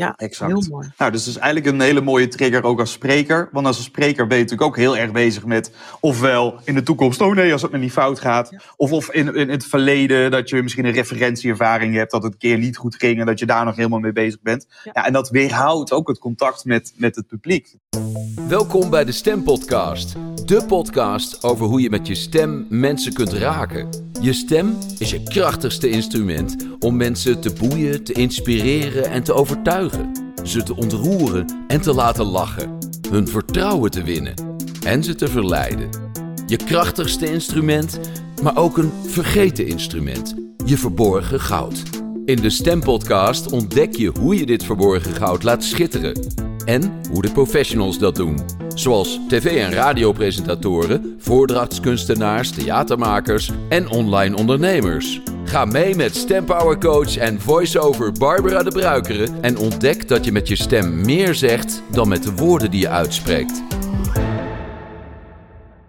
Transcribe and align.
Ja, 0.00 0.14
Exact. 0.16 0.52
heel 0.52 0.64
mooi. 0.70 0.90
Nou, 0.98 1.10
dus 1.10 1.24
dat 1.24 1.34
is 1.34 1.40
eigenlijk 1.40 1.74
een 1.74 1.80
hele 1.80 2.00
mooie 2.00 2.28
trigger 2.28 2.64
ook 2.64 2.80
als 2.80 2.92
spreker. 2.92 3.48
Want 3.52 3.66
als 3.66 3.76
een 3.76 3.82
spreker 3.82 4.26
ben 4.26 4.36
je 4.36 4.42
natuurlijk 4.42 4.70
ook 4.70 4.76
heel 4.76 4.96
erg 4.96 5.12
bezig 5.12 5.44
met... 5.44 5.72
ofwel 6.00 6.60
in 6.64 6.74
de 6.74 6.82
toekomst, 6.82 7.20
oh 7.20 7.34
nee, 7.34 7.52
als 7.52 7.62
het 7.62 7.70
me 7.70 7.78
niet 7.78 7.92
fout 7.92 8.20
gaat. 8.20 8.50
Of, 8.76 8.92
of 8.92 9.10
in, 9.10 9.34
in 9.34 9.48
het 9.48 9.66
verleden 9.66 10.30
dat 10.30 10.48
je 10.48 10.62
misschien 10.62 10.84
een 10.84 10.92
referentieervaring 10.92 11.94
hebt... 11.94 12.10
dat 12.10 12.22
het 12.22 12.32
een 12.32 12.38
keer 12.38 12.58
niet 12.58 12.76
goed 12.76 12.94
ging 12.94 13.20
en 13.20 13.26
dat 13.26 13.38
je 13.38 13.46
daar 13.46 13.64
nog 13.64 13.76
helemaal 13.76 13.98
mee 13.98 14.12
bezig 14.12 14.40
bent. 14.42 14.66
Ja. 14.84 14.90
Ja, 14.94 15.06
en 15.06 15.12
dat 15.12 15.30
weerhoudt 15.30 15.92
ook 15.92 16.08
het 16.08 16.18
contact 16.18 16.64
met, 16.64 16.92
met 16.96 17.16
het 17.16 17.26
publiek. 17.26 17.76
Welkom 18.48 18.90
bij 18.90 19.04
de 19.04 19.12
Stempodcast. 19.12 20.16
De 20.44 20.64
podcast 20.66 21.42
over 21.42 21.66
hoe 21.66 21.80
je 21.80 21.90
met 21.90 22.06
je 22.06 22.14
stem 22.14 22.66
mensen 22.68 23.12
kunt 23.12 23.32
raken. 23.32 23.88
Je 24.20 24.32
stem 24.32 24.78
is 24.98 25.10
je 25.10 25.22
krachtigste 25.22 25.90
instrument 25.90 26.56
om 26.78 26.96
mensen 26.96 27.40
te 27.40 27.52
boeien, 27.52 28.04
te 28.04 28.12
inspireren 28.12 29.10
en 29.10 29.22
te 29.22 29.32
overtuigen. 29.32 29.89
Ze 30.42 30.62
te 30.62 30.76
ontroeren 30.76 31.64
en 31.66 31.80
te 31.80 31.94
laten 31.94 32.24
lachen. 32.24 32.78
Hun 33.10 33.28
vertrouwen 33.28 33.90
te 33.90 34.02
winnen 34.02 34.34
en 34.84 35.04
ze 35.04 35.14
te 35.14 35.28
verleiden. 35.28 35.88
Je 36.46 36.56
krachtigste 36.56 37.32
instrument, 37.32 38.00
maar 38.42 38.56
ook 38.56 38.78
een 38.78 38.92
vergeten 39.06 39.66
instrument. 39.66 40.34
Je 40.64 40.78
verborgen 40.78 41.40
goud. 41.40 41.82
In 42.24 42.36
de 42.36 42.50
Stempodcast 42.50 43.52
ontdek 43.52 43.96
je 43.96 44.12
hoe 44.20 44.36
je 44.36 44.46
dit 44.46 44.64
verborgen 44.64 45.14
goud 45.14 45.42
laat 45.42 45.64
schitteren. 45.64 46.49
En 46.70 47.02
hoe 47.10 47.22
de 47.22 47.32
professionals 47.32 47.98
dat 47.98 48.16
doen. 48.16 48.38
Zoals 48.74 49.20
tv- 49.28 49.56
en 49.56 49.72
radiopresentatoren, 49.72 51.16
voordrachtskunstenaars, 51.18 52.50
theatermakers 52.50 53.50
en 53.68 53.88
online 53.88 54.36
ondernemers. 54.36 55.20
Ga 55.44 55.64
mee 55.64 55.94
met 55.94 56.16
stempower 56.16 56.78
coach 56.78 57.16
en 57.16 57.40
voice-over 57.40 58.12
Barbara 58.12 58.62
de 58.62 58.70
Bruikere 58.70 59.28
en 59.40 59.58
ontdek 59.58 60.08
dat 60.08 60.24
je 60.24 60.32
met 60.32 60.48
je 60.48 60.56
stem 60.56 61.00
meer 61.04 61.34
zegt 61.34 61.82
dan 61.90 62.08
met 62.08 62.22
de 62.22 62.34
woorden 62.34 62.70
die 62.70 62.80
je 62.80 62.88
uitspreekt. 62.88 63.62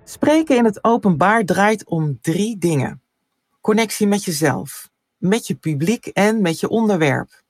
Spreken 0.04 0.58
in 0.58 0.66
het 0.66 0.84
openbaar 0.84 1.46
draait 1.46 1.86
om 1.86 2.18
drie 2.22 2.58
dingen: 2.58 3.02
connectie 3.62 4.08
met 4.08 4.24
jezelf, 4.24 4.90
met 5.18 5.48
je 5.48 5.56
publiek 5.56 6.06
en 6.06 6.42
met 6.42 6.60
je 6.60 6.70
onderwerp. 6.70 7.41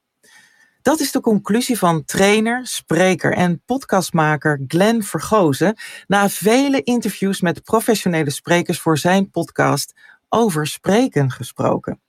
Dat 0.82 1.00
is 1.00 1.12
de 1.12 1.20
conclusie 1.20 1.78
van 1.78 2.06
trainer, 2.06 2.68
spreker 2.68 3.34
en 3.34 3.62
podcastmaker 3.66 4.64
Glenn 4.68 5.04
Vergozen 5.04 5.76
na 6.08 6.30
vele 6.30 6.84
interviews 6.84 7.42
met 7.42 7.64
professionele 7.64 8.30
sprekers 8.30 8.80
voor 8.80 8.98
zijn 8.98 9.30
podcast 9.30 9.94
Over 10.30 10.68
Spreken 10.68 11.32
gesproken. 11.32 12.02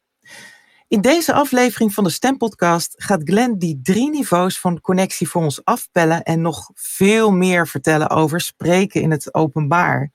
In 0.89 1.01
deze 1.01 1.33
aflevering 1.33 1.95
van 1.95 2.05
de 2.05 2.11
Stempodcast 2.11 2.95
gaat 2.97 3.21
Glenn 3.25 3.59
die 3.59 3.81
drie 3.83 4.11
niveaus 4.11 4.61
van 4.61 4.81
connectie 4.81 5.29
voor 5.29 5.43
ons 5.43 5.65
afpellen 5.65 6.23
en 6.23 6.41
nog 6.41 6.71
veel 6.75 7.31
meer 7.33 7.69
vertellen 7.69 8.11
over 8.11 8.41
spreken 8.41 9.01
in 9.01 9.11
het 9.11 9.35
openbaar. 9.35 10.11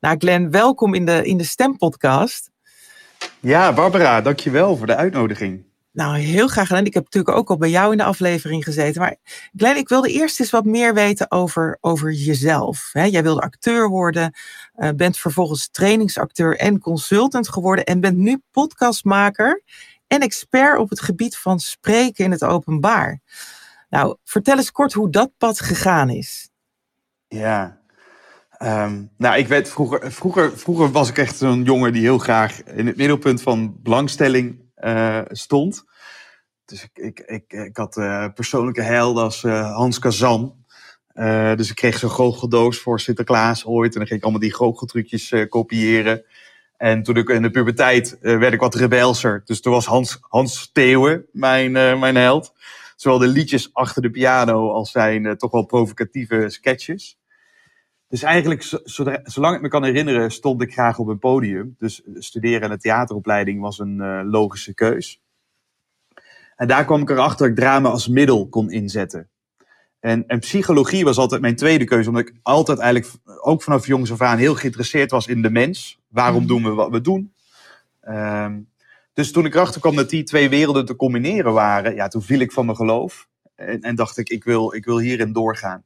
Nou, 0.00 0.16
Glenn, 0.18 0.50
welkom 0.50 0.94
in 0.94 1.04
de, 1.04 1.24
in 1.24 1.36
de 1.36 1.44
Stempodcast. 1.44 2.50
Ja, 3.40 3.72
Barbara, 3.72 4.20
dankjewel 4.20 4.76
voor 4.76 4.86
de 4.86 4.96
uitnodiging. 4.96 5.68
Nou, 6.00 6.18
heel 6.18 6.48
graag 6.48 6.66
gedaan. 6.66 6.84
Ik 6.84 6.94
heb 6.94 7.04
natuurlijk 7.04 7.36
ook 7.36 7.50
al 7.50 7.56
bij 7.56 7.70
jou 7.70 7.92
in 7.92 7.98
de 7.98 8.04
aflevering 8.04 8.64
gezeten. 8.64 9.00
Maar 9.00 9.16
Glenn, 9.56 9.76
ik 9.76 9.88
wilde 9.88 10.12
eerst 10.12 10.40
eens 10.40 10.50
wat 10.50 10.64
meer 10.64 10.94
weten 10.94 11.30
over, 11.30 11.78
over 11.80 12.12
jezelf. 12.12 12.90
Jij 12.92 13.22
wilde 13.22 13.40
acteur 13.40 13.88
worden, 13.88 14.34
uh, 14.76 14.88
bent 14.96 15.18
vervolgens 15.18 15.68
trainingsacteur 15.68 16.56
en 16.56 16.78
consultant 16.78 17.48
geworden. 17.48 17.84
En 17.84 18.00
bent 18.00 18.16
nu 18.16 18.42
podcastmaker 18.50 19.62
en 20.06 20.20
expert 20.20 20.78
op 20.78 20.90
het 20.90 21.00
gebied 21.00 21.36
van 21.36 21.60
spreken 21.60 22.24
in 22.24 22.30
het 22.30 22.44
openbaar. 22.44 23.20
Nou, 23.88 24.16
vertel 24.24 24.56
eens 24.56 24.72
kort 24.72 24.92
hoe 24.92 25.10
dat 25.10 25.30
pad 25.38 25.60
gegaan 25.60 26.10
is. 26.10 26.50
Ja, 27.28 27.78
Um, 28.62 29.10
nou, 29.16 29.38
ik 29.38 29.48
weet 29.48 29.68
vroeger, 29.68 30.12
vroeger, 30.12 30.58
vroeger 30.58 30.90
was 30.90 31.08
ik 31.08 31.18
echt 31.18 31.36
zo'n 31.36 31.62
jongen 31.62 31.92
die 31.92 32.02
heel 32.02 32.18
graag 32.18 32.62
in 32.64 32.86
het 32.86 32.96
middelpunt 32.96 33.42
van 33.42 33.76
belangstelling 33.82 34.60
uh, 34.84 35.20
stond. 35.28 35.84
Dus 36.70 36.82
ik, 36.82 36.98
ik, 36.98 37.20
ik, 37.20 37.52
ik 37.52 37.76
had 37.76 37.96
uh, 37.96 38.26
persoonlijke 38.34 38.82
helden 38.82 39.22
als 39.22 39.42
uh, 39.42 39.74
Hans 39.74 39.98
Kazan. 39.98 40.64
dus 41.56 41.70
ik 41.70 41.76
kreeg 41.76 41.98
zo'n 41.98 42.10
goocheldoos 42.10 42.78
voor 42.78 43.00
Sinterklaas 43.00 43.66
ooit. 43.66 43.92
En 43.92 43.98
dan 43.98 44.06
ging 44.06 44.18
ik 44.18 44.24
allemaal 44.24 44.42
die 44.42 44.54
goocheltrucjes 44.54 45.34
kopiëren. 45.48 46.24
En 46.76 47.02
toen 47.02 47.16
ik 47.16 47.28
in 47.28 47.42
de 47.42 47.50
puberteit 47.50 48.18
werd 48.20 48.52
ik 48.52 48.60
wat 48.60 48.74
rebelser. 48.74 49.42
Dus 49.44 49.60
toen 49.60 49.72
was 49.72 49.86
Hans, 49.86 50.18
Hans 50.20 50.70
Theeuwen 50.72 51.26
mijn, 51.32 51.72
mijn 51.72 52.16
held. 52.16 52.52
Zowel 52.96 53.18
de 53.18 53.26
liedjes 53.26 53.74
achter 53.74 54.02
de 54.02 54.10
piano 54.10 54.72
als 54.72 54.90
zijn 54.90 55.36
toch 55.36 55.50
wel 55.50 55.66
provocatieve 55.66 56.44
sketches. 56.48 57.18
Dus 58.08 58.22
eigenlijk, 58.22 58.80
zolang 59.22 59.56
ik 59.56 59.62
me 59.62 59.68
kan 59.68 59.84
herinneren, 59.84 60.30
stond 60.30 60.62
ik 60.62 60.72
graag 60.72 60.98
op 60.98 61.08
een 61.08 61.18
podium. 61.18 61.74
Dus 61.78 62.02
studeren 62.14 62.60
en 62.60 62.70
een 62.70 62.78
theateropleiding 62.78 63.60
was 63.60 63.78
een 63.78 64.24
logische 64.30 64.74
keus. 64.74 65.19
En 66.60 66.66
daar 66.66 66.84
kwam 66.84 67.00
ik 67.00 67.10
erachter 67.10 67.38
dat 67.38 67.58
ik 67.58 67.64
drama 67.64 67.88
als 67.88 68.08
middel 68.08 68.48
kon 68.48 68.70
inzetten. 68.70 69.28
En, 70.00 70.26
en 70.26 70.38
psychologie 70.38 71.04
was 71.04 71.16
altijd 71.16 71.40
mijn 71.40 71.56
tweede 71.56 71.84
keuze, 71.84 72.08
omdat 72.08 72.28
ik 72.28 72.34
altijd 72.42 72.78
eigenlijk, 72.78 73.14
ook 73.40 73.62
vanaf 73.62 73.86
jongs 73.86 74.12
af 74.12 74.20
aan, 74.20 74.38
heel 74.38 74.54
geïnteresseerd 74.54 75.10
was 75.10 75.26
in 75.26 75.42
de 75.42 75.50
mens. 75.50 75.98
Waarom 76.08 76.46
doen 76.46 76.62
we 76.62 76.70
wat 76.70 76.90
we 76.90 77.00
doen? 77.00 77.32
Um, 78.08 78.68
dus 79.12 79.32
toen 79.32 79.44
ik 79.44 79.54
erachter 79.54 79.80
kwam 79.80 79.96
dat 79.96 80.10
die 80.10 80.22
twee 80.22 80.48
werelden 80.48 80.84
te 80.84 80.96
combineren 80.96 81.52
waren, 81.52 81.94
ja, 81.94 82.08
toen 82.08 82.22
viel 82.22 82.40
ik 82.40 82.52
van 82.52 82.64
mijn 82.64 82.76
geloof. 82.76 83.28
En, 83.54 83.80
en 83.80 83.94
dacht 83.94 84.18
ik, 84.18 84.28
ik 84.28 84.44
wil, 84.44 84.74
ik 84.74 84.84
wil 84.84 84.98
hierin 84.98 85.32
doorgaan. 85.32 85.84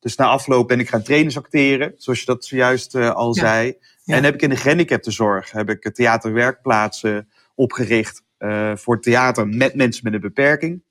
Dus 0.00 0.16
na 0.16 0.26
afloop 0.26 0.68
ben 0.68 0.80
ik 0.80 0.88
gaan 0.88 1.02
trainersacteren, 1.02 1.92
zoals 1.96 2.20
je 2.20 2.26
dat 2.26 2.44
zojuist 2.44 2.94
uh, 2.94 3.10
al 3.10 3.34
ja. 3.34 3.40
zei. 3.40 3.76
Ja. 4.02 4.16
En 4.16 4.24
heb 4.24 4.34
ik 4.34 4.42
in 4.42 4.50
de 4.50 4.56
gehandicaptenzorg 4.56 5.50
heb 5.50 5.70
ik 5.70 5.94
theaterwerkplaatsen 5.94 7.28
opgericht 7.54 8.22
uh, 8.44 8.76
voor 8.76 9.00
theater 9.00 9.48
met 9.48 9.74
mensen 9.74 10.04
met 10.04 10.14
een 10.14 10.20
beperking. 10.20 10.82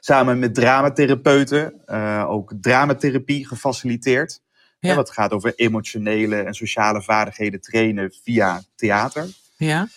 Samen 0.00 0.38
met 0.38 0.54
dramatherapeuten, 0.54 1.82
uh, 1.86 2.24
ook 2.28 2.52
dramatherapie 2.60 3.46
gefaciliteerd. 3.46 4.42
Ja. 4.78 4.88
Hè, 4.88 4.94
wat 4.94 5.10
gaat 5.10 5.32
over 5.32 5.52
emotionele 5.56 6.36
en 6.36 6.54
sociale 6.54 7.02
vaardigheden 7.02 7.60
trainen 7.60 8.12
via 8.22 8.62
theater. 8.74 9.26
Ja. 9.56 9.88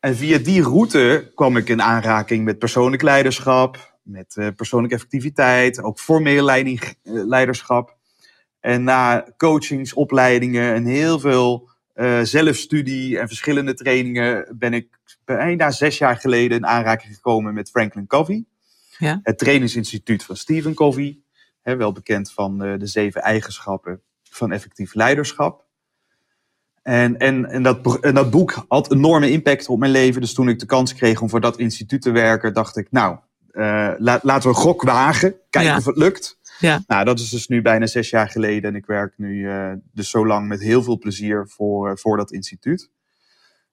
En 0.00 0.16
via 0.16 0.38
die 0.38 0.62
route 0.62 1.32
kwam 1.34 1.56
ik 1.56 1.68
in 1.68 1.82
aanraking 1.82 2.44
met 2.44 2.58
persoonlijk 2.58 3.02
leiderschap, 3.02 3.98
met 4.02 4.36
uh, 4.36 4.48
persoonlijke 4.56 4.94
effectiviteit, 4.96 5.82
ook 5.82 6.00
formeel 6.00 6.44
leiding, 6.44 6.96
leiderschap. 7.02 7.96
En 8.60 8.84
na 8.84 9.26
coachings, 9.36 9.94
opleidingen 9.94 10.74
en 10.74 10.84
heel 10.84 11.18
veel 11.20 11.70
uh, 11.94 12.20
zelfstudie 12.22 13.18
en 13.18 13.26
verschillende 13.28 13.74
trainingen 13.74 14.56
ben 14.58 14.72
ik 14.72 14.98
bijna 15.24 15.70
zes 15.70 15.98
jaar 15.98 16.16
geleden 16.16 16.56
in 16.56 16.66
aanraking 16.66 17.14
gekomen 17.14 17.54
met 17.54 17.70
Franklin 17.70 18.06
Covey. 18.06 18.44
Ja. 18.98 19.20
Het 19.22 19.38
trainingsinstituut 19.38 20.24
van 20.24 20.36
Stephen 20.36 20.74
Covey. 20.74 21.18
Hè, 21.62 21.76
wel 21.76 21.92
bekend 21.92 22.32
van 22.32 22.58
de 22.58 22.86
zeven 22.86 23.22
eigenschappen 23.22 24.00
van 24.22 24.52
effectief 24.52 24.94
leiderschap. 24.94 25.64
En, 26.82 27.18
en, 27.18 27.44
en, 27.44 27.62
dat, 27.62 28.00
en 28.00 28.14
dat 28.14 28.30
boek 28.30 28.64
had 28.68 28.92
enorme 28.92 29.30
impact 29.30 29.68
op 29.68 29.78
mijn 29.78 29.90
leven. 29.92 30.20
Dus 30.20 30.34
toen 30.34 30.48
ik 30.48 30.58
de 30.58 30.66
kans 30.66 30.94
kreeg 30.94 31.20
om 31.20 31.28
voor 31.28 31.40
dat 31.40 31.58
instituut 31.58 32.02
te 32.02 32.10
werken, 32.10 32.54
dacht 32.54 32.76
ik, 32.76 32.86
nou, 32.90 33.16
uh, 33.52 33.92
la, 33.98 34.20
laten 34.22 34.50
we 34.50 34.56
een 34.56 34.62
gok 34.62 34.82
wagen. 34.82 35.34
Kijken 35.50 35.70
Ja. 35.70 35.76
of 35.76 35.84
het 35.84 35.96
lukt. 35.96 36.38
Ja. 36.62 36.82
Nou, 36.86 37.04
dat 37.04 37.18
is 37.18 37.28
dus 37.30 37.46
nu 37.48 37.62
bijna 37.62 37.86
zes 37.86 38.10
jaar 38.10 38.28
geleden. 38.28 38.70
En 38.70 38.76
ik 38.76 38.86
werk 38.86 39.12
nu 39.16 39.34
uh, 39.34 39.72
dus 39.92 40.10
zo 40.10 40.26
lang 40.26 40.48
met 40.48 40.60
heel 40.60 40.82
veel 40.82 40.98
plezier 40.98 41.48
voor, 41.48 41.88
uh, 41.90 41.96
voor 41.96 42.16
dat 42.16 42.32
instituut. 42.32 42.90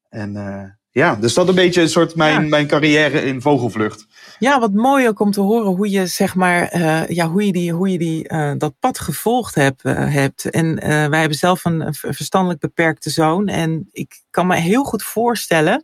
En 0.10 0.36
uh, 0.36 0.64
ja, 0.92 1.16
dus 1.16 1.34
dat 1.34 1.48
een 1.48 1.56
beetje 1.56 1.82
een 1.82 1.90
soort 1.90 2.16
mijn, 2.16 2.42
Ja. 2.44 2.48
mijn 2.48 2.68
carrière 2.68 3.22
in 3.22 3.42
vogelvlucht. 3.42 4.06
Ja, 4.40 4.60
wat 4.60 4.74
mooi 4.74 5.08
ook 5.08 5.20
om 5.20 5.32
te 5.32 5.42
horen 5.42 5.76
hoe 5.76 5.90
je 5.90 6.08
zeg 6.08 6.36
maar, 6.36 6.68
eh, 6.68 7.08
ja, 7.08 7.28
hoe 7.28 7.46
je, 7.46 7.52
die, 7.52 7.72
hoe 7.74 7.92
je 7.92 7.98
die, 7.98 8.28
eh, 8.28 8.52
dat 8.58 8.74
pad 8.80 9.00
gevolgd 9.00 9.56
hebt. 9.56 9.84
eh, 9.84 10.14
hebt. 10.14 10.46
En 10.50 10.80
eh, 10.80 11.08
wij 11.08 11.20
hebben 11.20 11.38
zelf 11.38 11.66
een, 11.66 11.82
een 11.82 11.94
verstandelijk 11.94 12.60
beperkte 12.60 13.10
zoon. 13.10 13.48
En 13.48 13.88
ik 13.92 14.22
kan 14.30 14.48
me 14.48 14.56
heel 14.56 14.84
goed 14.84 15.04
voorstellen, 15.04 15.84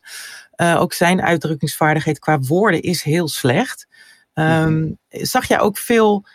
eh, 0.51 0.81
ook 0.81 0.94
zijn 0.94 1.21
uitdrukkingsvaardigheid 1.21 2.19
qua 2.19 2.39
woorden 2.39 2.81
is 2.81 3.01
heel 3.03 3.27
slecht. 3.27 3.88
Ehm, 4.33 4.91
Zag 5.09 5.47
jij 5.47 5.59
ook 5.59 5.77
veel, 5.77 6.25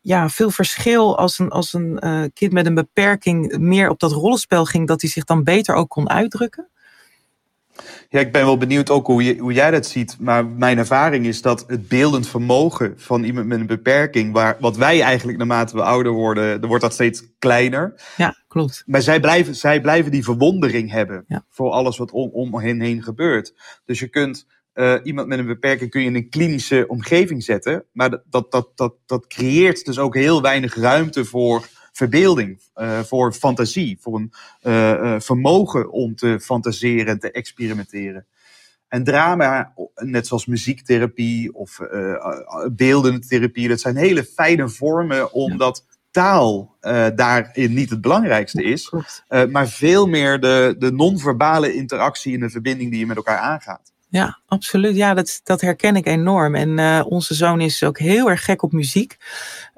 ja, 0.00 0.28
veel 0.28 0.50
verschil 0.50 1.18
als 1.18 1.38
een, 1.38 1.50
als 1.50 1.72
een 1.72 1.98
eh, 1.98 2.22
kind 2.34 2.52
met 2.52 2.66
een 2.66 2.74
beperking 2.74 3.58
meer 3.58 3.88
op 3.88 4.00
dat 4.00 4.12
rollenspel 4.12 4.64
ging, 4.64 4.86
dat 4.86 5.00
hij 5.00 5.10
zich 5.10 5.24
dan 5.24 5.44
beter 5.44 5.74
ook 5.74 5.88
kon 5.88 6.10
uitdrukken? 6.10 6.68
Ja, 8.08 8.20
ik 8.20 8.32
ben 8.32 8.44
wel 8.44 8.56
benieuwd 8.56 8.90
ook 8.90 9.06
hoe, 9.06 9.24
je, 9.24 9.38
hoe 9.38 9.52
jij 9.52 9.70
dat 9.70 9.86
ziet. 9.86 10.16
Maar 10.18 10.46
mijn 10.46 10.78
ervaring 10.78 11.26
is 11.26 11.42
dat 11.42 11.64
het 11.66 11.88
beeldend 11.88 12.28
vermogen 12.28 12.94
van 12.96 13.24
iemand 13.24 13.46
met 13.46 13.60
een 13.60 13.66
beperking, 13.66 14.32
waar, 14.32 14.56
wat 14.60 14.76
wij 14.76 15.02
eigenlijk 15.02 15.38
naarmate 15.38 15.76
we 15.76 15.82
ouder 15.82 16.12
worden, 16.12 16.44
er 16.62 16.66
wordt 16.66 16.82
dat 16.82 16.92
steeds 16.92 17.22
kleiner. 17.38 17.94
Ja, 18.16 18.36
klopt. 18.48 18.82
Maar 18.86 19.02
zij 19.02 19.20
blijven, 19.20 19.54
zij 19.54 19.80
blijven 19.80 20.10
die 20.10 20.24
verwondering 20.24 20.90
hebben 20.90 21.24
Ja. 21.28 21.44
voor 21.48 21.70
alles 21.70 21.96
wat 21.96 22.10
om, 22.10 22.30
om 22.32 22.58
hen 22.58 22.80
heen 22.80 23.02
gebeurt. 23.02 23.54
Dus 23.84 23.98
je 23.98 24.08
kunt 24.08 24.46
uh, 24.74 24.94
iemand 25.02 25.28
met 25.28 25.38
een 25.38 25.46
beperking 25.46 25.90
kun 25.90 26.00
je 26.00 26.06
in 26.06 26.14
een 26.14 26.28
klinische 26.28 26.84
omgeving 26.88 27.42
zetten. 27.42 27.84
Maar 27.92 28.10
dat, 28.10 28.22
dat, 28.30 28.50
dat, 28.50 28.68
dat, 28.74 28.94
dat 29.06 29.26
creëert 29.26 29.84
dus 29.84 29.98
ook 29.98 30.14
heel 30.14 30.42
weinig 30.42 30.74
ruimte 30.74 31.24
voor 31.24 31.68
verbeelding, 31.92 32.60
uh, 32.76 33.00
voor 33.00 33.32
fantasie, 33.32 33.98
voor 34.00 34.14
een 34.16 34.32
uh, 34.62 35.20
vermogen 35.20 35.90
om 35.90 36.14
te 36.14 36.40
fantaseren 36.40 37.06
en 37.06 37.18
te 37.18 37.30
experimenteren. 37.30 38.26
En 38.88 39.04
drama, 39.04 39.74
net 39.94 40.26
zoals 40.26 40.46
muziektherapie 40.46 41.54
of 41.54 41.80
beeldende 42.72 43.18
therapie, 43.18 43.68
dat 43.68 43.80
zijn 43.80 43.96
hele 43.96 44.24
fijne 44.24 44.68
vormen 44.68 45.32
omdat 45.32 45.86
taal 46.10 46.76
daarin 47.14 47.74
niet 47.74 47.90
het 47.90 48.00
belangrijkste 48.00 48.62
is, 48.62 48.92
maar 49.50 49.68
veel 49.68 50.06
meer 50.06 50.40
de, 50.40 50.74
de 50.78 50.92
non-verbale 50.92 51.74
interactie 51.74 52.34
en 52.34 52.40
de 52.40 52.50
verbinding 52.50 52.90
die 52.90 53.00
je 53.00 53.06
met 53.06 53.16
elkaar 53.16 53.38
aangaat. 53.38 53.93
Ja, 54.14 54.38
absoluut. 54.46 54.96
Ja, 54.96 55.14
dat, 55.14 55.40
dat 55.44 55.60
herken 55.60 55.96
ik 55.96 56.06
enorm. 56.06 56.54
En 56.54 56.78
uh, 56.78 57.02
onze 57.08 57.34
zoon 57.34 57.60
is 57.60 57.82
ook 57.82 57.98
heel 57.98 58.30
erg 58.30 58.44
gek 58.44 58.62
op 58.62 58.72
muziek. 58.72 59.16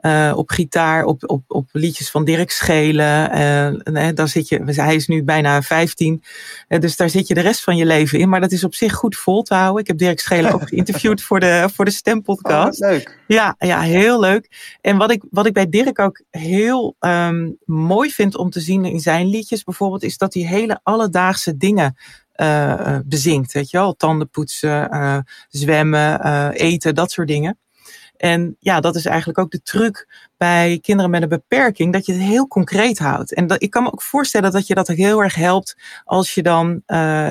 Uh, 0.00 0.33
op 0.37 0.50
gitaar, 0.50 1.05
op, 1.05 1.31
op, 1.31 1.43
op 1.47 1.69
liedjes 1.73 2.11
van 2.11 2.25
Dirk 2.25 2.50
Schelen. 2.50 3.38
Uh, 3.94 4.09
daar 4.15 4.29
zit 4.29 4.49
je, 4.49 4.62
hij 4.65 4.94
is 4.94 5.06
nu 5.06 5.23
bijna 5.23 5.62
15. 5.62 6.23
dus 6.69 6.97
daar 6.97 7.11
zit 7.11 7.27
je 7.27 7.35
de 7.35 7.41
rest 7.41 7.62
van 7.62 7.77
je 7.77 7.87
leven 7.87 8.19
in. 8.19 8.29
Maar 8.29 8.41
dat 8.41 8.53
is 8.53 8.65
op 8.65 8.75
zich 8.75 8.93
goed 8.93 9.17
vol 9.17 9.43
te 9.43 9.55
houden. 9.55 9.81
Ik 9.81 9.87
heb 9.87 9.99
Dirk 9.99 10.21
Schelen 10.21 10.53
ook 10.53 10.69
geïnterviewd 10.69 11.23
voor 11.23 11.41
de, 11.41 11.69
voor 11.75 11.85
de 11.85 11.91
Stempodcast. 11.91 12.83
Oh, 12.83 12.91
leuk. 12.91 13.19
Ja, 13.27 13.55
ja, 13.59 13.81
heel 13.81 14.21
leuk. 14.21 14.77
En 14.81 14.97
wat 14.97 15.11
ik, 15.11 15.23
wat 15.31 15.47
ik 15.47 15.53
bij 15.53 15.69
Dirk 15.69 15.99
ook 15.99 16.23
heel 16.31 16.97
um, 17.00 17.56
mooi 17.65 18.11
vind 18.11 18.37
om 18.37 18.50
te 18.50 18.61
zien 18.61 18.85
in 18.85 19.00
zijn 19.00 19.27
liedjes 19.27 19.65
bijvoorbeeld, 19.65 20.03
is 20.03 20.19
dat 20.19 20.35
hij 20.35 20.43
hele 20.43 20.81
alledaagse 20.83 21.56
dingen 21.56 21.97
uh, 22.37 22.99
bezinkt. 23.05 23.53
Weet 23.53 23.71
je 23.71 23.77
wel, 23.77 23.94
tanden 23.94 24.31
poetsen, 24.31 24.94
uh, 24.94 25.19
zwemmen, 25.49 26.27
uh, 26.27 26.49
eten, 26.53 26.94
dat 26.94 27.11
soort 27.11 27.29
dingen. 27.29 27.59
En 28.17 28.56
ja, 28.61 28.81
dat 28.81 28.97
is 28.97 29.06
eigenlijk 29.06 29.38
ook 29.38 29.50
de 29.50 29.62
truc 29.62 30.09
bij 30.37 30.79
kinderen 30.83 31.11
met 31.11 31.23
een 31.23 31.29
beperking, 31.29 31.93
dat 31.93 32.06
je 32.06 32.12
het 32.12 32.23
heel 32.23 32.49
concreet 32.49 32.99
houdt. 32.99 33.35
En 33.35 33.47
dat, 33.47 33.62
ik 33.62 33.71
kan 33.71 33.83
me 33.83 33.93
ook 33.93 34.03
voorstellen 34.03 34.53
dat 34.53 34.67
je 34.67 34.75
dat 34.75 34.91
ook 34.91 34.97
heel 34.97 35.23
erg 35.23 35.35
helpt 35.35 35.77
als 36.05 36.35
je 36.35 36.43
dan 36.43 36.83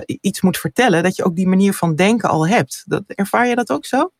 iets 0.06 0.42
moet 0.42 0.58
vertellen, 0.58 1.04
dat 1.04 1.16
je 1.16 1.24
ook 1.24 1.36
die 1.36 1.48
manier 1.48 1.74
van 1.74 1.96
denken 1.96 2.30
al 2.30 2.48
hebt. 2.48 2.84
Dat, 2.86 3.04
ervaar 3.08 3.48
je 3.48 3.56
dat 3.56 3.72
ook 3.72 3.86
zo? 3.86 4.12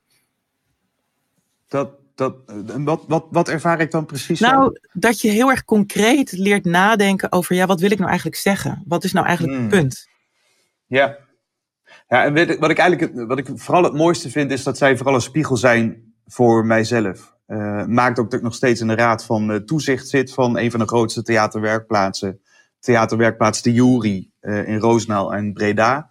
Dat, 1.68 1.90
dat, 2.16 2.36
wat, 2.78 3.04
wat, 3.08 3.26
wat 3.30 3.50
ervaar 3.50 3.80
ik 3.80 3.92
dan 3.92 4.06
precies? 4.06 4.40
Nou, 4.40 4.80
dat 4.94 5.22
je 5.22 5.30
heel 5.30 5.50
erg 5.50 5.66
concreet 5.66 6.32
leert 6.32 6.66
nadenken 6.66 7.32
over, 7.32 7.56
ja, 7.56 7.66
wat 7.66 7.80
wil 7.80 7.92
ik 7.92 7.98
nou 7.98 8.10
eigenlijk 8.10 8.40
zeggen? 8.40 8.84
Wat 8.86 9.04
is 9.04 9.14
nou 9.14 9.26
eigenlijk 9.26 9.58
hmm. 9.58 9.68
het 9.70 9.80
punt? 9.80 10.08
Ja. 10.88 11.18
Ja, 12.08 12.24
en 12.24 12.60
wat 12.60 12.70
ik 12.70 12.78
eigenlijk 12.78 13.28
wat 13.28 13.38
ik 13.38 13.48
vooral 13.56 13.84
het 13.84 13.94
mooiste 13.94 14.30
vind, 14.30 14.52
is 14.52 14.64
dat 14.64 14.78
zij 14.78 14.98
vooral 14.98 15.16
een 15.16 15.22
spiegel 15.22 15.58
zijn 15.58 16.14
voor 16.26 16.66
mijzelf. 16.66 17.34
Uh, 17.48 17.86
maakt 17.86 18.20
ook 18.20 18.30
dat 18.30 18.40
ik 18.40 18.46
nog 18.46 18.56
steeds 18.56 18.82
in 18.82 18.88
de 18.88 18.96
raad 18.96 19.26
van 19.26 19.52
uh, 19.52 19.58
toezicht 19.58 20.08
zit 20.08 20.34
van 20.34 20.58
een 20.58 20.72
van 20.72 20.80
de 20.80 20.88
grootste 20.88 21.24
theaterwerkplaatsen. 21.24 22.40
Theaterwerkplaats 22.80 23.62
de 23.62 23.74
Jury 23.74 24.30
uh, 24.42 24.68
in 24.68 24.80
Roosendaal 24.80 25.34
en 25.34 25.54
Breda. 25.54 26.10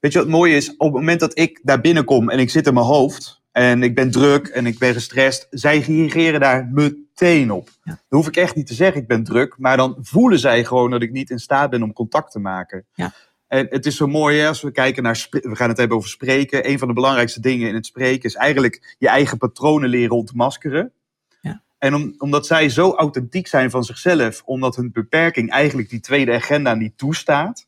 Weet 0.00 0.12
je 0.12 0.18
wat 0.18 0.28
mooi 0.28 0.56
is? 0.56 0.70
Op 0.70 0.86
het 0.86 0.92
moment 0.92 1.20
dat 1.20 1.38
ik 1.38 1.60
daar 1.62 1.80
binnenkom 1.80 2.30
en 2.30 2.38
ik 2.38 2.50
zit 2.50 2.66
in 2.66 2.74
mijn 2.74 2.86
hoofd 2.86 3.42
en 3.52 3.82
ik 3.82 3.94
ben 3.94 4.10
druk 4.10 4.46
en 4.46 4.66
ik 4.66 4.78
ben 4.78 4.92
gestrest, 4.92 5.46
zij 5.50 5.78
reageren 5.78 6.40
daar 6.40 6.68
meteen 6.72 7.50
op. 7.50 7.68
Ja. 7.82 8.00
Dan 8.08 8.18
hoef 8.18 8.28
ik 8.28 8.36
echt 8.36 8.54
niet 8.54 8.66
te 8.66 8.74
zeggen 8.74 9.00
ik 9.00 9.08
ben 9.08 9.24
druk, 9.24 9.54
maar 9.58 9.76
dan 9.76 9.96
voelen 10.00 10.38
zij 10.38 10.64
gewoon 10.64 10.90
dat 10.90 11.02
ik 11.02 11.12
niet 11.12 11.30
in 11.30 11.38
staat 11.38 11.70
ben 11.70 11.82
om 11.82 11.92
contact 11.92 12.32
te 12.32 12.38
maken. 12.38 12.86
Ja. 12.94 13.12
En 13.48 13.66
het 13.70 13.86
is 13.86 13.96
zo 13.96 14.06
mooi 14.06 14.38
hè, 14.38 14.48
als 14.48 14.62
we 14.62 14.70
kijken 14.70 15.02
naar, 15.02 15.26
we 15.30 15.56
gaan 15.56 15.68
het 15.68 15.78
hebben 15.78 15.96
over 15.96 16.08
spreken. 16.08 16.68
Een 16.68 16.78
van 16.78 16.88
de 16.88 16.94
belangrijkste 16.94 17.40
dingen 17.40 17.68
in 17.68 17.74
het 17.74 17.86
spreken 17.86 18.22
is 18.22 18.34
eigenlijk 18.34 18.94
je 18.98 19.08
eigen 19.08 19.38
patronen 19.38 19.88
leren 19.88 20.16
ontmaskeren. 20.16 20.92
Ja. 21.40 21.62
En 21.78 21.94
om, 21.94 22.14
omdat 22.18 22.46
zij 22.46 22.68
zo 22.68 22.94
authentiek 22.94 23.46
zijn 23.46 23.70
van 23.70 23.84
zichzelf, 23.84 24.42
omdat 24.44 24.76
hun 24.76 24.92
beperking 24.92 25.50
eigenlijk 25.50 25.88
die 25.88 26.00
tweede 26.00 26.32
agenda 26.32 26.74
niet 26.74 26.98
toestaat. 26.98 27.66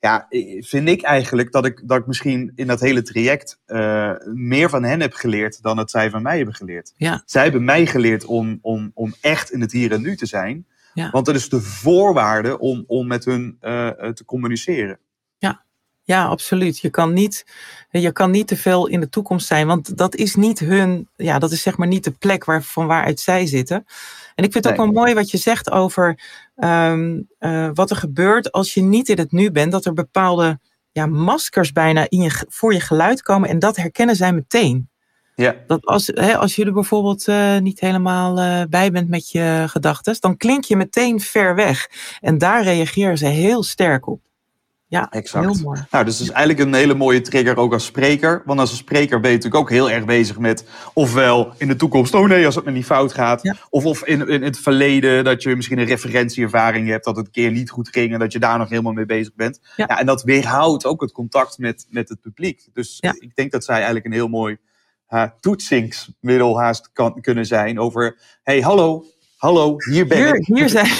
Ja, 0.00 0.26
vind 0.58 0.88
ik 0.88 1.02
eigenlijk 1.02 1.52
dat 1.52 1.66
ik, 1.66 1.82
dat 1.84 1.98
ik 1.98 2.06
misschien 2.06 2.52
in 2.54 2.66
dat 2.66 2.80
hele 2.80 3.02
traject 3.02 3.60
uh, 3.66 4.12
meer 4.34 4.68
van 4.70 4.84
hen 4.84 5.00
heb 5.00 5.12
geleerd 5.12 5.62
dan 5.62 5.76
dat 5.76 5.90
zij 5.90 6.10
van 6.10 6.22
mij 6.22 6.36
hebben 6.36 6.54
geleerd. 6.54 6.92
Ja. 6.96 7.22
Zij 7.24 7.42
hebben 7.42 7.64
mij 7.64 7.86
geleerd 7.86 8.24
om, 8.24 8.58
om, 8.62 8.90
om 8.94 9.14
echt 9.20 9.52
in 9.52 9.60
het 9.60 9.72
hier 9.72 9.92
en 9.92 10.02
nu 10.02 10.16
te 10.16 10.26
zijn. 10.26 10.66
Ja. 10.94 11.10
Want 11.10 11.26
dat 11.26 11.34
is 11.34 11.48
de 11.48 11.60
voorwaarde 11.60 12.58
om, 12.58 12.84
om 12.86 13.06
met 13.06 13.24
hun 13.24 13.56
uh, 13.60 13.88
te 13.88 14.24
communiceren. 14.24 14.98
Ja. 15.38 15.64
ja, 16.02 16.26
absoluut. 16.26 16.78
Je 16.78 16.90
kan, 16.90 17.12
niet, 17.12 17.46
je 17.90 18.12
kan 18.12 18.30
niet 18.30 18.46
te 18.46 18.56
veel 18.56 18.86
in 18.86 19.00
de 19.00 19.08
toekomst 19.08 19.46
zijn, 19.46 19.66
want 19.66 19.96
dat 19.96 20.14
is 20.14 20.34
niet 20.34 20.58
hun, 20.58 21.08
ja, 21.16 21.38
dat 21.38 21.52
is 21.52 21.62
zeg 21.62 21.76
maar 21.76 21.86
niet 21.86 22.04
de 22.04 22.10
plek 22.10 22.44
waar, 22.44 22.62
van 22.62 22.86
waaruit 22.86 23.20
zij 23.20 23.46
zitten. 23.46 23.84
En 24.34 24.44
ik 24.44 24.52
vind 24.52 24.64
het 24.64 24.76
nee. 24.76 24.86
ook 24.86 24.92
wel 24.92 25.02
mooi 25.02 25.14
wat 25.14 25.30
je 25.30 25.38
zegt 25.38 25.70
over 25.70 26.20
um, 26.56 27.28
uh, 27.40 27.70
wat 27.74 27.90
er 27.90 27.96
gebeurt 27.96 28.52
als 28.52 28.74
je 28.74 28.80
niet 28.80 29.08
in 29.08 29.18
het 29.18 29.32
nu 29.32 29.50
bent, 29.50 29.72
dat 29.72 29.84
er 29.84 29.92
bepaalde 29.92 30.60
ja, 30.92 31.06
maskers 31.06 31.72
bijna 31.72 32.06
in 32.08 32.20
je, 32.20 32.46
voor 32.48 32.72
je 32.72 32.80
geluid 32.80 33.22
komen 33.22 33.48
en 33.48 33.58
dat 33.58 33.76
herkennen 33.76 34.16
zij 34.16 34.32
meteen. 34.32 34.89
Ja. 35.40 35.54
Dat 35.66 35.86
als, 35.86 36.10
hè, 36.14 36.36
als 36.36 36.56
je 36.56 36.64
er 36.64 36.72
bijvoorbeeld 36.72 37.28
uh, 37.28 37.58
niet 37.58 37.80
helemaal 37.80 38.38
uh, 38.38 38.62
bij 38.68 38.90
bent 38.90 39.08
met 39.08 39.30
je 39.30 39.64
gedachten, 39.66 40.16
dan 40.20 40.36
klink 40.36 40.64
je 40.64 40.76
meteen 40.76 41.20
ver 41.20 41.54
weg. 41.54 41.90
En 42.20 42.38
daar 42.38 42.62
reageren 42.62 43.18
ze 43.18 43.26
heel 43.26 43.62
sterk 43.62 44.06
op. 44.06 44.20
Ja, 44.86 45.10
exact. 45.10 45.44
heel 45.44 45.64
mooi. 45.64 45.80
Nou, 45.90 46.04
dus 46.04 46.18
dat 46.18 46.26
is 46.26 46.32
eigenlijk 46.32 46.66
een 46.68 46.74
hele 46.74 46.94
mooie 46.94 47.20
trigger 47.20 47.56
ook 47.56 47.72
als 47.72 47.84
spreker. 47.84 48.42
Want 48.44 48.60
als 48.60 48.70
een 48.70 48.76
spreker 48.76 49.20
ben 49.20 49.30
je 49.30 49.36
natuurlijk 49.36 49.62
ook 49.62 49.70
heel 49.70 49.90
erg 49.90 50.04
bezig 50.04 50.38
met... 50.38 50.64
ofwel 50.92 51.52
in 51.58 51.68
de 51.68 51.76
toekomst, 51.76 52.14
oh 52.14 52.28
nee, 52.28 52.46
als 52.46 52.54
het 52.54 52.64
me 52.64 52.70
niet 52.70 52.84
fout 52.84 53.12
gaat. 53.12 53.42
Ja. 53.42 53.54
Of, 53.70 53.84
of 53.84 54.04
in, 54.04 54.28
in 54.28 54.42
het 54.42 54.58
verleden 54.58 55.24
dat 55.24 55.42
je 55.42 55.56
misschien 55.56 55.78
een 55.78 55.86
referentieervaring 55.86 56.88
hebt... 56.88 57.04
dat 57.04 57.16
het 57.16 57.26
een 57.26 57.32
keer 57.32 57.50
niet 57.50 57.70
goed 57.70 57.88
ging 57.88 58.12
en 58.12 58.18
dat 58.18 58.32
je 58.32 58.38
daar 58.38 58.58
nog 58.58 58.68
helemaal 58.68 58.92
mee 58.92 59.06
bezig 59.06 59.34
bent. 59.34 59.60
Ja. 59.76 59.84
Ja, 59.88 59.98
en 59.98 60.06
dat 60.06 60.22
weerhoudt 60.22 60.84
ook 60.84 61.00
het 61.00 61.12
contact 61.12 61.58
met, 61.58 61.86
met 61.88 62.08
het 62.08 62.20
publiek. 62.20 62.68
Dus 62.72 62.96
Ja. 63.00 63.14
ik 63.18 63.34
denk 63.34 63.52
dat 63.52 63.64
zij 63.64 63.74
eigenlijk 63.74 64.06
een 64.06 64.12
heel 64.12 64.28
mooi 64.28 64.58
uh, 65.10 65.24
toetsingsmiddel 65.40 66.60
haast 66.60 66.90
kan, 66.92 67.20
kunnen 67.20 67.46
zijn... 67.46 67.78
over, 67.80 68.18
hey, 68.42 68.60
hallo, 68.60 69.04
hallo, 69.36 69.74
hier 69.90 70.06
ben 70.06 70.18
Hier, 70.18 70.34
ik. 70.34 70.46
hier 70.46 70.68
zijn. 70.68 70.92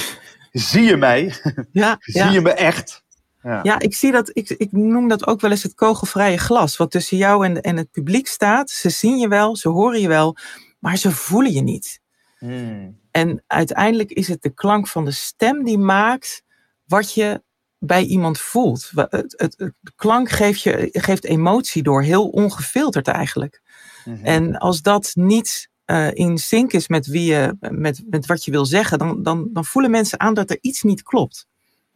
Zie 0.53 0.83
je 0.83 0.97
mij? 0.97 1.35
Ja, 1.73 1.97
Zie 2.01 2.23
ja. 2.23 2.31
je 2.31 2.41
me 2.41 2.53
echt? 2.53 3.03
Ja. 3.43 3.61
ja, 3.63 3.79
ik 3.79 3.95
zie 3.95 4.13
dat. 4.13 4.31
Ik, 4.33 4.49
ik 4.51 4.73
noem 4.73 5.09
dat 5.09 5.27
ook 5.27 5.41
wel 5.41 5.51
eens 5.51 5.63
het 5.63 5.75
kogelvrije 5.75 6.39
glas. 6.39 6.77
Wat 6.77 6.91
tussen 6.91 7.17
jou 7.17 7.45
en, 7.45 7.61
en 7.61 7.77
het 7.77 7.91
publiek 7.91 8.27
staat. 8.27 8.71
Ze 8.71 8.91
zien 8.91 9.19
je 9.19 9.29
wel, 9.29 9.57
ze 9.57 9.69
horen 9.69 10.01
je 10.01 10.09
wel, 10.09 10.37
maar 10.79 10.97
ze 10.97 11.11
voelen 11.11 11.53
je 11.53 11.61
niet. 11.61 12.01
Hmm. 12.39 12.99
En 13.11 13.43
uiteindelijk 13.47 14.11
is 14.11 14.29
het 14.29 14.43
de 14.43 14.51
klank 14.51 14.89
van 14.89 15.05
de 15.05 15.11
stem 15.11 15.65
die 15.65 15.79
maakt 15.79 16.43
wat 16.85 17.15
je 17.15 17.43
bij 17.79 18.05
iemand 18.05 18.39
voelt. 18.39 18.91
Het, 18.95 19.11
het, 19.37 19.55
het- 19.57 19.73
klank 19.97 20.29
geeft, 20.29 20.63
je, 20.63 20.89
geeft 20.93 21.25
emotie 21.25 21.83
door, 21.83 22.03
heel 22.03 22.29
ongefilterd 22.29 23.09
eigenlijk. 23.09 23.63
Mhm. 24.05 24.25
En 24.25 24.59
als 24.59 24.83
dat 24.83 25.11
niet 25.15 25.71
eh, 25.85 26.09
in 26.13 26.39
sync 26.39 26.73
is 26.73 26.89
met, 26.89 27.07
wie 27.07 27.25
je, 27.33 27.57
met, 27.71 28.03
met 28.11 28.27
wat 28.27 28.45
je 28.45 28.51
wil 28.51 28.65
zeggen, 28.65 28.99
dan, 28.99 29.23
dan, 29.23 29.49
dan 29.53 29.65
voelen 29.65 29.91
mensen 29.91 30.21
aan 30.21 30.35
dat 30.35 30.51
er 30.51 30.59
iets 30.61 30.83
niet 30.83 31.03
klopt. 31.03 31.47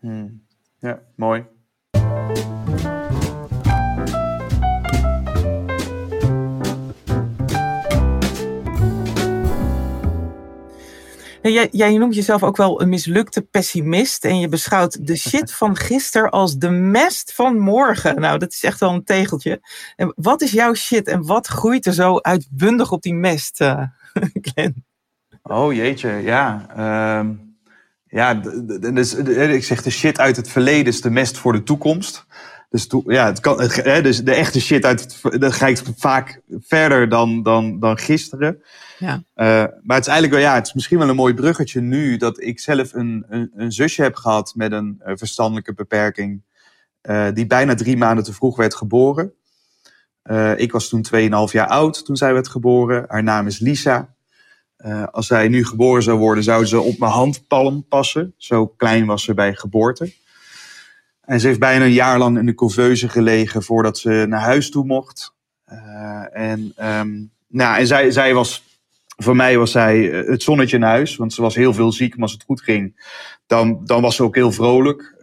Hmm. 0.01 0.43
Ja, 0.79 1.03
mooi. 1.17 1.47
Jij, 11.53 11.69
jij 11.73 11.97
noemt 11.97 12.15
jezelf 12.15 12.43
ook 12.43 12.57
wel 12.57 12.83
een 12.83 12.89
mislukte 12.89 13.43
pessimist. 13.43 14.25
En 14.25 14.39
je 14.39 14.49
beschouwt 14.49 15.07
de 15.07 15.17
shit 15.29 15.53
van 15.53 15.77
gisteren 15.77 16.31
als 16.31 16.57
de 16.57 16.71
mest 16.71 17.33
van 17.35 17.59
morgen. 17.59 18.21
Nou, 18.21 18.39
dat 18.39 18.53
is 18.53 18.65
echt 18.65 18.81
wel 18.81 18.91
een 18.91 19.05
tegeltje. 19.05 19.61
En 19.97 20.13
wat 20.17 20.43
is 20.43 20.51
jouw 20.51 20.75
shit 20.75 21.09
en 21.09 21.27
wat 21.27 21.47
groeit 21.47 21.87
er 21.87 21.93
zo 21.93 22.19
uitbundig 22.19 22.93
op 22.93 23.03
die 23.03 23.15
mest, 23.15 23.57
Glenn? 24.47 24.85
Oh 25.43 25.73
jeetje, 25.73 26.11
ja. 26.11 26.67
Ehm, 26.77 27.33
ja, 28.07 28.35
dus, 28.93 29.15
ik 29.15 29.65
zeg 29.65 29.83
de 29.83 29.91
shit 29.91 30.19
uit 30.19 30.37
het 30.37 30.49
verleden 30.49 30.93
is 30.93 31.01
de 31.01 31.11
mest 31.11 31.39
voor 31.39 31.53
de 31.53 31.63
toekomst. 31.63 32.27
Dus 32.71 32.87
ja, 33.07 33.27
het 33.27 33.41
kan, 33.41 33.61
hè, 33.61 34.03
dus 34.03 34.23
de 34.23 34.35
echte 34.35 34.61
shit 34.61 34.85
uit 34.85 35.01
het 35.01 35.41
dat 35.41 35.53
gaat 35.53 35.83
vaak 35.97 36.41
verder 36.61 37.09
dan, 37.09 37.43
dan, 37.43 37.81
dan 37.81 37.99
gisteren. 37.99 38.63
Ja. 38.99 39.23
Eh, 39.35 39.47
maar 39.83 39.97
het 39.97 40.07
is 40.07 40.13
eigenlijk 40.13 40.33
wel, 40.33 40.41
ja, 40.41 40.55
het 40.55 40.67
is 40.67 40.73
misschien 40.73 40.99
wel 40.99 41.09
een 41.09 41.17
mooi 41.17 41.35
bruggetje 41.35 41.81
nu 41.81 42.17
dat 42.17 42.43
ik 42.43 42.61
zelf 42.61 42.93
een, 42.93 43.25
een, 43.29 43.51
een 43.55 43.73
zusje 43.73 44.03
heb 44.03 44.15
gehad 44.15 44.53
met 44.55 44.73
een 44.73 44.97
eh, 44.99 45.13
verstandelijke 45.17 45.75
beperking. 45.75 46.43
eh, 47.01 47.29
die 47.33 47.47
bijna 47.47 47.75
drie 47.75 47.97
maanden 47.97 48.25
te 48.25 48.33
vroeg 48.33 48.57
werd 48.57 48.75
geboren. 48.75 49.33
Ik 50.57 50.73
was 50.73 50.89
toen 50.89 51.07
2,5 51.15 51.53
jaar 51.53 51.67
oud 51.67 52.05
toen 52.05 52.17
zij 52.17 52.33
werd 52.33 52.49
geboren. 52.49 53.05
Haar 53.09 53.23
naam 53.23 53.47
is 53.47 53.59
Lisa. 53.59 54.15
Als 55.11 55.27
zij 55.27 55.49
nu 55.49 55.65
geboren 55.67 56.03
zou 56.03 56.19
worden, 56.19 56.45
zou 56.45 56.67
ze 56.67 56.81
op 56.81 56.99
mijn 56.99 57.13
handpalm 57.13 57.87
passen. 57.89 58.35
Zo 58.37 58.67
klein 58.67 59.07
was 59.07 59.25
ze 59.25 59.35
bij 59.35 59.55
geboorte. 59.55 60.13
En 61.21 61.41
ze 61.41 61.47
heeft 61.47 61.59
bijna 61.59 61.85
een 61.85 61.93
jaar 61.93 62.19
lang 62.19 62.39
in 62.39 62.47
de 62.47 62.55
couveuse 62.55 63.09
gelegen 63.09 63.63
voordat 63.63 63.99
ze 63.99 64.25
naar 64.29 64.41
huis 64.41 64.71
toe 64.71 64.85
mocht. 64.85 65.35
en 66.33 66.73
ehm, 66.77 67.11
nou, 67.49 67.79
en 67.79 67.87
zij, 67.87 68.11
zij 68.11 68.35
was 68.35 68.63
voor 69.17 69.37
mij 69.37 69.59
was 69.59 69.71
zij 69.71 69.99
het 70.03 70.43
zonnetje 70.43 70.77
in 70.77 70.83
huis, 70.83 71.17
want 71.17 71.33
ze 71.33 71.43
was 71.43 71.55
heel 71.55 71.75
veel 71.75 71.93
ziek. 71.93 72.15
Maar 72.15 72.23
als 72.23 72.33
het 72.33 72.43
goed 72.43 72.63
ging, 72.63 73.09
dan, 73.47 73.81
dan 73.85 74.03
was 74.03 74.17
ze 74.17 74.23
ook 74.23 74.35
heel 74.35 74.53
vrolijk. 74.53 75.15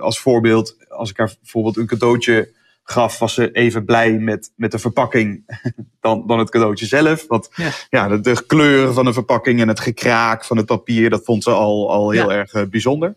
als 0.00 0.18
voorbeeld, 0.18 0.76
als 0.88 1.10
ik 1.10 1.16
haar 1.16 1.34
bijvoorbeeld 1.40 1.76
een 1.76 1.86
cadeautje 1.86 2.54
gaf, 2.88 3.18
was 3.18 3.34
ze 3.34 3.52
even 3.52 3.84
blij 3.84 4.12
met, 4.18 4.52
met 4.56 4.70
de 4.70 4.78
verpakking 4.78 5.44
dan, 6.00 6.26
dan 6.26 6.38
het 6.38 6.50
cadeautje 6.50 6.86
zelf. 6.86 7.26
Want 7.26 7.48
ja, 7.54 7.70
ja 7.90 8.08
de, 8.08 8.20
de, 8.20 8.46
kleuren 8.46 8.94
van 8.94 9.04
de 9.04 9.12
verpakking 9.12 9.60
en 9.60 9.68
het 9.68 9.80
gekraak 9.80 10.44
van 10.44 10.56
het 10.56 10.66
papier, 10.66 11.10
dat 11.10 11.24
vond 11.24 11.42
ze 11.42 11.50
al, 11.50 11.90
al 11.90 12.10
heel 12.10 12.32
erg 12.32 12.54
uh, 12.54 12.62
bijzonder. 12.70 13.16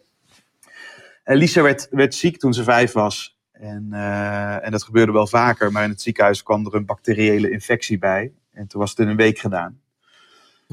En 1.23 1.37
Lisa 1.37 1.61
werd, 1.61 1.87
werd 1.91 2.15
ziek 2.15 2.37
toen 2.37 2.53
ze 2.53 2.63
vijf 2.63 2.91
was. 2.91 3.37
En, 3.51 3.87
uh, 3.91 4.65
en 4.65 4.71
dat 4.71 4.83
gebeurde 4.83 5.11
wel 5.11 5.27
vaker, 5.27 5.71
maar 5.71 5.83
in 5.83 5.89
het 5.89 6.01
ziekenhuis 6.01 6.43
kwam 6.43 6.65
er 6.65 6.75
een 6.75 6.85
bacteriële 6.85 7.51
infectie 7.51 7.97
bij. 7.97 8.31
En 8.51 8.67
toen 8.67 8.79
was 8.79 8.89
het 8.89 8.99
in 8.99 9.07
een 9.07 9.15
week 9.15 9.39
gedaan. 9.39 9.79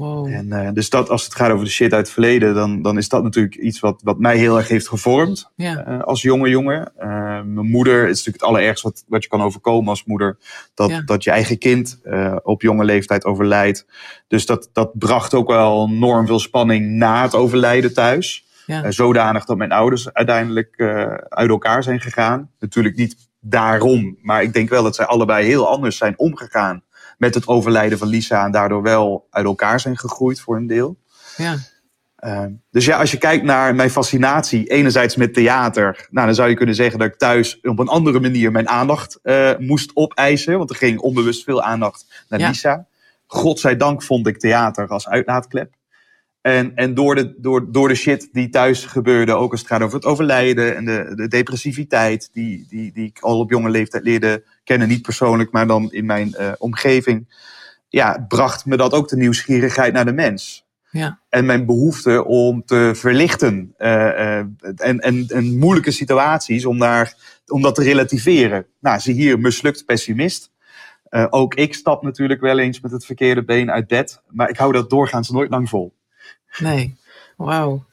En 0.05 0.45
uh, 0.49 0.69
dus 0.73 0.89
dat, 0.89 1.09
als 1.09 1.23
het 1.23 1.35
gaat 1.35 1.51
over 1.51 1.65
de 1.65 1.71
shit 1.71 1.93
uit 1.93 2.05
het 2.05 2.13
verleden, 2.13 2.53
dan, 2.53 2.81
dan 2.81 2.97
is 2.97 3.09
dat 3.09 3.23
natuurlijk 3.23 3.55
iets 3.55 3.79
wat, 3.79 4.01
wat 4.03 4.19
mij 4.19 4.37
heel 4.37 4.57
erg 4.57 4.67
heeft 4.67 4.87
gevormd 4.87 5.51
ja. 5.55 5.87
uh, 5.87 6.01
als 6.01 6.21
jonge 6.21 6.49
jongen. 6.49 6.91
Uh, 6.99 7.05
mijn 7.41 7.69
moeder 7.69 8.03
is 8.03 8.17
natuurlijk 8.17 8.43
het 8.43 8.43
allerergste 8.43 8.87
wat, 8.87 9.03
wat 9.07 9.23
je 9.23 9.29
kan 9.29 9.41
overkomen 9.41 9.89
als 9.89 10.05
moeder. 10.05 10.37
Dat, 10.73 10.89
ja. 10.89 11.01
dat 11.01 11.23
je 11.23 11.31
eigen 11.31 11.57
kind 11.57 12.01
op 12.43 12.61
jonge 12.61 12.83
leeftijd 12.83 13.25
overlijdt. 13.25 13.85
Dus 14.27 14.45
dat, 14.45 14.69
dat 14.73 14.97
bracht 14.97 15.33
ook 15.33 15.47
wel 15.47 15.87
enorm 15.89 16.25
veel 16.25 16.39
spanning 16.39 16.89
na 16.89 17.21
het 17.21 17.35
overlijden 17.35 17.93
thuis. 17.93 18.45
Ja. 18.65 18.91
zodanig 18.91 19.45
dat 19.45 19.57
mijn 19.57 19.71
ouders 19.71 20.13
uiteindelijk 20.13 20.81
uit 21.29 21.49
elkaar 21.49 21.83
zijn 21.83 21.99
gegaan. 21.99 22.51
Natuurlijk 22.59 22.95
niet 22.95 23.29
daarom, 23.39 24.17
maar 24.21 24.43
ik 24.43 24.53
denk 24.53 24.69
wel 24.69 24.83
dat 24.83 24.95
zij 24.95 25.05
allebei 25.05 25.45
heel 25.45 25.67
anders 25.67 25.97
zijn 25.97 26.13
omgegaan 26.17 26.83
met 27.17 27.33
het 27.33 27.47
overlijden 27.47 27.97
van 27.97 28.07
Lisa 28.07 28.45
en 28.45 28.51
daardoor 28.51 28.81
wel 28.81 29.27
uit 29.29 29.45
elkaar 29.45 29.79
zijn 29.79 29.97
gegroeid 29.97 30.39
voor 30.39 30.55
een 30.55 30.67
deel. 30.67 30.97
Ja. 31.37 31.55
Uh, 32.19 32.45
dus 32.71 32.85
ja, 32.85 32.99
als 32.99 33.11
je 33.11 33.17
kijkt 33.17 33.43
naar 33.43 33.75
mijn 33.75 33.89
fascinatie, 33.89 34.67
enerzijds 34.67 35.15
met 35.15 35.33
theater, 35.33 36.07
nou, 36.09 36.25
dan 36.25 36.35
zou 36.35 36.49
je 36.49 36.55
kunnen 36.55 36.75
zeggen 36.75 36.99
dat 36.99 37.07
ik 37.07 37.17
thuis 37.17 37.59
op 37.61 37.79
een 37.79 37.87
andere 37.87 38.19
manier 38.19 38.51
mijn 38.51 38.69
aandacht 38.69 39.19
uh, 39.23 39.57
moest 39.57 39.91
opeisen, 39.93 40.57
want 40.57 40.69
er 40.69 40.75
ging 40.75 40.99
onbewust 40.99 41.43
veel 41.43 41.61
aandacht 41.61 42.25
naar 42.29 42.39
ja. 42.39 42.47
Lisa. 42.47 42.87
Godzijdank 43.25 44.03
vond 44.03 44.27
ik 44.27 44.39
theater 44.39 44.87
als 44.87 45.07
uitlaatklep. 45.07 45.73
En, 46.47 46.75
en 46.75 46.93
door, 46.93 47.15
de, 47.15 47.33
door, 47.37 47.71
door 47.71 47.87
de 47.87 47.95
shit 47.95 48.29
die 48.31 48.49
thuis 48.49 48.85
gebeurde, 48.85 49.33
ook 49.33 49.51
als 49.51 49.59
het 49.59 49.69
gaat 49.69 49.81
over 49.81 49.95
het 49.95 50.05
overlijden 50.05 50.75
en 50.75 50.85
de, 50.85 51.13
de 51.15 51.27
depressiviteit, 51.27 52.29
die, 52.33 52.65
die, 52.69 52.91
die 52.91 53.05
ik 53.05 53.19
al 53.19 53.39
op 53.39 53.49
jonge 53.49 53.69
leeftijd 53.69 54.03
leerde 54.03 54.43
kennen, 54.63 54.87
niet 54.87 55.01
persoonlijk, 55.01 55.51
maar 55.51 55.67
dan 55.67 55.91
in 55.91 56.05
mijn 56.05 56.35
uh, 56.39 56.51
omgeving, 56.57 57.35
ja, 57.87 58.25
bracht 58.27 58.65
me 58.65 58.77
dat 58.77 58.93
ook 58.93 59.09
de 59.09 59.17
nieuwsgierigheid 59.17 59.93
naar 59.93 60.05
de 60.05 60.13
mens. 60.13 60.65
Ja. 60.91 61.19
En 61.29 61.45
mijn 61.45 61.65
behoefte 61.65 62.25
om 62.25 62.65
te 62.65 62.91
verlichten 62.95 63.73
uh, 63.77 63.89
uh, 63.89 64.37
en, 64.75 64.99
en, 64.99 65.25
en 65.27 65.57
moeilijke 65.57 65.91
situaties, 65.91 66.65
om, 66.65 66.79
daar, 66.79 67.15
om 67.47 67.61
dat 67.61 67.75
te 67.75 67.83
relativeren. 67.83 68.65
Nou, 68.79 68.99
zie 68.99 69.13
hier, 69.13 69.39
mislukt 69.39 69.85
pessimist. 69.85 70.51
ook 71.29 71.53
ik 71.53 71.73
stap 71.73 72.03
natuurlijk 72.03 72.41
wel 72.41 72.59
eens 72.59 72.79
met 72.79 72.91
het 72.91 73.05
verkeerde 73.05 73.43
been 73.43 73.71
uit 73.71 73.87
bed, 73.87 74.21
maar 74.29 74.49
ik 74.49 74.57
hou 74.57 74.71
dat 74.71 74.89
doorgaans 74.89 75.29
nooit 75.29 75.49
lang 75.49 75.69
vol. 75.69 75.95
Nee, 76.59 76.95
wauw. 77.35 77.83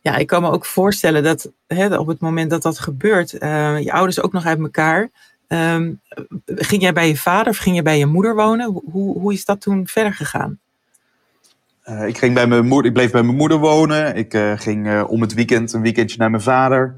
Ja, 0.00 0.16
ik 0.16 0.26
kan 0.26 0.42
me 0.42 0.50
ook 0.50 0.66
voorstellen 0.66 1.22
dat 1.22 1.50
hè, 1.66 1.96
op 1.96 2.06
het 2.06 2.20
moment 2.20 2.50
dat 2.50 2.62
dat 2.62 2.78
gebeurt, 2.78 3.32
uh, 3.32 3.78
je 3.80 3.92
ouders 3.92 4.20
ook 4.20 4.32
nog 4.32 4.46
uit 4.46 4.58
elkaar. 4.58 5.10
Um, 5.48 6.00
ging 6.46 6.82
jij 6.82 6.92
bij 6.92 7.08
je 7.08 7.16
vader 7.16 7.52
of 7.52 7.58
ging 7.58 7.76
je 7.76 7.82
bij 7.82 7.98
je 7.98 8.06
moeder 8.06 8.34
wonen? 8.34 8.82
Hoe, 8.84 9.18
hoe 9.18 9.32
is 9.32 9.44
dat 9.44 9.60
toen 9.60 9.86
verder 9.86 10.14
gegaan? 10.14 10.58
Uh, 11.84 12.06
ik, 12.06 12.18
ging 12.18 12.34
bij 12.34 12.46
mijn 12.46 12.66
moeder, 12.66 12.86
ik 12.86 12.96
bleef 12.96 13.10
bij 13.10 13.22
mijn 13.22 13.36
moeder 13.36 13.58
wonen. 13.58 14.16
Ik 14.16 14.34
uh, 14.34 14.52
ging 14.56 15.02
om 15.02 15.20
het 15.20 15.34
weekend 15.34 15.72
een 15.72 15.82
weekendje 15.82 16.18
naar 16.18 16.30
mijn 16.30 16.42
vader. 16.42 16.94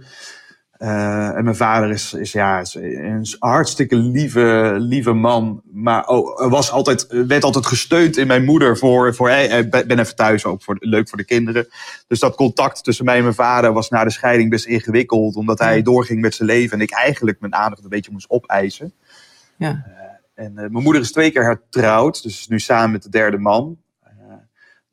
Uh, 0.83 1.37
en 1.37 1.45
mijn 1.45 1.57
vader 1.57 1.91
is, 1.91 2.15
is, 2.15 2.33
ja, 2.33 2.61
is 2.61 2.75
een 2.75 3.27
hartstikke 3.39 3.97
lieve, 3.97 4.75
lieve 4.79 5.13
man. 5.13 5.63
Maar 5.73 6.07
oh, 6.07 6.51
was 6.51 6.71
altijd, 6.71 7.07
werd 7.09 7.45
altijd 7.45 7.67
gesteund 7.67 8.17
in 8.17 8.27
mijn 8.27 8.45
moeder 8.45 8.79
voor, 8.79 9.15
voor 9.15 9.31
ik 9.31 9.71
ben 9.71 9.99
even 9.99 10.17
thuis 10.17 10.45
ook, 10.45 10.63
voor, 10.63 10.77
leuk 10.81 11.09
voor 11.09 11.19
de 11.19 11.25
kinderen. 11.25 11.69
Dus 12.07 12.19
dat 12.19 12.35
contact 12.35 12.85
tussen 12.85 13.05
mij 13.05 13.17
en 13.17 13.23
mijn 13.23 13.35
vader 13.35 13.73
was 13.73 13.89
na 13.89 14.05
de 14.05 14.11
scheiding 14.11 14.51
best 14.51 14.67
ingewikkeld. 14.67 15.37
Omdat 15.37 15.59
hij 15.59 15.83
doorging 15.83 16.21
met 16.21 16.35
zijn 16.35 16.49
leven 16.49 16.77
en 16.77 16.83
ik 16.83 16.91
eigenlijk 16.91 17.41
mijn 17.41 17.55
aandacht 17.55 17.83
een 17.83 17.89
beetje 17.89 18.13
moest 18.13 18.31
opeisen. 18.31 18.95
Ja. 19.57 19.71
Uh, 19.71 20.45
en 20.45 20.51
uh, 20.51 20.55
mijn 20.55 20.83
moeder 20.83 21.03
is 21.03 21.13
twee 21.13 21.31
keer 21.31 21.45
hertrouwd, 21.45 22.23
dus 22.23 22.39
is 22.39 22.49
nu 22.49 22.61
samen 22.61 22.91
met 22.91 23.03
de 23.03 23.11
derde 23.11 23.39
man. 23.39 23.82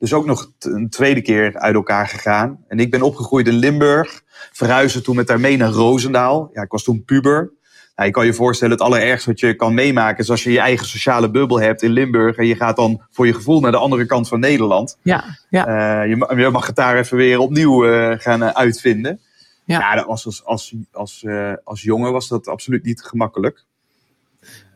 Dus 0.00 0.12
ook 0.12 0.26
nog 0.26 0.52
een 0.58 0.88
tweede 0.88 1.22
keer 1.22 1.58
uit 1.58 1.74
elkaar 1.74 2.08
gegaan. 2.08 2.64
En 2.68 2.78
ik 2.78 2.90
ben 2.90 3.02
opgegroeid 3.02 3.46
in 3.46 3.54
Limburg. 3.54 4.22
Verhuisde 4.52 5.00
toen 5.00 5.16
met 5.16 5.28
haar 5.28 5.40
mee 5.40 5.56
naar 5.56 5.70
Roosendaal. 5.70 6.50
Ja, 6.52 6.62
ik 6.62 6.70
was 6.70 6.82
toen 6.82 7.04
puber. 7.04 7.52
Nou, 7.94 8.08
je 8.08 8.10
kan 8.10 8.26
je 8.26 8.34
voorstellen, 8.34 8.74
het 8.74 8.82
allerergste 8.82 9.30
wat 9.30 9.40
je 9.40 9.54
kan 9.54 9.74
meemaken 9.74 10.18
is 10.18 10.30
als 10.30 10.42
je 10.42 10.52
je 10.52 10.60
eigen 10.60 10.86
sociale 10.86 11.30
bubbel 11.30 11.60
hebt 11.60 11.82
in 11.82 11.90
Limburg. 11.90 12.36
En 12.36 12.46
je 12.46 12.56
gaat 12.56 12.76
dan 12.76 13.02
voor 13.10 13.26
je 13.26 13.34
gevoel 13.34 13.60
naar 13.60 13.70
de 13.70 13.76
andere 13.76 14.06
kant 14.06 14.28
van 14.28 14.40
Nederland. 14.40 14.98
Ja, 15.02 15.24
ja. 15.50 15.68
Uh, 16.02 16.08
je, 16.08 16.36
je, 16.36 16.50
mag 16.50 16.66
het 16.66 16.76
daar 16.76 16.98
even 16.98 17.16
weer 17.16 17.38
opnieuw 17.38 17.86
uh, 17.86 18.14
gaan 18.18 18.42
uh, 18.42 18.48
uitvinden. 18.48 19.20
Ja, 19.64 19.78
ja 19.78 19.94
dat 19.94 20.06
was 20.06 20.26
als, 20.26 20.44
als, 20.44 20.74
als, 20.92 21.26
als 21.64 21.82
jongen 21.82 22.12
was 22.12 22.28
dat 22.28 22.48
absoluut 22.48 22.84
niet 22.84 23.02
gemakkelijk. 23.02 23.64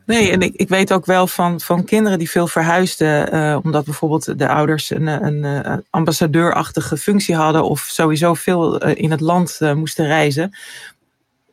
Nee, 0.05 0.31
en 0.31 0.41
ik, 0.41 0.55
ik 0.55 0.69
weet 0.69 0.93
ook 0.93 1.05
wel 1.05 1.27
van, 1.27 1.59
van 1.59 1.83
kinderen 1.83 2.19
die 2.19 2.29
veel 2.29 2.47
verhuisden, 2.47 3.35
uh, 3.35 3.57
omdat 3.63 3.85
bijvoorbeeld 3.85 4.39
de 4.39 4.47
ouders 4.47 4.89
een, 4.89 5.07
een, 5.07 5.43
een 5.43 5.83
ambassadeurachtige 5.89 6.97
functie 6.97 7.35
hadden 7.35 7.63
of 7.63 7.79
sowieso 7.79 8.33
veel 8.33 8.87
uh, 8.87 8.95
in 8.95 9.11
het 9.11 9.21
land 9.21 9.59
moesten 9.75 10.05
reizen. 10.05 10.57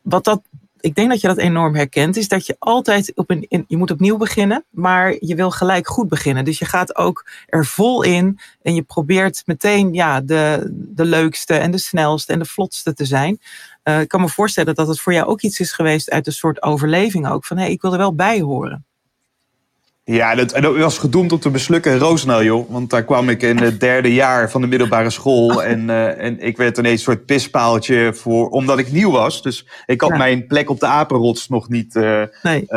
Wat 0.01 0.23
dat, 0.23 0.41
ik 0.79 0.95
denk 0.95 1.09
dat 1.09 1.21
je 1.21 1.27
dat 1.27 1.37
enorm 1.37 1.75
herkent, 1.75 2.17
is 2.17 2.27
dat 2.27 2.45
je 2.45 2.55
altijd 2.59 3.11
op 3.15 3.29
een, 3.29 3.45
in, 3.49 3.65
je 3.67 3.77
moet 3.77 3.91
opnieuw 3.91 4.17
beginnen, 4.17 4.65
maar 4.69 5.15
je 5.19 5.35
wil 5.35 5.51
gelijk 5.51 5.87
goed 5.87 6.09
beginnen. 6.09 6.45
Dus 6.45 6.59
je 6.59 6.65
gaat 6.65 6.95
ook 6.95 7.29
er 7.45 7.65
vol 7.65 8.03
in 8.03 8.39
en 8.61 8.75
je 8.75 8.81
probeert 8.81 9.43
meteen 9.45 9.93
ja, 9.93 10.21
de, 10.21 10.69
de 10.71 11.05
leukste 11.05 11.53
en 11.53 11.71
de 11.71 11.77
snelste 11.77 12.33
en 12.33 12.39
de 12.39 12.45
vlotste 12.45 12.93
te 12.93 13.05
zijn. 13.05 13.39
Uh, 13.83 14.01
ik 14.01 14.07
kan 14.07 14.21
me 14.21 14.29
voorstellen 14.29 14.75
dat 14.75 14.87
het 14.87 14.99
voor 14.99 15.13
jou 15.13 15.27
ook 15.27 15.41
iets 15.41 15.59
is 15.59 15.71
geweest 15.71 16.09
uit 16.09 16.27
een 16.27 16.33
soort 16.33 16.61
overleving 16.61 17.27
ook. 17.27 17.45
Van 17.45 17.57
hé, 17.57 17.63
hey, 17.63 17.71
ik 17.71 17.81
wil 17.81 17.91
er 17.91 17.97
wel 17.97 18.15
bij 18.15 18.41
horen. 18.41 18.85
Ja, 20.05 20.35
dat, 20.35 20.49
dat 20.49 20.77
was 20.77 20.97
gedoemd 20.97 21.31
om 21.31 21.39
te 21.39 21.49
beslukken 21.49 21.91
in 21.91 21.97
Roosendaal, 21.97 22.43
joh. 22.43 22.71
Want 22.71 22.89
daar 22.89 23.03
kwam 23.03 23.29
ik 23.29 23.41
in 23.41 23.57
het 23.57 23.79
derde 23.79 24.13
jaar 24.13 24.51
van 24.51 24.61
de 24.61 24.67
middelbare 24.67 25.09
school. 25.09 25.63
En, 25.63 25.87
uh, 25.89 26.23
en 26.23 26.39
ik 26.39 26.57
werd 26.57 26.77
ineens 26.77 26.93
een 26.93 27.13
soort 27.13 27.25
pispaaltje 27.25 28.13
voor, 28.13 28.49
omdat 28.49 28.79
ik 28.79 28.91
nieuw 28.91 29.11
was. 29.11 29.41
Dus 29.41 29.67
ik 29.85 30.01
had 30.01 30.09
ja. 30.09 30.17
mijn 30.17 30.47
plek 30.47 30.69
op 30.69 30.79
de 30.79 30.85
apenrots 30.85 31.49
nog 31.49 31.69
niet 31.69 31.95
uh, 31.95 32.23
nee. 32.41 32.67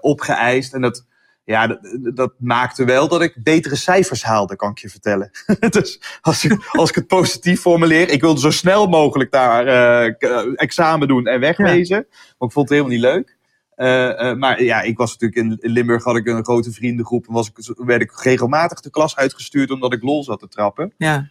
opgeëist. 0.00 0.74
En 0.74 0.80
dat, 0.80 1.04
ja, 1.48 1.66
dat, 1.66 1.80
dat, 2.16 2.32
maakte 2.38 2.84
wel 2.84 3.08
dat 3.08 3.22
ik 3.22 3.42
betere 3.42 3.76
cijfers 3.76 4.22
haalde, 4.22 4.56
kan 4.56 4.70
ik 4.70 4.78
je 4.78 4.88
vertellen. 4.88 5.30
dus 5.70 6.00
als 6.20 6.44
ik, 6.44 6.68
als 6.72 6.88
ik 6.88 6.94
het 6.94 7.06
positief 7.06 7.60
formuleer, 7.60 8.08
ik 8.08 8.20
wilde 8.20 8.40
zo 8.40 8.50
snel 8.50 8.86
mogelijk 8.86 9.30
daar 9.30 9.66
uh, 9.66 10.52
examen 10.54 11.08
doen 11.08 11.26
en 11.26 11.40
wegwezen. 11.40 11.96
Ja. 11.96 12.04
Maar 12.38 12.48
ik 12.48 12.54
vond 12.54 12.68
het 12.68 12.68
helemaal 12.68 12.90
niet 12.90 13.00
leuk. 13.00 13.36
Uh, 13.76 14.08
uh, 14.08 14.34
maar 14.34 14.62
ja, 14.62 14.80
ik 14.80 14.96
was 14.96 15.16
natuurlijk 15.16 15.62
in 15.62 15.72
Limburg, 15.72 16.04
had 16.04 16.16
ik 16.16 16.26
een 16.26 16.44
grote 16.44 16.72
vriendengroep. 16.72 17.26
En 17.26 17.32
was 17.32 17.48
ik, 17.48 17.76
werd 17.76 18.02
ik 18.02 18.20
regelmatig 18.22 18.80
de 18.80 18.90
klas 18.90 19.16
uitgestuurd 19.16 19.70
omdat 19.70 19.92
ik 19.92 20.02
lol 20.02 20.24
zat 20.24 20.38
te 20.38 20.48
trappen. 20.48 20.92
Ja. 20.96 21.30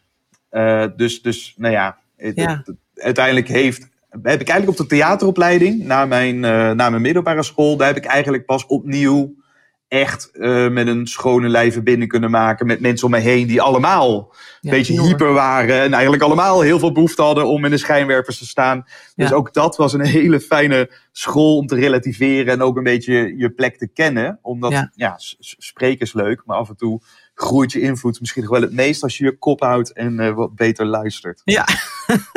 dus, 0.96 1.22
dus, 1.22 1.54
nou 1.58 1.74
ja, 1.74 1.98
ja. 2.16 2.64
Uiteindelijk 2.96 3.48
heeft, 3.48 3.90
heb 4.10 4.42
ik 4.42 4.50
eigenlijk 4.50 4.80
op 4.80 4.88
de 4.88 4.96
theateropleiding, 4.96 5.84
na 5.84 6.06
mijn, 6.06 6.40
na 6.40 6.90
mijn 6.90 7.02
middelbare 7.02 7.44
school, 7.44 7.78
daar 7.78 7.88
heb 7.88 7.98
ik 7.98 8.06
eigenlijk 8.06 8.46
pas 8.46 8.66
opnieuw 8.66 9.36
echt 9.88 10.29
uh, 10.34 10.70
met 10.70 10.88
een 10.88 11.08
schone 11.08 11.48
lijve 11.48 11.82
binnen 11.82 12.08
kunnen 12.08 12.32
maken. 12.32 12.67
Met 12.67 12.79
mensen 12.79 13.06
om 13.06 13.12
me 13.12 13.20
heen 13.20 13.48
die 13.48 13.62
allemaal 13.62 14.34
een 14.62 14.70
beetje 14.70 15.01
hyper 15.01 15.34
waren. 15.34 15.82
En 15.82 15.94
eigenlijk 15.94 16.24
allemaal 16.24 16.62
heel 16.62 16.79
veel 16.79 16.91
behoefte 16.91 17.22
hadden 17.22 17.48
om 17.48 17.65
in 17.65 17.72
de 17.72 17.77
schijnwerpers 17.77 18.38
te 18.38 18.48
staan. 18.48 18.86
Dus 19.15 19.34
ook 19.34 19.53
dat 19.53 19.75
was 19.75 19.94
een 19.94 20.06
hele 20.17 20.39
fijne 20.39 20.91
school 21.12 21.58
om 21.58 21.67
te 21.67 21.75
relativeren. 21.75 22.53
En 22.53 22.62
ook 22.62 22.77
een 22.77 22.84
beetje 22.84 23.38
je 23.38 23.50
plek 23.50 23.77
te 23.77 23.88
kennen. 23.88 24.39
Omdat, 24.41 24.72
ja, 24.72 24.91
ja 24.96 25.15
spreken 25.39 26.06
is 26.06 26.13
leuk. 26.13 26.41
Maar 26.46 26.58
af 26.58 26.70
en 26.70 26.77
toe 26.77 27.01
groeit 27.34 27.72
je 27.72 27.79
invloed 27.79 28.20
misschien 28.20 28.41
nog 28.41 28.51
wel 28.51 28.62
het 28.62 28.74
meest 28.74 29.03
als 29.03 29.17
je 29.17 29.24
je 29.24 29.38
kop 29.38 29.60
houdt 29.60 29.94
en 29.94 30.20
uh, 30.20 30.34
wat 30.34 30.56
beter 30.56 30.86
luistert. 30.86 31.41
Ja, 31.44 31.65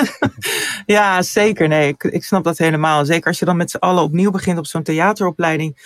ja 0.97 1.23
zeker. 1.23 1.69
Nee, 1.69 1.89
ik, 1.89 2.05
ik 2.05 2.25
snap 2.25 2.45
dat 2.45 2.59
helemaal. 2.59 3.05
Zeker 3.05 3.27
als 3.27 3.39
je 3.39 3.45
dan 3.45 3.57
met 3.57 3.71
z'n 3.71 3.77
allen 3.77 4.03
opnieuw 4.03 4.31
begint 4.31 4.59
op 4.59 4.67
zo'n 4.67 4.83
theateropleiding 4.83 5.77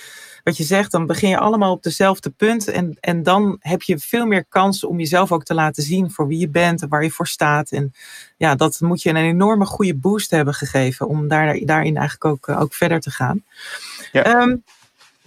wat 0.44 0.56
je 0.56 0.64
zegt, 0.64 0.90
dan 0.90 1.06
begin 1.06 1.28
je 1.28 1.38
allemaal 1.38 1.72
op 1.72 1.82
dezelfde 1.82 2.30
punt. 2.30 2.68
En, 2.68 2.96
en 3.00 3.22
dan 3.22 3.56
heb 3.60 3.82
je 3.82 3.98
veel 3.98 4.26
meer 4.26 4.44
kans 4.48 4.84
om 4.84 4.98
jezelf 4.98 5.32
ook 5.32 5.44
te 5.44 5.54
laten 5.54 5.82
zien 5.82 6.10
voor 6.10 6.26
wie 6.26 6.38
je 6.38 6.48
bent 6.48 6.82
en 6.82 6.88
waar 6.88 7.02
je 7.02 7.10
voor 7.10 7.26
staat. 7.26 7.70
En 7.70 7.92
ja, 8.36 8.54
dat 8.54 8.80
moet 8.80 9.02
je 9.02 9.10
een 9.10 9.16
enorme 9.16 9.64
goede 9.64 9.94
boost 9.94 10.30
hebben 10.30 10.54
gegeven 10.54 11.08
om 11.08 11.28
daar, 11.28 11.58
daarin 11.64 11.96
eigenlijk 11.96 12.24
ook, 12.24 12.48
ook 12.48 12.74
verder 12.74 13.00
te 13.00 13.10
gaan. 13.10 13.44
Ja. 14.12 14.40
Um, 14.42 14.64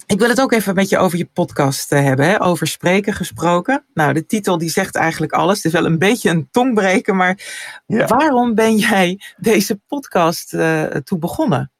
Ik 0.05 0.19
wil 0.19 0.29
het 0.29 0.41
ook 0.41 0.51
even 0.51 0.75
met 0.75 0.89
je 0.89 0.97
over 0.97 1.17
je 1.17 1.29
podcast 1.33 1.93
uh, 1.93 2.03
hebben, 2.03 2.29
hè? 2.29 2.41
over 2.41 2.67
spreken 2.67 3.13
gesproken. 3.13 3.83
Nou, 3.93 4.13
de 4.13 4.25
titel 4.25 4.57
die 4.57 4.69
zegt 4.69 4.95
eigenlijk 4.95 5.31
alles. 5.31 5.55
Het 5.55 5.65
is 5.65 5.71
wel 5.71 5.85
een 5.85 5.99
beetje 5.99 6.29
een 6.29 6.47
tongbreker, 6.51 7.15
maar 7.15 7.39
ja. 7.85 8.05
waarom 8.05 8.55
ben 8.55 8.77
jij 8.77 9.19
deze 9.37 9.79
podcast 9.87 10.53
uh, 10.53 10.83
toe 10.83 11.17
begonnen? 11.19 11.71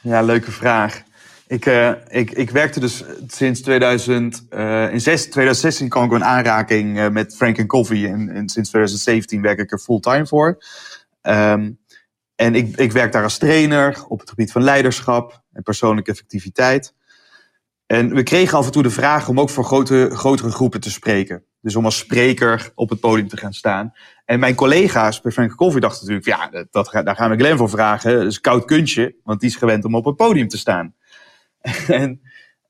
Ja, 0.00 0.22
leuke 0.22 0.50
vraag. 0.50 1.02
Ik, 1.50 1.66
uh, 1.66 1.90
ik, 2.08 2.30
ik 2.30 2.50
werkte 2.50 2.80
dus 2.80 3.04
sinds 3.26 3.60
2000, 3.60 4.46
in 4.90 5.00
6, 5.00 5.22
2016 5.22 5.88
kwam 5.88 6.04
ik 6.04 6.12
in 6.12 6.24
aanraking 6.24 7.10
met 7.12 7.36
Frank 7.36 7.66
Coffee 7.66 8.08
en, 8.08 8.28
en, 8.28 8.48
sinds 8.48 8.68
2017 8.68 9.42
werk 9.42 9.58
ik 9.58 9.72
er 9.72 9.78
fulltime 9.78 10.26
voor. 10.26 10.58
Um, 11.22 11.78
en 12.34 12.54
ik, 12.54 12.76
ik 12.76 12.92
werk 12.92 13.12
daar 13.12 13.22
als 13.22 13.38
trainer 13.38 14.04
op 14.08 14.20
het 14.20 14.28
gebied 14.28 14.52
van 14.52 14.62
leiderschap 14.62 15.42
en 15.52 15.62
persoonlijke 15.62 16.10
effectiviteit. 16.10 16.94
En 17.86 18.14
we 18.14 18.22
kregen 18.22 18.58
af 18.58 18.66
en 18.66 18.72
toe 18.72 18.82
de 18.82 18.90
vraag 18.90 19.28
om 19.28 19.40
ook 19.40 19.50
voor 19.50 19.64
grote, 19.64 20.10
grotere 20.12 20.50
groepen 20.50 20.80
te 20.80 20.90
spreken. 20.90 21.44
Dus 21.60 21.76
om 21.76 21.84
als 21.84 21.98
spreker 21.98 22.72
op 22.74 22.90
het 22.90 23.00
podium 23.00 23.28
te 23.28 23.36
gaan 23.36 23.52
staan. 23.52 23.92
En 24.24 24.40
mijn 24.40 24.54
collega's 24.54 25.20
bij 25.20 25.32
Frank 25.32 25.54
Coffee 25.54 25.80
dachten 25.80 26.06
natuurlijk, 26.06 26.52
ja, 26.52 26.64
dat, 26.70 27.04
daar 27.04 27.16
gaan 27.16 27.30
we 27.30 27.36
Glenn 27.36 27.58
voor 27.58 27.70
vragen. 27.70 28.14
Dat 28.16 28.26
is 28.26 28.34
een 28.34 28.40
koud 28.40 28.64
kunstje, 28.64 29.14
want 29.24 29.40
die 29.40 29.48
is 29.48 29.56
gewend 29.56 29.84
om 29.84 29.94
op 29.94 30.04
het 30.04 30.16
podium 30.16 30.48
te 30.48 30.58
staan. 30.58 30.94
en, 31.88 32.20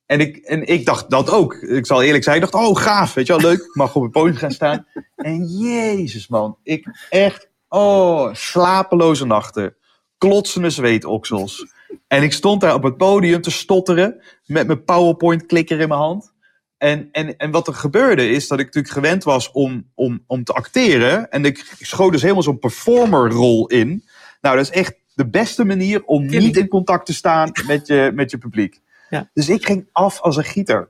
en, 0.06 0.20
ik, 0.20 0.36
en 0.36 0.66
ik 0.66 0.84
dacht 0.84 1.10
dat 1.10 1.30
ook. 1.30 1.54
Ik 1.54 1.86
zal 1.86 2.02
eerlijk 2.02 2.24
zijn, 2.24 2.36
ik 2.36 2.50
dacht, 2.50 2.66
oh 2.66 2.76
gaaf, 2.76 3.14
weet 3.14 3.26
je 3.26 3.32
wel, 3.32 3.50
leuk. 3.50 3.60
Ik 3.60 3.74
mag 3.74 3.94
op 3.94 4.02
het 4.02 4.12
podium 4.12 4.36
gaan 4.36 4.50
staan. 4.50 4.86
en 5.16 5.44
jezus 5.44 6.28
man, 6.28 6.58
ik 6.62 7.06
echt, 7.08 7.48
oh, 7.68 8.34
slapeloze 8.34 9.26
nachten. 9.26 9.74
Klotsende 10.18 10.70
zweetoksels. 10.70 11.66
En 12.06 12.22
ik 12.22 12.32
stond 12.32 12.60
daar 12.60 12.74
op 12.74 12.82
het 12.82 12.96
podium 12.96 13.40
te 13.40 13.50
stotteren 13.50 14.22
met 14.46 14.66
mijn 14.66 14.84
PowerPoint-klikker 14.84 15.80
in 15.80 15.88
mijn 15.88 16.00
hand. 16.00 16.32
En, 16.78 17.08
en, 17.12 17.36
en 17.36 17.50
wat 17.50 17.66
er 17.66 17.74
gebeurde 17.74 18.28
is 18.28 18.48
dat 18.48 18.58
ik 18.58 18.64
natuurlijk 18.64 18.94
gewend 18.94 19.24
was 19.24 19.50
om, 19.50 19.90
om, 19.94 20.24
om 20.26 20.44
te 20.44 20.52
acteren. 20.52 21.30
En 21.30 21.44
ik 21.44 21.74
schoot 21.80 22.12
dus 22.12 22.22
helemaal 22.22 22.42
zo'n 22.42 22.58
performerrol 22.58 23.66
in. 23.66 24.04
Nou, 24.40 24.56
dat 24.56 24.64
is 24.64 24.70
echt 24.70 24.94
de 25.20 25.28
beste 25.28 25.64
manier 25.64 26.04
om 26.04 26.26
niet 26.26 26.56
in 26.56 26.68
contact 26.68 27.06
te 27.06 27.14
staan 27.14 27.50
met 27.66 27.86
je, 27.86 28.12
met 28.14 28.30
je 28.30 28.38
publiek. 28.38 28.80
Ja. 29.10 29.30
Dus 29.34 29.48
ik 29.48 29.66
ging 29.66 29.88
af 29.92 30.20
als 30.20 30.36
een 30.36 30.44
gieter. 30.44 30.88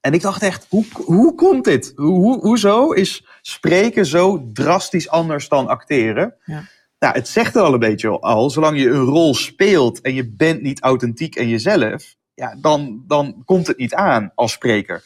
En 0.00 0.12
ik 0.12 0.22
dacht 0.22 0.42
echt, 0.42 0.66
hoe, 0.68 0.84
hoe 0.92 1.34
komt 1.34 1.64
dit? 1.64 1.92
Hoe, 1.96 2.40
hoezo 2.40 2.92
is 2.92 3.26
spreken 3.42 4.06
zo 4.06 4.50
drastisch 4.52 5.08
anders 5.08 5.48
dan 5.48 5.68
acteren? 5.68 6.34
Ja. 6.44 6.62
Nou, 6.98 7.14
het 7.14 7.28
zegt 7.28 7.54
er 7.54 7.62
al 7.62 7.72
een 7.72 7.78
beetje 7.78 8.08
al. 8.08 8.50
Zolang 8.50 8.78
je 8.78 8.88
een 8.88 9.04
rol 9.04 9.34
speelt 9.34 10.00
en 10.00 10.14
je 10.14 10.28
bent 10.28 10.62
niet 10.62 10.80
authentiek 10.80 11.36
en 11.36 11.48
jezelf, 11.48 12.16
ja, 12.34 12.56
dan, 12.60 13.04
dan 13.06 13.42
komt 13.44 13.66
het 13.66 13.76
niet 13.76 13.94
aan 13.94 14.32
als 14.34 14.52
spreker. 14.52 15.04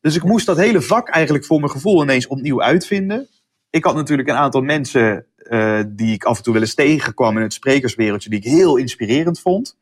Dus 0.00 0.16
ik 0.16 0.24
moest 0.24 0.46
dat 0.46 0.56
hele 0.56 0.80
vak 0.80 1.08
eigenlijk 1.08 1.44
voor 1.44 1.58
mijn 1.60 1.70
gevoel 1.70 2.02
ineens 2.02 2.26
opnieuw 2.26 2.62
uitvinden. 2.62 3.28
Ik 3.70 3.84
had 3.84 3.94
natuurlijk 3.94 4.28
een 4.28 4.36
aantal 4.36 4.60
mensen 4.60 5.26
uh, 5.50 5.80
die 5.86 6.14
ik 6.14 6.24
af 6.24 6.36
en 6.36 6.42
toe 6.42 6.52
wel 6.52 6.62
eens 6.62 6.74
tegenkwam 6.74 7.36
in 7.36 7.42
het 7.42 7.52
sprekerswereldje, 7.52 8.30
die 8.30 8.38
ik 8.38 8.44
heel 8.44 8.76
inspirerend 8.76 9.40
vond. 9.40 9.76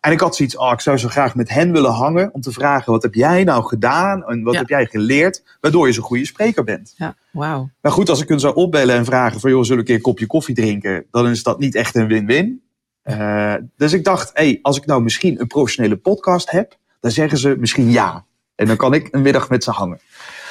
En 0.00 0.12
ik 0.12 0.20
had 0.20 0.36
zoiets, 0.36 0.56
oh, 0.56 0.72
ik 0.72 0.80
zou 0.80 0.96
zo 0.96 1.08
graag 1.08 1.34
met 1.34 1.48
hen 1.48 1.72
willen 1.72 1.92
hangen 1.92 2.30
om 2.32 2.40
te 2.40 2.52
vragen, 2.52 2.92
wat 2.92 3.02
heb 3.02 3.14
jij 3.14 3.44
nou 3.44 3.64
gedaan 3.64 4.24
en 4.24 4.42
wat 4.42 4.54
heb 4.54 4.68
jij 4.68 4.86
geleerd, 4.86 5.42
waardoor 5.60 5.86
je 5.86 5.92
zo'n 5.92 6.04
goede 6.04 6.26
spreker 6.26 6.64
bent. 6.64 6.94
Ja, 6.96 7.16
wauw. 7.30 7.70
Maar 7.80 7.92
goed, 7.92 8.08
als 8.08 8.22
ik 8.22 8.28
hun 8.28 8.40
zou 8.40 8.54
opbellen 8.54 8.96
en 8.96 9.04
vragen 9.04 9.40
van, 9.40 9.50
joh, 9.50 9.62
zullen 9.62 9.74
we 9.74 9.80
een 9.80 9.86
keer 9.86 9.94
een 9.94 10.12
kopje 10.12 10.26
koffie 10.26 10.54
drinken, 10.54 11.06
dan 11.10 11.28
is 11.28 11.42
dat 11.42 11.58
niet 11.58 11.74
echt 11.74 11.94
een 11.94 12.06
win-win. 12.06 12.62
Uh, 13.04 13.54
dus 13.76 13.92
ik 13.92 14.04
dacht, 14.04 14.30
hey, 14.34 14.58
als 14.62 14.76
ik 14.76 14.86
nou 14.86 15.02
misschien 15.02 15.40
een 15.40 15.46
professionele 15.46 15.96
podcast 15.96 16.50
heb, 16.50 16.76
dan 17.00 17.10
zeggen 17.10 17.38
ze 17.38 17.56
misschien 17.58 17.90
ja. 17.90 18.24
En 18.54 18.66
dan 18.66 18.76
kan 18.76 18.94
ik 18.94 19.08
een 19.10 19.22
middag 19.22 19.48
met 19.48 19.64
ze 19.64 19.70
hangen. 19.70 20.00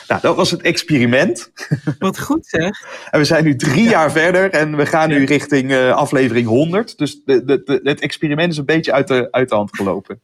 Nou, 0.08 0.22
dat 0.22 0.36
was 0.36 0.52
het 0.52 0.62
experiment. 0.62 1.52
Wat 2.00 2.20
goed 2.20 2.46
zeg. 2.46 2.82
en 3.12 3.20
we 3.20 3.26
zijn 3.26 3.44
nu 3.44 3.56
drie 3.56 3.90
jaar 3.90 4.12
verder 4.12 4.50
en 4.50 4.76
we 4.76 4.86
gaan 4.86 5.10
nu 5.10 5.26
richting 5.26 5.72
uh, 5.72 5.94
aflevering 5.94 6.48
100. 6.48 6.98
Dus 6.98 7.22
de, 7.26 7.46
de, 7.46 7.62
de, 7.63 7.80
het 7.84 8.02
experiment 8.02 8.52
is 8.52 8.58
een 8.58 8.66
beetje 8.66 8.94
uit 8.94 9.08
de, 9.08 9.28
uit 9.32 9.50
de 9.50 9.56
hand 9.56 9.76
gelopen. 9.76 10.22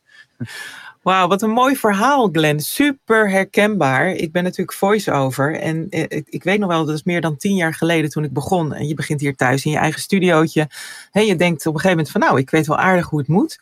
Wauw, 1.02 1.28
wat 1.28 1.42
een 1.42 1.50
mooi 1.50 1.76
verhaal, 1.76 2.30
Glenn. 2.32 2.60
Super 2.60 3.30
herkenbaar. 3.30 4.12
Ik 4.12 4.32
ben 4.32 4.44
natuurlijk 4.44 4.78
voice-over. 4.78 5.60
En 5.60 5.88
eh, 5.90 6.04
ik, 6.08 6.28
ik, 6.30 6.44
weet 6.44 6.60
nog 6.60 6.70
wel, 6.70 6.86
dat 6.86 6.96
is 6.96 7.04
meer 7.04 7.22
dan 7.22 7.38
tien 7.38 7.56
jaar 7.56 7.74
geleden 7.74 8.10
toen 8.10 8.24
ik 8.24 8.34
begon. 8.34 8.74
En 8.74 8.88
je 8.88 8.94
begint 8.94 9.22
hier 9.22 9.36
thuis 9.36 9.66
in 9.66 9.72
je 9.72 9.78
eigen 9.78 10.02
studiootje. 10.02 10.68
En 11.12 11.26
je 11.26 11.36
denkt 11.36 11.66
op 11.66 11.74
een 11.74 11.80
gegeven 11.80 11.98
moment 11.98 12.12
van, 12.12 12.22
nou, 12.22 12.40
ik 12.40 12.50
weet 12.50 12.68
wel 12.68 12.78
aardig 12.78 13.10
hoe 13.10 13.20
het 13.20 13.28
moet. 13.28 13.60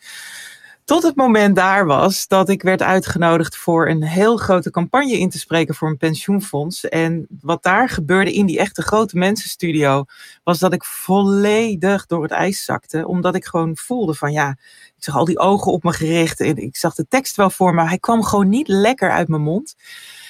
Tot 0.88 1.04
het 1.04 1.16
moment 1.16 1.56
daar 1.56 1.86
was 1.86 2.28
dat 2.28 2.50
ik 2.50 2.62
werd 2.62 2.82
uitgenodigd 2.82 3.58
voor 3.58 3.90
een 3.90 4.04
heel 4.04 4.38
grote 4.38 4.72
campagne 4.72 5.18
in 5.18 5.30
te 5.30 5.40
spreken 5.40 5.76
voor 5.76 5.90
een 5.90 5.98
pensioenfonds. 5.98 6.90
En 6.90 7.28
wat 7.42 7.64
daar 7.64 7.90
gebeurde 7.90 8.34
in 8.34 8.46
die 8.46 8.60
echte 8.60 8.82
grote 8.82 9.18
mensenstudio, 9.18 10.06
was 10.44 10.60
dat 10.60 10.74
ik 10.74 10.84
volledig 10.84 12.06
door 12.06 12.24
het 12.24 12.32
ijs 12.32 12.66
zakte. 12.66 13.08
Omdat 13.08 13.36
ik 13.36 13.46
gewoon 13.46 13.78
voelde 13.78 14.14
van 14.14 14.32
ja, 14.32 14.50
ik 14.98 15.04
zag 15.04 15.16
al 15.16 15.26
die 15.26 15.40
ogen 15.40 15.72
op 15.72 15.84
me 15.84 15.94
gericht 15.94 16.40
en 16.40 16.58
ik 16.58 16.76
zag 16.76 16.96
de 16.96 17.08
tekst 17.08 17.36
wel 17.36 17.50
voor 17.50 17.74
me. 17.74 17.88
Hij 17.88 18.00
kwam 18.00 18.24
gewoon 18.24 18.50
niet 18.50 18.68
lekker 18.68 19.12
uit 19.12 19.28
mijn 19.28 19.42
mond. 19.42 19.76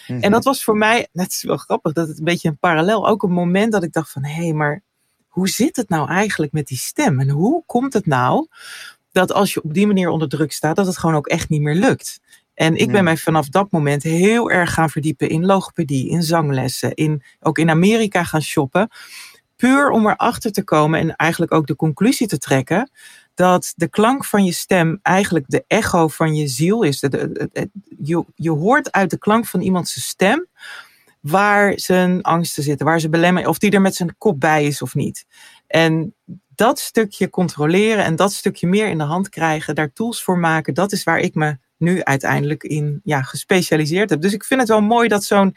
En 0.08 0.22
dat 0.22 0.32
mhm. 0.32 0.43
was 0.43 0.63
voor 0.63 0.78
mij, 0.78 1.08
net 1.13 1.32
is 1.32 1.43
wel 1.43 1.58
grappig, 1.58 1.93
dat 1.93 2.08
het 2.08 2.17
een 2.17 2.26
beetje 2.26 2.50
een 2.50 2.58
parallel, 2.58 3.08
ook 3.08 3.24
een 3.24 3.32
moment 3.32 3.72
dat 3.72 3.84
ik 3.84 3.93
dacht 3.93 4.12
van 4.12 4.24
hé, 4.24 4.43
hey, 4.43 4.54
maar 4.54 4.84
hoe 5.28 5.50
zit 5.50 5.76
het 5.76 5.89
nou 5.89 6.10
eigenlijk 6.10 6.52
met 6.52 6.67
die 6.67 6.78
stem? 6.78 7.20
En 7.20 7.30
hoe 7.30 7.63
komt 7.65 7.93
het 7.93 8.06
nou 8.06 8.48
dat 9.17 9.34
als 9.34 9.53
je 9.53 9.63
op 9.63 9.73
die 9.73 9.88
manier 9.88 10.10
onder 10.10 10.30
druk 10.30 10.51
staat, 10.51 10.75
dat 10.75 10.86
het 10.86 10.97
gewoon 10.97 11.15
ook 11.15 11.27
echt 11.27 11.49
niet 11.49 11.62
meer 11.62 11.75
lukt. 11.75 12.19
En 12.53 12.75
ik 12.75 12.91
ben 12.91 13.03
mij 13.03 13.17
vanaf 13.17 13.49
dat 13.49 13.71
moment 13.71 14.03
heel 14.03 14.51
erg 14.51 14.73
gaan 14.73 14.89
verdiepen 14.89 15.30
in 15.30 15.45
logopedie, 15.45 16.10
in 16.10 16.23
zanglessen, 16.23 16.93
in, 16.93 17.23
ook 17.39 17.58
in 17.58 17.69
Amerika 17.69 18.23
gaan 18.23 18.41
shoppen. 18.41 18.89
Puur 19.56 19.89
om 19.89 20.08
erachter 20.08 20.51
te 20.51 20.63
komen 20.63 20.99
en 20.99 21.15
eigenlijk 21.15 21.51
ook 21.51 21.67
de 21.67 21.75
conclusie 21.75 22.27
te 22.27 22.38
trekken 22.38 22.91
dat 23.34 23.73
de 23.75 23.88
klank 23.88 24.25
van 24.25 24.45
je 24.45 24.51
stem 24.51 24.99
eigenlijk 25.01 25.45
de 25.47 25.63
echo 25.67 26.08
van 26.08 26.36
je 26.36 26.47
ziel 26.47 26.84
is. 26.84 26.99
Je, 28.01 28.25
je 28.36 28.51
hoort 28.51 28.91
uit 28.91 29.10
de 29.10 29.17
klank 29.17 29.45
van 29.45 29.62
iemands 29.62 30.08
stem 30.08 30.47
waar 31.21 31.80
zijn 31.80 32.21
angsten 32.21 32.63
zitten, 32.63 32.86
waar 32.86 32.99
ze 32.99 33.10
belemmeren, 33.10 33.49
of 33.49 33.58
die 33.58 33.71
er 33.71 33.82
met 33.82 33.95
zijn 33.95 34.15
kop 34.17 34.39
bij 34.39 34.65
is 34.65 34.82
of 34.82 34.95
niet. 34.95 35.25
En 35.67 36.15
dat 36.58 36.80
stukje 36.80 37.30
controleren 37.30 38.04
en 38.04 38.15
dat 38.15 38.34
stukje 38.34 38.67
meer 38.67 38.88
in 38.88 38.98
de 38.98 39.04
hand 39.04 39.30
krijgen, 39.30 39.76
daar 39.76 39.93
tools 39.93 40.24
voor 40.24 40.38
maken, 40.38 40.74
dat 40.74 40.91
is 40.91 41.04
waar 41.04 41.20
ik 41.20 41.36
me 41.36 41.58
nu 41.78 42.04
uiteindelijk 42.04 42.63
in 42.63 43.02
ja, 43.04 43.22
gespecialiseerd 43.22 44.10
heb. 44.10 44.22
Dus 44.22 44.34
ik 44.34 44.43
vind 44.43 44.60
het 44.60 44.70
wel 44.70 44.82
mooi 44.82 45.08
dat 45.08 45.24
zo'n 45.24 45.56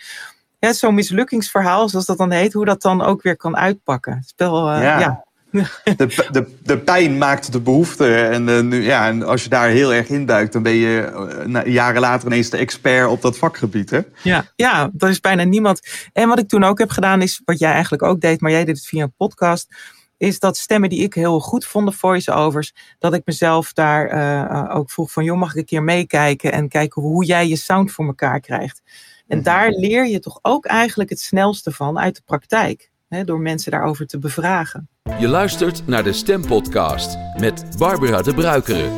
ja, 0.58 0.72
zo'n 0.72 0.94
mislukkingsverhaal, 0.94 1.88
zoals 1.88 2.06
dat 2.06 2.18
dan 2.18 2.30
heet, 2.30 2.52
hoe 2.52 2.64
dat 2.64 2.82
dan 2.82 3.02
ook 3.02 3.22
weer 3.22 3.36
kan 3.36 3.56
uitpakken. 3.56 4.22
Spel, 4.26 4.74
uh, 4.74 4.82
ja. 4.82 4.98
ja. 4.98 5.24
De, 5.96 6.28
de, 6.30 6.46
de 6.62 6.78
pijn 6.78 7.18
maakt 7.18 7.52
de 7.52 7.60
behoefte. 7.60 8.14
En, 8.14 8.48
uh, 8.48 8.60
nu, 8.60 8.82
ja, 8.82 9.08
en 9.08 9.22
als 9.22 9.42
je 9.42 9.48
daar 9.48 9.68
heel 9.68 9.94
erg 9.94 10.08
in 10.08 10.26
duikt, 10.26 10.52
dan 10.52 10.62
ben 10.62 10.72
je 10.72 11.12
uh, 11.46 11.72
jaren 11.72 12.00
later 12.00 12.26
ineens 12.26 12.50
de 12.50 12.56
expert 12.56 13.08
op 13.08 13.22
dat 13.22 13.38
vakgebied. 13.38 13.90
Hè? 13.90 14.00
Ja, 14.22 14.44
ja, 14.56 14.90
er 14.98 15.08
is 15.08 15.20
bijna 15.20 15.42
niemand. 15.42 15.80
En 16.12 16.28
wat 16.28 16.38
ik 16.38 16.48
toen 16.48 16.64
ook 16.64 16.78
heb 16.78 16.90
gedaan, 16.90 17.22
is 17.22 17.42
wat 17.44 17.58
jij 17.58 17.72
eigenlijk 17.72 18.02
ook 18.02 18.20
deed, 18.20 18.40
maar 18.40 18.50
jij 18.50 18.64
deed 18.64 18.76
het 18.76 18.86
via 18.86 19.02
een 19.02 19.14
podcast 19.16 19.74
is 20.20 20.38
dat 20.38 20.56
stemmen 20.56 20.88
die 20.88 21.02
ik 21.02 21.14
heel 21.14 21.40
goed 21.40 21.66
vond, 21.66 21.86
de 21.86 21.92
voice-overs, 21.92 22.74
dat 22.98 23.14
ik 23.14 23.22
mezelf 23.24 23.72
daar 23.72 24.14
uh, 24.14 24.76
ook 24.76 24.90
vroeg 24.90 25.12
van, 25.12 25.24
joh, 25.24 25.38
mag 25.38 25.50
ik 25.50 25.56
een 25.56 25.64
keer 25.64 25.82
meekijken 25.82 26.52
en 26.52 26.68
kijken 26.68 27.02
hoe 27.02 27.24
jij 27.24 27.48
je 27.48 27.56
sound 27.56 27.92
voor 27.92 28.06
elkaar 28.06 28.40
krijgt. 28.40 28.82
En 29.26 29.36
mhm. 29.36 29.44
daar 29.44 29.70
leer 29.70 30.06
je 30.06 30.20
toch 30.20 30.38
ook 30.42 30.66
eigenlijk 30.66 31.10
het 31.10 31.20
snelste 31.20 31.72
van 31.72 31.98
uit 31.98 32.16
de 32.16 32.22
praktijk, 32.24 32.90
hè, 33.08 33.24
door 33.24 33.40
mensen 33.40 33.70
daarover 33.70 34.06
te 34.06 34.18
bevragen. 34.18 34.88
Je 35.18 35.28
luistert 35.28 35.86
naar 35.86 36.02
de 36.02 36.12
Stempodcast 36.12 37.18
met 37.38 37.64
Barbara 37.78 38.22
de 38.22 38.34
Bruikere. 38.34 38.88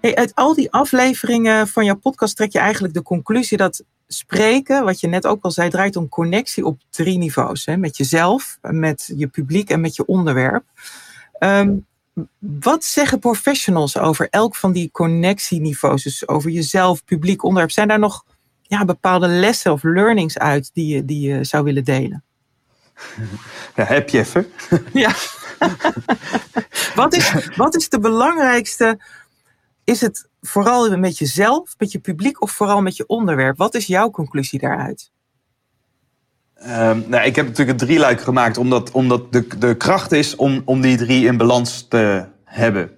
Hey, 0.00 0.14
uit 0.14 0.34
al 0.34 0.54
die 0.54 0.72
afleveringen 0.72 1.68
van 1.68 1.84
jouw 1.84 1.96
podcast 1.96 2.36
trek 2.36 2.52
je 2.52 2.58
eigenlijk 2.58 2.94
de 2.94 3.02
conclusie 3.02 3.56
dat 3.56 3.84
spreken, 4.06 4.84
wat 4.84 5.00
je 5.00 5.06
net 5.06 5.26
ook 5.26 5.44
al 5.44 5.50
zei, 5.50 5.70
draait 5.70 5.96
om 5.96 6.08
connectie 6.08 6.64
op 6.64 6.80
drie 6.90 7.18
niveaus. 7.18 7.66
Hè? 7.66 7.76
Met 7.76 7.96
jezelf, 7.96 8.58
met 8.60 9.12
je 9.16 9.26
publiek 9.26 9.70
en 9.70 9.80
met 9.80 9.96
je 9.96 10.06
onderwerp. 10.06 10.64
Ehm, 11.38 11.76
wat 12.38 12.84
zeggen 12.84 13.18
professionals 13.18 13.98
over 13.98 14.28
elk 14.30 14.56
van 14.56 14.72
die 14.72 14.90
connectieniveaus? 14.90 16.02
Dus 16.02 16.28
over 16.28 16.50
jezelf, 16.50 17.04
publiek, 17.04 17.42
onderwerp. 17.42 17.70
Zijn 17.70 17.88
daar 17.88 17.98
nog 17.98 18.24
ja, 18.62 18.84
bepaalde 18.84 19.28
lessen 19.28 19.72
of 19.72 19.82
learnings 19.82 20.38
uit 20.38 20.70
die 20.72 20.94
je, 20.94 21.04
die 21.04 21.28
je 21.28 21.44
zou 21.44 21.64
willen 21.64 21.84
delen? 21.84 22.24
Ja, 23.76 23.84
heb 23.84 24.08
je 24.08 24.18
even. 24.18 24.46
Ja. 24.92 25.14
wat, 26.94 27.14
is, 27.14 27.32
wat 27.56 27.76
is 27.76 27.88
de 27.88 27.98
belangrijkste 27.98 28.98
is 29.84 30.00
het 30.00 30.28
vooral 30.46 30.96
met 30.96 31.18
jezelf, 31.18 31.74
met 31.78 31.92
je 31.92 31.98
publiek 31.98 32.42
of 32.42 32.50
vooral 32.50 32.82
met 32.82 32.96
je 32.96 33.06
onderwerp? 33.06 33.56
Wat 33.56 33.74
is 33.74 33.86
jouw 33.86 34.10
conclusie 34.10 34.58
daaruit? 34.58 35.12
Um, 36.66 37.04
nou, 37.06 37.24
ik 37.24 37.36
heb 37.36 37.46
natuurlijk 37.46 37.80
een 37.80 37.86
drieluik 37.86 38.20
gemaakt, 38.20 38.58
omdat, 38.58 38.90
omdat 38.90 39.32
de, 39.32 39.46
de 39.58 39.76
kracht 39.76 40.12
is 40.12 40.36
om, 40.36 40.62
om 40.64 40.80
die 40.80 40.96
drie 40.96 41.26
in 41.26 41.36
balans 41.36 41.88
te 41.88 42.26
hebben. 42.44 42.90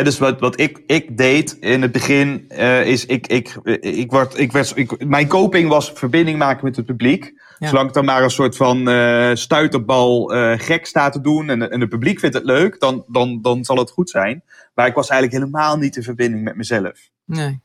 Dus 0.00 0.18
wat, 0.18 0.40
wat 0.40 0.60
ik, 0.60 0.82
ik 0.86 1.16
deed 1.16 1.56
in 1.60 1.82
het 1.82 1.92
begin 1.92 2.44
uh, 2.48 2.86
is, 2.86 3.06
ik, 3.06 3.26
ik, 3.26 3.56
ik, 3.80 4.10
word, 4.10 4.38
ik 4.38 4.52
werd, 4.52 4.72
ik, 4.76 5.04
mijn 5.06 5.28
coping 5.28 5.68
was 5.68 5.92
verbinding 5.94 6.38
maken 6.38 6.64
met 6.64 6.76
het 6.76 6.86
publiek. 6.86 7.40
Zolang 7.58 7.88
ik 7.88 7.94
dan 7.94 8.04
maar 8.04 8.22
een 8.22 8.30
soort 8.30 8.56
van 8.56 8.88
uh, 8.88 9.30
stuiterbal 9.34 10.34
uh, 10.34 10.52
gek 10.56 10.86
sta 10.86 11.08
te 11.08 11.20
doen 11.20 11.50
en, 11.50 11.70
en 11.70 11.80
het 11.80 11.88
publiek 11.88 12.20
vindt 12.20 12.34
het 12.34 12.44
leuk, 12.44 12.80
dan, 12.80 13.04
dan, 13.08 13.38
dan 13.42 13.64
zal 13.64 13.76
het 13.76 13.90
goed 13.90 14.10
zijn. 14.10 14.42
Maar 14.74 14.86
ik 14.86 14.94
was 14.94 15.08
eigenlijk 15.08 15.42
helemaal 15.42 15.76
niet 15.76 15.96
in 15.96 16.02
verbinding 16.02 16.44
met 16.44 16.56
mezelf. 16.56 17.10
Nee. 17.24 17.60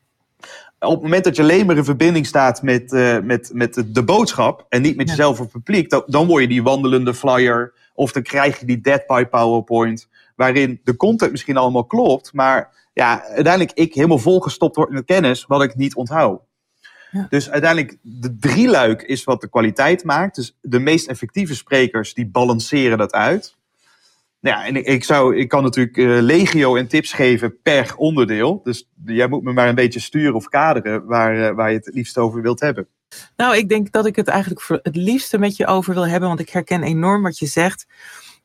Op 0.79 0.91
het 0.91 1.01
moment 1.01 1.23
dat 1.23 1.35
je 1.35 1.41
alleen 1.41 1.65
maar 1.65 1.77
in 1.77 1.83
verbinding 1.83 2.25
staat 2.25 2.61
met, 2.61 2.91
met, 3.23 3.49
met 3.53 3.83
de 3.87 4.03
boodschap 4.03 4.65
en 4.69 4.81
niet 4.81 4.95
met 4.95 5.09
jezelf 5.09 5.31
of 5.31 5.39
het 5.39 5.63
publiek, 5.63 5.89
dan, 5.89 6.03
dan 6.05 6.27
word 6.27 6.41
je 6.41 6.47
die 6.47 6.63
wandelende 6.63 7.13
flyer 7.13 7.73
of 7.93 8.11
dan 8.11 8.23
krijg 8.23 8.59
je 8.59 8.65
die 8.65 8.81
dead 8.81 9.05
by 9.07 9.25
PowerPoint 9.25 10.07
waarin 10.37 10.79
de 10.83 10.95
content 10.95 11.31
misschien 11.31 11.57
allemaal 11.57 11.85
klopt, 11.85 12.33
maar 12.33 12.89
ja, 12.93 13.23
uiteindelijk 13.23 13.77
ik 13.77 13.93
helemaal 13.93 14.17
volgestopt 14.17 14.75
word 14.75 14.89
met 14.89 15.05
kennis 15.05 15.45
wat 15.45 15.63
ik 15.63 15.75
niet 15.75 15.95
onthoud. 15.95 16.41
Ja. 17.11 17.27
Dus 17.29 17.49
uiteindelijk, 17.49 17.97
de 18.01 18.37
drieluik 18.37 19.01
is 19.01 19.23
wat 19.23 19.41
de 19.41 19.49
kwaliteit 19.49 20.03
maakt. 20.03 20.35
Dus 20.35 20.57
de 20.61 20.79
meest 20.79 21.07
effectieve 21.07 21.55
sprekers, 21.55 22.13
die 22.13 22.27
balanceren 22.27 22.97
dat 22.97 23.11
uit. 23.11 23.55
Nou 24.39 24.57
ja, 24.57 24.65
en 24.65 24.85
ik, 24.85 25.03
zou, 25.03 25.37
ik 25.37 25.47
kan 25.47 25.63
natuurlijk 25.63 25.97
uh, 25.97 26.21
legio 26.21 26.75
en 26.75 26.87
tips 26.87 27.13
geven 27.13 27.61
per 27.61 27.93
onderdeel. 27.95 28.61
Dus 28.63 28.89
jij 29.05 29.27
moet 29.27 29.43
me 29.43 29.53
maar 29.53 29.67
een 29.67 29.75
beetje 29.75 29.99
sturen 29.99 30.35
of 30.35 30.49
kaderen 30.49 31.05
waar, 31.05 31.35
uh, 31.35 31.49
waar 31.49 31.69
je 31.69 31.75
het 31.75 31.85
het 31.85 31.95
liefst 31.95 32.17
over 32.17 32.41
wilt 32.41 32.59
hebben. 32.59 32.87
Nou, 33.35 33.57
ik 33.57 33.69
denk 33.69 33.91
dat 33.91 34.05
ik 34.05 34.15
het 34.15 34.27
eigenlijk 34.27 34.81
het 34.83 34.95
liefste 34.95 35.37
met 35.37 35.55
je 35.55 35.67
over 35.67 35.93
wil 35.93 36.07
hebben, 36.07 36.27
want 36.27 36.39
ik 36.39 36.49
herken 36.49 36.83
enorm 36.83 37.23
wat 37.23 37.39
je 37.39 37.45
zegt 37.45 37.85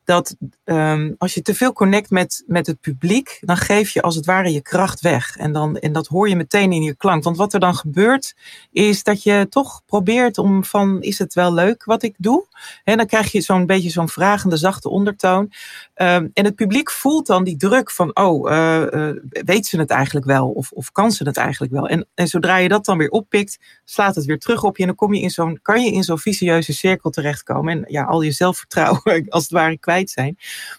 dat 0.05 0.35
um, 0.65 1.15
als 1.17 1.33
je 1.33 1.41
te 1.41 1.55
veel 1.55 1.73
connect 1.73 2.09
met, 2.09 2.43
met 2.47 2.67
het 2.67 2.81
publiek, 2.81 3.37
dan 3.41 3.57
geef 3.57 3.89
je 3.89 4.01
als 4.01 4.15
het 4.15 4.25
ware 4.25 4.51
je 4.51 4.61
kracht 4.61 5.01
weg. 5.01 5.37
En, 5.37 5.51
dan, 5.51 5.77
en 5.77 5.93
dat 5.93 6.07
hoor 6.07 6.29
je 6.29 6.35
meteen 6.35 6.71
in 6.71 6.81
je 6.81 6.95
klank. 6.95 7.23
Want 7.23 7.37
wat 7.37 7.53
er 7.53 7.59
dan 7.59 7.75
gebeurt, 7.75 8.35
is 8.71 9.03
dat 9.03 9.23
je 9.23 9.47
toch 9.49 9.81
probeert 9.85 10.37
om 10.37 10.65
van, 10.65 11.01
is 11.01 11.19
het 11.19 11.33
wel 11.33 11.53
leuk 11.53 11.83
wat 11.83 12.03
ik 12.03 12.15
doe? 12.17 12.45
En 12.83 12.97
dan 12.97 13.05
krijg 13.05 13.31
je 13.31 13.41
zo'n 13.41 13.65
beetje 13.65 13.89
zo'n 13.89 14.09
vragende, 14.09 14.57
zachte 14.57 14.89
ondertoon. 14.89 15.51
Um, 15.95 16.31
en 16.33 16.45
het 16.45 16.55
publiek 16.55 16.91
voelt 16.91 17.27
dan 17.27 17.43
die 17.43 17.57
druk 17.57 17.91
van, 17.91 18.15
oh, 18.15 18.51
uh, 18.51 18.85
uh, 18.91 19.09
weet 19.21 19.65
ze 19.65 19.79
het 19.79 19.89
eigenlijk 19.89 20.25
wel? 20.25 20.49
Of, 20.49 20.71
of 20.71 20.91
kan 20.91 21.11
ze 21.11 21.23
het 21.23 21.37
eigenlijk 21.37 21.73
wel? 21.73 21.87
En, 21.87 22.07
en 22.13 22.27
zodra 22.27 22.57
je 22.57 22.67
dat 22.67 22.85
dan 22.85 22.97
weer 22.97 23.09
oppikt, 23.09 23.59
slaat 23.83 24.15
het 24.15 24.25
weer 24.25 24.39
terug 24.39 24.63
op 24.63 24.75
je. 24.75 24.81
En 24.81 24.87
dan 24.87 24.97
kom 24.97 25.13
je 25.13 25.21
in 25.21 25.29
zo'n, 25.29 25.59
kan 25.61 25.83
je 25.83 25.91
in 25.91 26.03
zo'n 26.03 26.19
vicieuze 26.19 26.73
cirkel 26.73 27.09
terechtkomen. 27.09 27.77
En 27.77 27.83
ja, 27.87 28.03
al 28.03 28.21
je 28.21 28.31
zelfvertrouwen 28.31 29.25
als 29.29 29.43
het 29.43 29.51
ware 29.51 29.77
kwijt 29.77 29.92
zijn. 30.01 30.37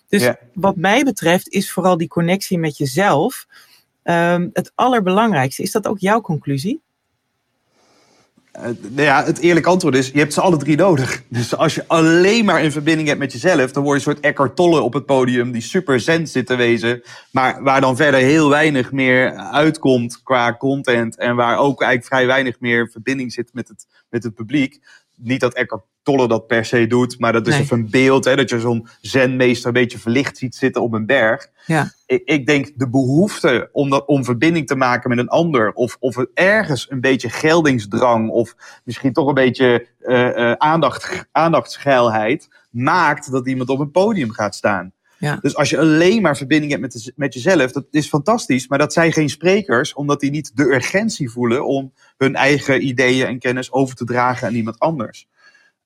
Dus 0.09 0.22
ja. 0.22 0.38
wat 0.53 0.77
mij 0.77 1.05
betreft 1.05 1.48
is 1.48 1.72
vooral 1.72 1.96
die 1.96 2.09
connectie 2.09 2.59
met 2.59 2.77
jezelf 2.77 3.46
um, 4.05 4.50
het 4.53 4.72
allerbelangrijkste. 4.74 5.62
Is 5.62 5.72
dat 5.72 5.87
ook 5.87 5.98
jouw 5.98 6.20
conclusie? 6.20 6.83
Uh, 8.57 8.62
nou 8.62 9.03
ja, 9.03 9.24
het 9.24 9.38
eerlijke 9.38 9.68
antwoord 9.68 9.94
is, 9.94 10.09
je 10.09 10.18
hebt 10.18 10.33
ze 10.33 10.40
alle 10.40 10.57
drie 10.57 10.77
nodig. 10.77 11.22
Dus 11.29 11.57
als 11.57 11.74
je 11.74 11.85
alleen 11.87 12.44
maar 12.44 12.62
in 12.62 12.72
verbinding 12.72 13.09
hebt 13.09 13.20
met 13.20 13.33
jezelf, 13.33 13.72
dan 13.72 13.83
word 13.83 14.03
je 14.03 14.09
een 14.09 14.14
soort 14.14 14.24
Eckhart 14.24 14.57
Tolle 14.57 14.81
op 14.81 14.92
het 14.92 15.07
podium, 15.07 15.53
die 15.53 15.62
super 15.62 16.00
zen 16.00 16.29
zit 16.29 16.46
te 16.46 16.55
wezen, 16.55 17.03
maar 17.31 17.62
waar 17.62 17.81
dan 17.81 17.96
verder 17.96 18.20
heel 18.20 18.48
weinig 18.48 18.92
meer 18.92 19.37
uitkomt 19.37 20.22
qua 20.22 20.57
content 20.57 21.16
en 21.16 21.37
waar 21.37 21.59
ook 21.59 21.83
eigenlijk 21.83 22.14
vrij 22.14 22.27
weinig 22.27 22.61
meer 22.61 22.90
verbinding 22.90 23.33
zit 23.33 23.50
met 23.53 23.68
het, 23.68 23.87
met 24.11 24.22
het 24.22 24.35
publiek. 24.35 24.81
Niet 25.16 25.40
dat 25.40 25.55
Eckhart 25.55 25.83
Tolle 26.05 26.29
dat 26.29 26.46
per 26.46 26.64
se 26.64 26.87
doet, 26.87 27.18
maar 27.18 27.33
dat 27.33 27.46
is 27.46 27.53
nee. 27.53 27.62
even 27.62 27.79
een 27.79 27.90
beeld, 27.90 28.24
hè, 28.24 28.37
dat 28.37 28.50
je 28.50 28.61
zo'n 28.61 28.88
zenmeester 29.00 29.66
een 29.66 29.72
beetje 29.72 29.98
verlicht 29.98 30.38
ziet 30.38 30.55
zitten 30.55 30.83
op 30.83 30.92
een 30.92 31.07
berg. 31.07 31.48
Ja. 31.66 31.92
Ik, 32.07 32.22
ik 32.24 32.46
denk 32.46 32.72
de 32.77 32.90
behoefte 32.90 33.68
om, 33.72 33.90
dat, 33.90 34.07
om 34.07 34.24
verbinding 34.24 34.66
te 34.66 34.77
maken 34.77 35.11
met 35.11 35.18
een 35.18 35.29
ander, 35.29 35.72
of, 35.72 35.96
of 36.00 36.16
ergens 36.35 36.90
een 36.90 37.00
beetje 37.00 37.31
geldingsdrang, 37.31 38.31
of 38.31 38.55
misschien 38.85 39.12
toch 39.12 39.29
een 39.29 39.35
beetje 39.35 39.87
uh, 40.00 40.37
uh, 40.37 40.53
aandacht, 40.53 41.29
aandachtsgeilheid, 41.33 42.48
maakt 42.70 43.31
dat 43.31 43.48
iemand 43.48 43.68
op 43.68 43.79
een 43.79 43.90
podium 43.90 44.31
gaat 44.31 44.55
staan. 44.55 44.92
Ja. 45.24 45.38
Dus 45.40 45.56
als 45.56 45.70
je 45.70 45.78
alleen 45.78 46.22
maar 46.22 46.37
verbinding 46.37 46.70
hebt 46.70 46.82
met, 46.82 46.92
de, 46.92 47.12
met 47.16 47.34
jezelf, 47.34 47.72
dat 47.72 47.87
is 47.90 48.08
fantastisch, 48.08 48.68
maar 48.68 48.78
dat 48.78 48.92
zijn 48.92 49.12
geen 49.12 49.28
sprekers, 49.28 49.94
omdat 49.94 50.20
die 50.20 50.30
niet 50.30 50.56
de 50.56 50.62
urgentie 50.64 51.30
voelen 51.30 51.66
om 51.66 51.92
hun 52.16 52.34
eigen 52.34 52.87
ideeën 52.87 53.26
en 53.26 53.38
kennis 53.38 53.72
over 53.72 53.94
te 53.94 54.04
dragen 54.04 54.46
aan 54.46 54.54
iemand 54.54 54.78
anders. 54.78 55.28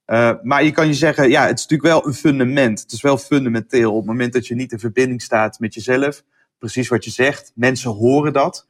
Uh, 0.07 0.33
maar 0.43 0.65
je 0.65 0.71
kan 0.71 0.87
je 0.87 0.95
zeggen, 0.95 1.31
ja, 1.31 1.47
het 1.47 1.59
is 1.59 1.67
natuurlijk 1.67 1.91
wel 1.91 2.07
een 2.07 2.15
fundament. 2.15 2.81
Het 2.81 2.93
is 2.93 3.01
wel 3.01 3.19
fundamenteel. 3.19 3.91
Op 3.91 3.97
het 3.97 4.07
moment 4.07 4.33
dat 4.33 4.47
je 4.47 4.55
niet 4.55 4.73
in 4.73 4.79
verbinding 4.79 5.23
staat 5.23 5.59
met 5.59 5.75
jezelf, 5.75 6.23
precies 6.59 6.89
wat 6.89 7.05
je 7.05 7.11
zegt, 7.11 7.53
mensen 7.55 7.91
horen 7.91 8.33
dat. 8.33 8.67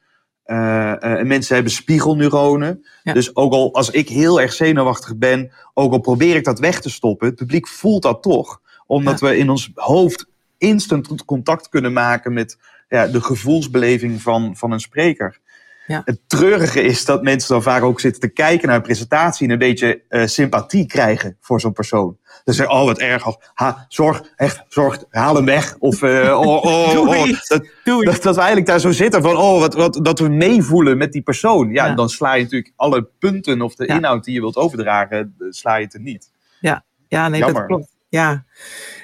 Uh, 0.47 0.57
uh, 0.57 0.95
en 1.03 1.27
mensen 1.27 1.55
hebben 1.55 1.73
spiegelneuronen. 1.73 2.87
Ja. 3.03 3.13
Dus 3.13 3.37
ook 3.37 3.53
al 3.53 3.75
als 3.75 3.91
ik 3.91 4.09
heel 4.09 4.41
erg 4.41 4.53
zenuwachtig 4.53 5.17
ben, 5.17 5.53
ook 5.75 5.93
al 5.93 6.01
probeer 6.01 6.37
ik 6.37 6.45
dat 6.45 6.59
weg 6.59 6.81
te 6.81 6.91
stoppen, 6.91 7.27
het 7.27 7.37
publiek 7.37 7.69
voelt 7.69 8.03
dat 8.03 8.23
toch. 8.23 8.61
Omdat 8.87 9.21
ja. 9.21 9.27
we 9.27 9.37
in 9.37 9.51
ons 9.51 9.71
hoofd 9.75 10.27
instant 10.59 11.25
contact 11.25 11.69
kunnen 11.69 11.93
maken 11.93 12.33
met 12.33 12.59
ja, 12.89 13.07
de 13.07 13.23
gevoelsbeleving 13.23 14.23
van, 14.23 14.57
van 14.57 14.73
een 14.73 14.81
spreker. 14.81 15.39
Ja. 15.87 16.03
Het 16.05 16.21
treurige 16.27 16.83
is 16.83 17.05
dat 17.05 17.23
mensen 17.23 17.49
dan 17.49 17.63
vaak 17.63 17.83
ook 17.83 18.01
zitten 18.01 18.21
te 18.21 18.29
kijken 18.29 18.67
naar 18.69 18.77
een 18.77 18.83
presentatie 18.83 19.47
en 19.47 19.53
een 19.53 19.59
beetje 19.59 20.03
uh, 20.09 20.27
sympathie 20.27 20.87
krijgen 20.87 21.37
voor 21.41 21.61
zo'n 21.61 21.73
persoon. 21.73 22.17
Dus 22.45 22.57
zeggen, 22.57 22.77
oh 22.77 22.85
wat 22.85 22.99
erg, 22.99 23.27
of 23.27 23.37
ha, 23.55 23.87
zorg, 23.89 24.23
echt, 24.37 24.65
zorg, 24.69 25.05
haal 25.11 25.35
hem 25.35 25.45
weg. 25.45 25.77
Of, 25.79 26.03
uh, 26.03 26.41
oh, 26.41 26.65
oh, 26.65 26.93
Doei. 26.93 27.19
oh, 27.21 27.27
dat, 27.49 27.63
dat, 27.85 28.23
dat 28.23 28.35
we 28.35 28.41
eigenlijk 28.41 28.67
daar 28.67 28.81
zo 28.81 28.91
zitten 28.91 29.23
van, 29.23 29.37
oh, 29.37 29.59
wat, 29.61 29.75
wat, 29.75 29.99
dat 30.03 30.19
we 30.19 30.29
meevoelen 30.29 30.99
met 30.99 31.13
die 31.13 31.23
persoon. 31.23 31.71
Ja, 31.73 31.87
Ja. 31.87 31.95
dan 31.95 32.09
sla 32.09 32.35
je 32.35 32.43
natuurlijk 32.43 32.73
alle 32.77 33.09
punten 33.19 33.63
of 33.63 33.75
de 33.75 33.87
Ja. 33.87 33.95
inhoud 33.97 34.25
die 34.25 34.35
je 34.35 34.41
wilt 34.41 34.57
overdragen, 34.57 35.35
eh, 35.39 35.47
sla 35.51 35.77
je 35.77 35.85
het 35.91 36.03
niet. 36.03 36.31
Ja, 36.61 36.85
ja 37.09 37.29
nee, 37.29 37.41
Jammer. 37.41 37.59
dat 37.59 37.67
klopt. 37.67 37.97
Ja. 38.09 38.45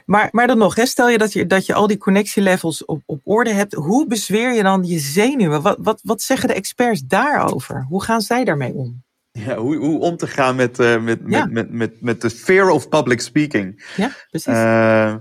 Maar, 0.07 0.29
maar 0.31 0.47
dan 0.47 0.59
nog, 0.59 0.75
hè, 0.75 0.87
stel 0.87 1.09
je 1.09 1.19
dat, 1.19 1.33
je 1.33 1.47
dat 1.47 1.67
je 1.67 1.75
al 1.75 1.87
die 1.87 1.99
connectielevels 1.99 2.85
op, 2.85 3.03
op 3.07 3.21
orde 3.25 3.53
hebt. 3.53 3.75
Hoe 3.75 4.07
bezweer 4.07 4.53
je 4.53 4.63
dan 4.63 4.85
je 4.85 4.99
zenuwen? 4.99 5.63
Wat, 5.63 5.77
wat, 5.81 6.01
wat 6.03 6.23
zeggen 6.23 6.49
de 6.49 6.55
experts 6.55 7.03
daarover? 7.03 7.85
Hoe 7.89 8.03
gaan 8.03 8.21
zij 8.21 8.45
daarmee 8.45 8.73
om? 8.73 9.03
Ja, 9.33 9.57
hoe, 9.57 9.77
hoe 9.77 10.01
om 10.01 10.17
te 10.17 10.27
gaan 10.27 10.57
met, 10.57 10.79
uh, 10.79 11.03
met, 11.03 11.21
Ja. 11.27 11.45
met, 11.45 11.53
met, 11.53 11.71
met, 11.71 12.01
met 12.01 12.21
de 12.21 12.31
fear 12.31 12.71
of 12.71 12.89
public 12.89 13.21
speaking. 13.21 13.93
Ja, 13.97 14.11
precies. 14.31 14.53
Uh, 14.53 15.15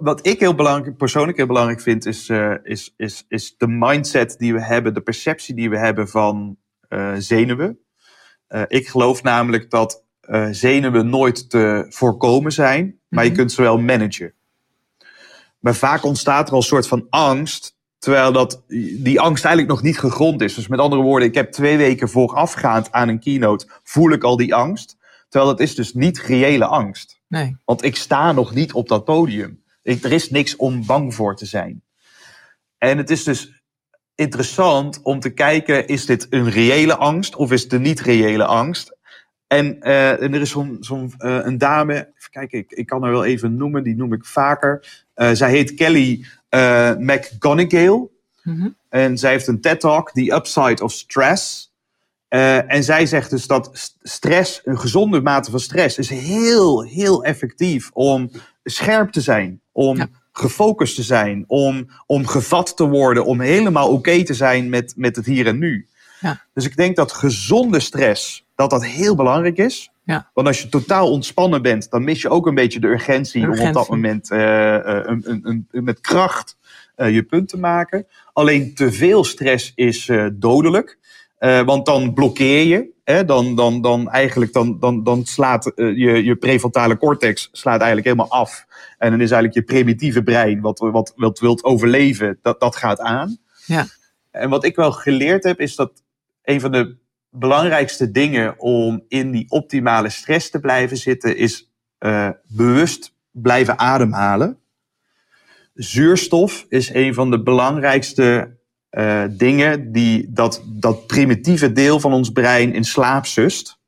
wat 0.00 0.26
ik 0.26 0.40
heel 0.40 0.54
belangrijk, 0.54 0.96
persoonlijk 0.96 1.36
heel 1.36 1.46
belangrijk 1.46 1.80
vind, 1.80 2.06
is, 2.06 2.28
uh, 2.28 2.54
is, 2.62 2.94
is, 2.96 3.24
is 3.28 3.54
de 3.56 3.68
mindset 3.68 4.38
die 4.38 4.52
we 4.52 4.64
hebben, 4.64 4.94
de 4.94 5.00
perceptie 5.00 5.54
die 5.54 5.70
we 5.70 5.78
hebben 5.78 6.08
van 6.08 6.56
zenuwen. 7.18 7.78
Ik 8.66 8.88
geloof 8.88 9.22
namelijk 9.22 9.70
dat 9.70 10.04
uh, 10.28 10.48
zenuwen 10.50 11.08
nooit 11.08 11.50
te 11.50 11.86
voorkomen 11.88 12.52
zijn, 12.52 12.98
maar 13.08 13.24
je 13.24 13.32
kunt 13.32 13.52
ze 13.52 13.62
wel 13.62 13.78
managen. 13.78 14.32
Maar 15.58 15.74
vaak 15.74 16.04
ontstaat 16.04 16.46
er 16.46 16.52
al 16.52 16.58
een 16.58 16.64
soort 16.64 16.88
van 16.88 17.06
angst, 17.10 17.76
terwijl 17.98 18.32
dat, 18.32 18.62
die 18.98 19.20
angst 19.20 19.44
eigenlijk 19.44 19.74
nog 19.74 19.84
niet 19.84 19.98
gegrond 19.98 20.42
is. 20.42 20.54
Dus 20.54 20.68
met 20.68 20.78
andere 20.78 21.02
woorden, 21.02 21.28
ik 21.28 21.34
heb 21.34 21.52
twee 21.52 21.76
weken 21.76 22.08
voorafgaand 22.08 22.92
aan 22.92 23.08
een 23.08 23.20
keynote, 23.20 23.66
voel 23.82 24.10
ik 24.10 24.24
al 24.24 24.36
die 24.36 24.54
angst. 24.54 24.96
Terwijl 25.28 25.50
dat 25.50 25.60
is 25.60 25.74
dus 25.74 25.94
niet 25.94 26.18
reële 26.18 26.64
angst. 26.64 27.20
Nee. 27.26 27.56
Want 27.64 27.84
ik 27.84 27.96
sta 27.96 28.32
nog 28.32 28.54
niet 28.54 28.72
op 28.72 28.88
dat 28.88 29.04
podium. 29.04 29.62
Ik, 29.82 30.04
er 30.04 30.12
is 30.12 30.30
niks 30.30 30.56
om 30.56 30.86
bang 30.86 31.14
voor 31.14 31.36
te 31.36 31.46
zijn. 31.46 31.82
En 32.78 32.98
het 32.98 33.10
is 33.10 33.24
dus 33.24 33.62
interessant 34.14 35.00
om 35.02 35.20
te 35.20 35.30
kijken, 35.30 35.86
is 35.86 36.06
dit 36.06 36.26
een 36.30 36.50
reële 36.50 36.96
angst 36.96 37.36
of 37.36 37.52
is 37.52 37.62
het 37.62 37.72
een 37.72 37.82
niet 37.82 38.00
reële 38.00 38.44
angst? 38.44 38.96
En, 39.48 39.76
uh, 39.80 40.22
en 40.22 40.34
er 40.34 40.40
is 40.40 40.50
zo'n 40.50 40.76
zo 40.80 40.96
uh, 40.96 41.08
een 41.18 41.58
dame, 41.58 41.94
even 41.94 42.30
kijken, 42.30 42.58
ik, 42.58 42.72
ik 42.72 42.86
kan 42.86 43.02
haar 43.02 43.12
wel 43.12 43.24
even 43.24 43.56
noemen, 43.56 43.82
die 43.82 43.96
noem 43.96 44.12
ik 44.12 44.24
vaker. 44.24 45.02
Uh, 45.16 45.30
zij 45.32 45.50
heet 45.50 45.74
Kelly 45.74 46.26
McGonigal. 46.98 48.10
Mm-hmm. 48.42 48.76
En 48.88 49.18
zij 49.18 49.30
heeft 49.30 49.46
een 49.46 49.60
TED-talk, 49.60 50.10
The 50.10 50.32
Upside 50.32 50.82
of 50.82 50.92
Stress. 50.92 51.72
En 52.28 52.84
zij 52.84 53.06
zegt 53.06 53.30
dus 53.30 53.46
dat 53.46 53.94
stress, 54.02 54.60
een 54.64 54.78
gezonde 54.78 55.20
mate 55.20 55.50
van 55.50 55.60
stress, 55.60 55.98
is 55.98 56.08
heel, 56.08 56.82
heel 56.82 57.24
effectief 57.24 57.90
om 57.92 58.30
scherp 58.64 59.10
te 59.10 59.20
zijn. 59.20 59.60
Om 59.72 59.96
ja. 59.96 60.08
gefocust 60.32 60.94
te 60.94 61.02
zijn. 61.02 61.44
Om, 61.46 61.88
om 62.06 62.26
gevat 62.26 62.76
te 62.76 62.88
worden. 62.88 63.24
Om 63.24 63.40
helemaal 63.40 63.86
oké 63.86 63.96
okay 63.96 64.22
te 64.24 64.34
zijn 64.34 64.68
met, 64.68 64.92
met 64.96 65.16
het 65.16 65.26
hier 65.26 65.46
en 65.46 65.58
nu. 65.58 65.88
Ja. 66.20 66.44
Dus 66.54 66.64
ik 66.64 66.76
denk 66.76 66.96
dat 66.96 67.12
gezonde 67.12 67.80
stress, 67.80 68.46
dat 68.58 68.70
dat 68.70 68.84
heel 68.84 69.14
belangrijk 69.14 69.56
is. 69.56 69.90
Ja. 70.04 70.30
Want 70.34 70.46
als 70.46 70.62
je 70.62 70.68
totaal 70.68 71.10
ontspannen 71.10 71.62
bent, 71.62 71.90
dan 71.90 72.04
mis 72.04 72.22
je 72.22 72.28
ook 72.28 72.46
een 72.46 72.54
beetje 72.54 72.80
de 72.80 72.86
urgentie, 72.86 73.40
urgentie. 73.40 73.62
om 73.62 73.68
op 73.68 73.74
dat 73.74 73.88
moment 73.88 74.30
uh, 74.30 74.38
een, 74.82 75.22
een, 75.24 75.66
een, 75.70 75.84
met 75.84 76.00
kracht 76.00 76.56
uh, 76.96 77.14
je 77.14 77.22
punt 77.22 77.48
te 77.48 77.58
maken. 77.58 78.06
Alleen 78.32 78.74
te 78.74 78.92
veel 78.92 79.24
stress 79.24 79.72
is 79.74 80.08
uh, 80.08 80.26
dodelijk. 80.32 80.98
Want 81.38 81.86
dan 81.86 82.14
blokkeer 82.14 82.64
je. 82.64 82.88
hè, 83.04 83.24
dan, 83.24 83.56
dan, 83.56 83.82
dan 83.82 84.10
eigenlijk 84.10 84.52
dan, 84.52 84.78
dan, 84.78 85.02
dan 85.02 85.24
slaat 85.24 85.72
je, 85.76 86.24
je 86.24 86.36
prefrontale 86.36 86.96
cortex 86.96 87.48
slaat 87.52 87.78
eigenlijk 87.78 88.06
helemaal 88.06 88.40
af. 88.40 88.66
En 88.98 89.10
dan 89.10 89.20
is 89.20 89.30
eigenlijk 89.30 89.54
je 89.54 89.74
primitieve 89.74 90.22
brein, 90.22 90.60
wat, 90.60 90.78
wat, 90.78 91.12
wat 91.16 91.38
wilt 91.38 91.64
overleven, 91.64 92.38
dat, 92.42 92.60
dat 92.60 92.76
gaat 92.76 93.00
aan. 93.00 93.38
Ja. 93.66 93.86
En 94.30 94.50
wat 94.50 94.64
ik 94.64 94.76
wel 94.76 94.92
geleerd 94.92 95.44
heb, 95.44 95.60
is 95.60 95.76
dat 95.76 96.02
een 96.42 96.60
van 96.60 96.72
de 96.72 96.96
belangrijkste 97.30 98.10
dingen 98.10 98.58
om 98.58 99.04
in 99.08 99.30
die 99.30 99.50
optimale 99.50 100.08
stress 100.08 100.50
te 100.50 100.60
blijven 100.60 100.96
zitten, 100.96 101.36
is 101.36 101.72
uh, 102.00 102.30
bewust 102.48 103.14
blijven 103.30 103.78
ademhalen. 103.78 104.58
Zuurstof 105.74 106.66
is 106.68 106.94
een 106.94 107.14
van 107.14 107.30
de 107.30 107.42
belangrijkste 107.42 108.56
uh, 108.90 109.24
dingen 109.30 109.92
die 109.92 110.32
dat, 110.32 110.62
dat 110.66 111.06
primitieve 111.06 111.72
deel 111.72 112.00
van 112.00 112.12
ons 112.12 112.30
brein 112.30 112.74
in 112.74 112.84
slaap 112.84 113.26
zust. 113.26 113.78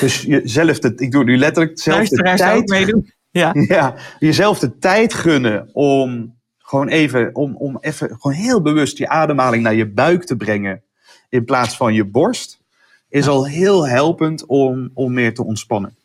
Dus 0.00 0.22
jezelf, 0.22 0.78
de, 0.78 0.92
ik 0.96 1.10
doe 1.10 1.24
nu 1.24 1.38
letterlijk 1.38 1.76
dezelfde 1.76 2.22
tijd. 2.36 2.68
meedoen. 2.68 3.12
Ja. 3.30 3.54
ja, 3.76 3.94
jezelf 4.18 4.58
de 4.58 4.78
tijd 4.78 5.14
gunnen 5.14 5.70
om 5.72 6.39
gewoon 6.70 6.88
even, 6.88 7.34
om, 7.34 7.56
om 7.56 7.78
even 7.80 8.08
gewoon 8.08 8.36
heel 8.36 8.62
bewust 8.62 8.98
je 8.98 9.08
ademhaling 9.08 9.62
naar 9.62 9.74
je 9.74 9.88
buik 9.88 10.24
te 10.24 10.36
brengen 10.36 10.82
in 11.28 11.44
plaats 11.44 11.76
van 11.76 11.94
je 11.94 12.04
borst, 12.04 12.60
is 13.08 13.28
al 13.28 13.46
heel 13.46 13.88
helpend 13.88 14.46
om, 14.46 14.90
om 14.94 15.12
meer 15.12 15.34
te 15.34 15.44
ontspannen. 15.44 15.96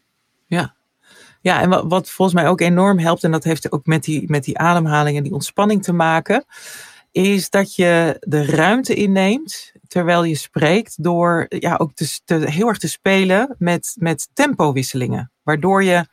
Ja. 0.46 0.76
Ja, 1.42 1.62
en 1.62 1.70
wat, 1.70 1.84
wat 1.88 2.10
volgens 2.10 2.42
mij 2.42 2.50
ook 2.50 2.62
enorm 2.62 3.00
helpt, 3.00 3.24
en 3.24 3.32
dat 3.32 3.44
heeft 3.44 3.72
ook 3.72 3.86
met 3.86 4.04
die, 4.04 4.24
met 4.28 4.44
die 4.44 4.58
ademhaling 4.58 5.18
en 5.18 5.24
die 5.24 5.34
ontspanning 5.34 5.84
te 5.84 5.94
maken, 5.94 6.46
is 7.12 7.50
dat 7.50 7.76
je 7.76 8.18
de 8.20 8.46
ruimte 8.46 8.94
inneemt 8.94 9.72
terwijl 9.88 10.24
je 10.24 10.36
spreekt, 10.36 11.04
door 11.04 11.46
ja, 11.50 11.76
ook 11.76 11.94
te, 11.94 12.20
te, 12.26 12.36
heel 12.36 12.68
erg 12.68 12.78
te 12.78 12.88
spelen 12.88 13.56
met, 13.58 13.96
met 14.00 14.30
tempowisselingen. 14.34 15.32
Waardoor 15.44 15.84
je 15.84 16.06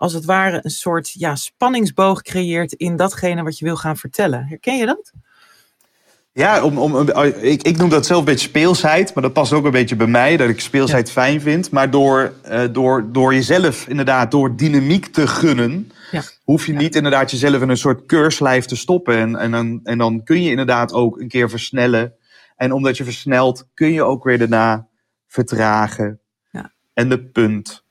als 0.00 0.12
het 0.12 0.24
ware 0.24 0.60
een 0.62 0.70
soort 0.70 1.12
ja, 1.12 1.36
spanningsboog 1.36 2.22
creëert 2.22 2.72
in 2.72 2.96
datgene 2.96 3.42
wat 3.42 3.58
je 3.58 3.64
wil 3.64 3.76
gaan 3.76 3.96
vertellen. 3.96 4.46
Herken 4.46 4.76
je 4.76 4.86
dat? 4.86 5.12
Ja, 6.32 6.62
om, 6.62 6.78
om, 6.78 7.08
ik, 7.40 7.62
ik 7.62 7.76
noem 7.76 7.88
dat 7.88 8.06
zelf 8.06 8.18
een 8.18 8.24
beetje 8.24 8.48
speelsheid, 8.48 9.14
maar 9.14 9.22
dat 9.22 9.32
past 9.32 9.52
ook 9.52 9.64
een 9.64 9.70
beetje 9.70 9.96
bij 9.96 10.06
mij, 10.06 10.36
dat 10.36 10.48
ik 10.48 10.60
speelsheid 10.60 11.10
fijn 11.10 11.40
vind. 11.40 11.70
Maar 11.70 11.90
door, 11.90 12.32
uh, 12.50 12.62
door, 12.72 13.12
door 13.12 13.34
jezelf 13.34 13.88
inderdaad, 13.88 14.30
door 14.30 14.56
dynamiek 14.56 15.06
te 15.06 15.26
gunnen, 15.26 15.92
ja. 16.10 16.22
hoef 16.44 16.66
je 16.66 16.72
niet 16.72 16.94
inderdaad 16.94 17.30
jezelf 17.30 17.62
in 17.62 17.68
een 17.68 17.76
soort 17.76 18.06
keurslijf 18.06 18.64
te 18.64 18.76
stoppen. 18.76 19.16
En, 19.16 19.36
en, 19.36 19.50
dan, 19.50 19.80
en 19.84 19.98
dan 19.98 20.24
kun 20.24 20.42
je 20.42 20.50
inderdaad 20.50 20.92
ook 20.92 21.20
een 21.20 21.28
keer 21.28 21.50
versnellen. 21.50 22.14
En 22.56 22.72
omdat 22.72 22.96
je 22.96 23.04
versnelt, 23.04 23.68
kun 23.74 23.92
je 23.92 24.02
ook 24.02 24.24
weer 24.24 24.38
daarna 24.38 24.86
vertragen. 25.26 26.20
Ja. 26.50 26.72
En 26.94 27.08
de 27.08 27.24
punt 27.24 27.84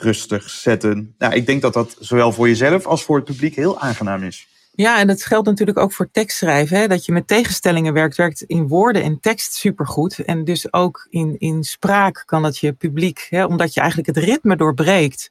rustig 0.00 0.50
zetten. 0.50 1.14
Nou, 1.18 1.34
ik 1.34 1.46
denk 1.46 1.62
dat 1.62 1.72
dat 1.72 1.96
zowel 1.98 2.32
voor 2.32 2.48
jezelf 2.48 2.86
als 2.86 3.02
voor 3.02 3.16
het 3.16 3.24
publiek 3.24 3.54
heel 3.54 3.80
aangenaam 3.80 4.22
is. 4.22 4.46
Ja, 4.72 4.98
en 4.98 5.06
dat 5.06 5.24
geldt 5.24 5.46
natuurlijk 5.46 5.78
ook 5.78 5.92
voor 5.92 6.10
tekstschrijven. 6.10 6.76
Hè? 6.78 6.86
Dat 6.86 7.04
je 7.04 7.12
met 7.12 7.26
tegenstellingen 7.26 7.92
werkt, 7.92 8.16
werkt 8.16 8.42
in 8.42 8.68
woorden 8.68 9.02
en 9.02 9.20
tekst 9.20 9.54
supergoed. 9.54 10.18
En 10.18 10.44
dus 10.44 10.72
ook 10.72 11.06
in, 11.10 11.36
in 11.38 11.64
spraak 11.64 12.22
kan 12.26 12.42
dat 12.42 12.58
je 12.58 12.72
publiek, 12.72 13.26
hè? 13.30 13.44
omdat 13.44 13.74
je 13.74 13.80
eigenlijk 13.80 14.16
het 14.16 14.24
ritme 14.24 14.56
doorbreekt 14.56 15.30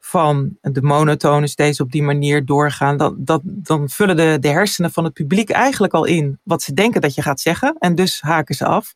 van 0.00 0.56
de 0.60 0.82
monotonen 0.82 1.48
steeds 1.48 1.80
op 1.80 1.92
die 1.92 2.02
manier 2.02 2.44
doorgaan. 2.44 2.96
Dan, 2.96 3.14
dat, 3.18 3.40
dan 3.44 3.88
vullen 3.88 4.16
de, 4.16 4.36
de 4.40 4.48
hersenen 4.48 4.92
van 4.92 5.04
het 5.04 5.12
publiek 5.12 5.50
eigenlijk 5.50 5.94
al 5.94 6.04
in 6.04 6.38
wat 6.42 6.62
ze 6.62 6.74
denken 6.74 7.00
dat 7.00 7.14
je 7.14 7.22
gaat 7.22 7.40
zeggen. 7.40 7.76
En 7.78 7.94
dus 7.94 8.20
haken 8.20 8.54
ze 8.54 8.64
af. 8.64 8.94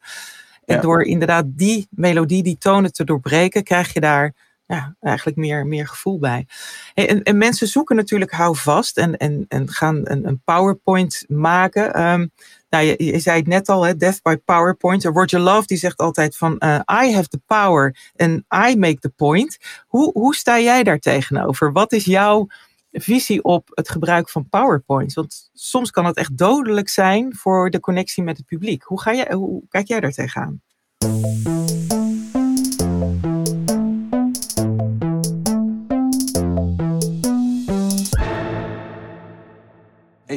En 0.64 0.80
door 0.80 1.02
inderdaad 1.02 1.44
die 1.48 1.86
melodie, 1.90 2.42
die 2.42 2.58
tonen 2.58 2.92
te 2.92 3.04
doorbreken, 3.04 3.62
krijg 3.62 3.92
je 3.92 4.00
daar 4.00 4.34
ja, 4.72 4.94
eigenlijk 5.00 5.36
meer, 5.36 5.66
meer 5.66 5.88
gevoel 5.88 6.18
bij. 6.18 6.46
En, 6.94 7.22
en 7.22 7.38
mensen 7.38 7.66
zoeken 7.66 7.96
natuurlijk 7.96 8.32
houvast 8.32 8.98
en, 8.98 9.16
en, 9.16 9.44
en 9.48 9.70
gaan 9.70 10.00
een, 10.04 10.26
een 10.26 10.42
PowerPoint 10.44 11.24
maken. 11.28 12.02
Um, 12.06 12.30
nou, 12.68 12.84
je, 12.84 13.04
je, 13.04 13.18
zei 13.18 13.38
het 13.38 13.46
net 13.46 13.68
al, 13.68 13.82
hè, 13.82 13.96
Death 13.96 14.22
by 14.22 14.36
PowerPoint. 14.44 15.04
Roger 15.04 15.40
Love 15.40 15.66
die 15.66 15.76
zegt 15.76 15.96
altijd 15.98 16.36
van 16.36 16.56
uh, 16.58 16.80
I 17.04 17.12
have 17.12 17.28
the 17.28 17.40
power 17.46 17.96
and 18.16 18.42
I 18.70 18.76
make 18.76 18.98
the 18.98 19.08
point. 19.08 19.58
Hoe, 19.86 20.10
hoe 20.12 20.34
sta 20.34 20.60
jij 20.60 20.82
daar 20.82 20.98
tegenover? 20.98 21.72
Wat 21.72 21.92
is 21.92 22.04
jouw 22.04 22.46
visie 22.92 23.42
op 23.42 23.68
het 23.74 23.90
gebruik 23.90 24.28
van 24.28 24.48
PowerPoint? 24.48 25.12
Want 25.12 25.50
soms 25.52 25.90
kan 25.90 26.04
het 26.04 26.16
echt 26.16 26.36
dodelijk 26.36 26.88
zijn 26.88 27.36
voor 27.36 27.70
de 27.70 27.80
connectie 27.80 28.22
met 28.22 28.36
het 28.36 28.46
publiek. 28.46 28.82
Hoe, 28.82 29.00
ga 29.00 29.14
jij, 29.14 29.32
hoe 29.32 29.62
kijk 29.68 29.88
jij 29.88 30.00
daar 30.00 30.12
tegenaan? 30.12 30.60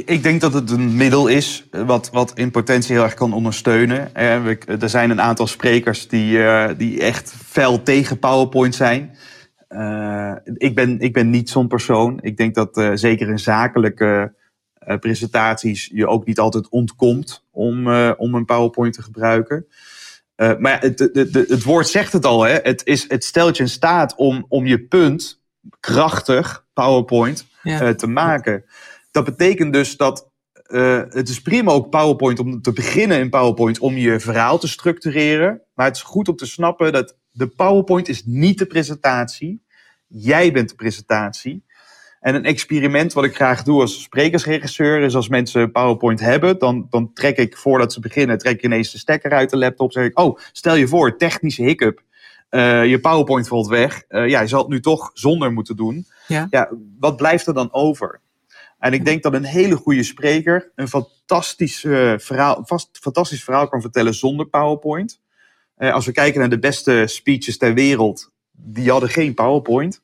Ik 0.06 0.24
denk 0.24 0.41
dat 0.41 0.54
het 0.54 0.72
een 0.72 0.96
middel 0.96 1.28
is 1.28 1.68
wat, 1.72 2.10
wat 2.12 2.32
in 2.38 2.52
potentie 2.52 2.96
heel 2.96 3.04
erg 3.04 3.13
kan 3.13 3.34
ondersteunen. 3.34 4.15
Er 4.15 4.89
zijn 4.89 5.10
een 5.10 5.22
aantal 5.22 5.48
sprekers 5.48 6.08
die, 6.08 6.38
uh, 6.38 6.70
die 6.78 7.02
echt 7.02 7.34
fel 7.46 7.84
tegen 7.84 8.20
PowerPoint 8.20 8.76
zijn. 8.76 9.18
Uh, 9.70 10.36
ik, 10.44 10.76
ben, 10.76 11.00
ik 11.00 11.13
ben 11.13 11.30
niet 11.30 11.50
zo'n 11.50 11.68
persoon. 11.68 12.20
Ik 12.22 12.38
denk 12.38 12.56
dat 12.56 12.78
uh, 12.78 12.91
zeker 12.94 13.30
in 13.30 13.39
zakelijke 13.39 14.34
presentaties 15.00 15.89
je 15.94 16.08
ook 16.08 16.26
niet 16.26 16.39
altijd 16.39 16.70
ontkomt 16.70 17.46
om, 17.52 17.88
om 18.12 18.36
een 18.36 18.46
PowerPoint 18.46 18.94
te 18.94 19.02
gebruiken. 19.02 19.65
maar 20.36 20.82
het, 20.82 21.00
het, 21.00 21.15
het, 21.15 21.34
het, 21.34 21.63
woord 21.63 21.88
zegt 21.88 22.13
het 22.13 22.26
al, 22.26 22.41
hè? 22.41 22.60
Het, 22.63 22.82
is, 22.86 23.10
het 23.10 23.24
stelt 23.24 23.58
je 23.58 23.63
in 23.63 23.70
staat 23.70 24.15
om, 24.15 24.46
om 24.50 24.65
je 24.65 24.80
punt 24.80 25.41
krachtig, 25.80 26.65
PowerPoint, 26.74 27.46
ja. 27.63 27.94
te 27.94 28.08
maken. 28.08 28.63
Dat 29.15 29.25
betekent 29.25 29.73
dus 29.73 29.97
dat 29.97 30.30
uh, 30.67 31.01
het 31.10 31.30
is 31.30 31.41
prima 31.41 31.71
ook 31.71 31.89
PowerPoint 31.89 32.39
om 32.39 32.62
te 32.62 32.73
beginnen 32.73 33.19
in 33.19 33.30
PowerPoint 33.30 33.80
om 33.80 33.97
je 33.97 34.19
verhaal 34.19 34.58
te 34.58 34.67
structureren. 34.67 35.62
Maar 35.73 35.86
het 35.86 35.95
is 35.95 36.01
goed 36.01 36.28
om 36.28 36.36
te 36.36 36.45
snappen 36.45 36.93
dat 36.93 37.17
de 37.32 37.47
PowerPoint 37.47 38.08
is 38.08 38.25
niet 38.25 38.58
de 38.58 38.65
presentatie. 38.65 39.63
Jij 40.08 40.51
bent 40.51 40.69
de 40.69 40.75
presentatie. 40.75 41.63
En 42.19 42.36
een 42.36 42.45
experiment 42.45 43.13
wat 43.13 43.23
ik 43.23 43.36
graag 43.36 43.63
doe 43.63 43.82
als 43.82 44.01
sprekersregisseur 44.01 45.01
is 45.01 45.15
als 45.15 45.28
mensen 45.28 45.71
PowerPoint 45.71 46.19
hebben, 46.19 46.60
dan, 46.60 46.88
dan 46.89 47.13
trek 47.13 47.38
ik 47.38 47.58
voordat 47.58 47.93
ze 47.93 47.99
beginnen, 47.99 48.38
trek 48.38 48.56
ik 48.56 48.63
ineens 48.63 48.91
de 48.91 48.97
stekker 48.97 49.32
uit 49.32 49.49
de 49.49 49.58
laptop. 49.58 49.91
Zeg 49.91 50.06
ik, 50.06 50.19
oh, 50.19 50.39
stel 50.51 50.75
je 50.75 50.88
voor, 50.88 51.17
technische 51.17 51.63
hiccup. 51.63 52.04
Uh, 52.49 52.86
je 52.86 52.99
PowerPoint 52.99 53.47
valt 53.47 53.67
weg. 53.67 54.04
Uh, 54.10 54.28
ja, 54.28 54.41
je 54.41 54.47
zal 54.47 54.60
het 54.60 54.69
nu 54.69 54.80
toch 54.80 55.12
zonder 55.13 55.51
moeten 55.51 55.75
doen. 55.75 56.06
Ja. 56.28 56.47
ja, 56.49 56.69
wat 56.99 57.17
blijft 57.17 57.47
er 57.47 57.54
dan 57.54 57.73
over? 57.73 58.23
En 58.86 58.93
ik 58.93 59.06
denk 59.06 59.24
dat 59.24 59.34
een 59.34 59.43
hele 59.43 59.76
goede 59.76 60.04
spreker 60.04 60.71
een 60.76 60.88
fantastisch, 60.88 61.84
uh, 61.84 62.13
verhaal, 62.17 62.62
vast, 62.65 62.98
fantastisch 63.02 63.43
verhaal 63.43 63.67
kan 63.67 63.82
vertellen 63.82 64.13
zonder 64.13 64.45
PowerPoint. 64.45 65.21
Uh, 65.78 65.93
als 65.93 66.06
we 66.06 66.12
kijken 66.12 66.39
naar 66.39 66.50
de 66.50 66.60
beste 66.60 67.04
speeches 67.08 67.58
ter 67.58 67.74
wereld, 67.74 68.32
die 68.52 68.89
hadden 68.89 69.10
geen 69.10 69.34
PowerPoint. 69.34 70.02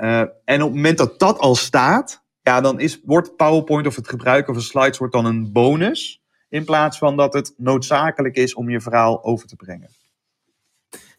Uh, 0.00 0.18
en 0.18 0.62
op 0.62 0.68
het 0.68 0.74
moment 0.74 0.98
dat 0.98 1.18
dat 1.18 1.38
al 1.38 1.54
staat, 1.54 2.22
ja, 2.42 2.60
dan 2.60 2.80
is, 2.80 3.00
wordt 3.04 3.36
PowerPoint 3.36 3.86
of 3.86 3.96
het 3.96 4.08
gebruiken 4.08 4.54
van 4.54 4.62
slides 4.62 4.98
wordt 4.98 5.14
dan 5.14 5.24
een 5.24 5.52
bonus. 5.52 6.22
In 6.48 6.64
plaats 6.64 6.98
van 6.98 7.16
dat 7.16 7.32
het 7.32 7.54
noodzakelijk 7.56 8.36
is 8.36 8.54
om 8.54 8.70
je 8.70 8.80
verhaal 8.80 9.24
over 9.24 9.48
te 9.48 9.56
brengen. 9.56 9.90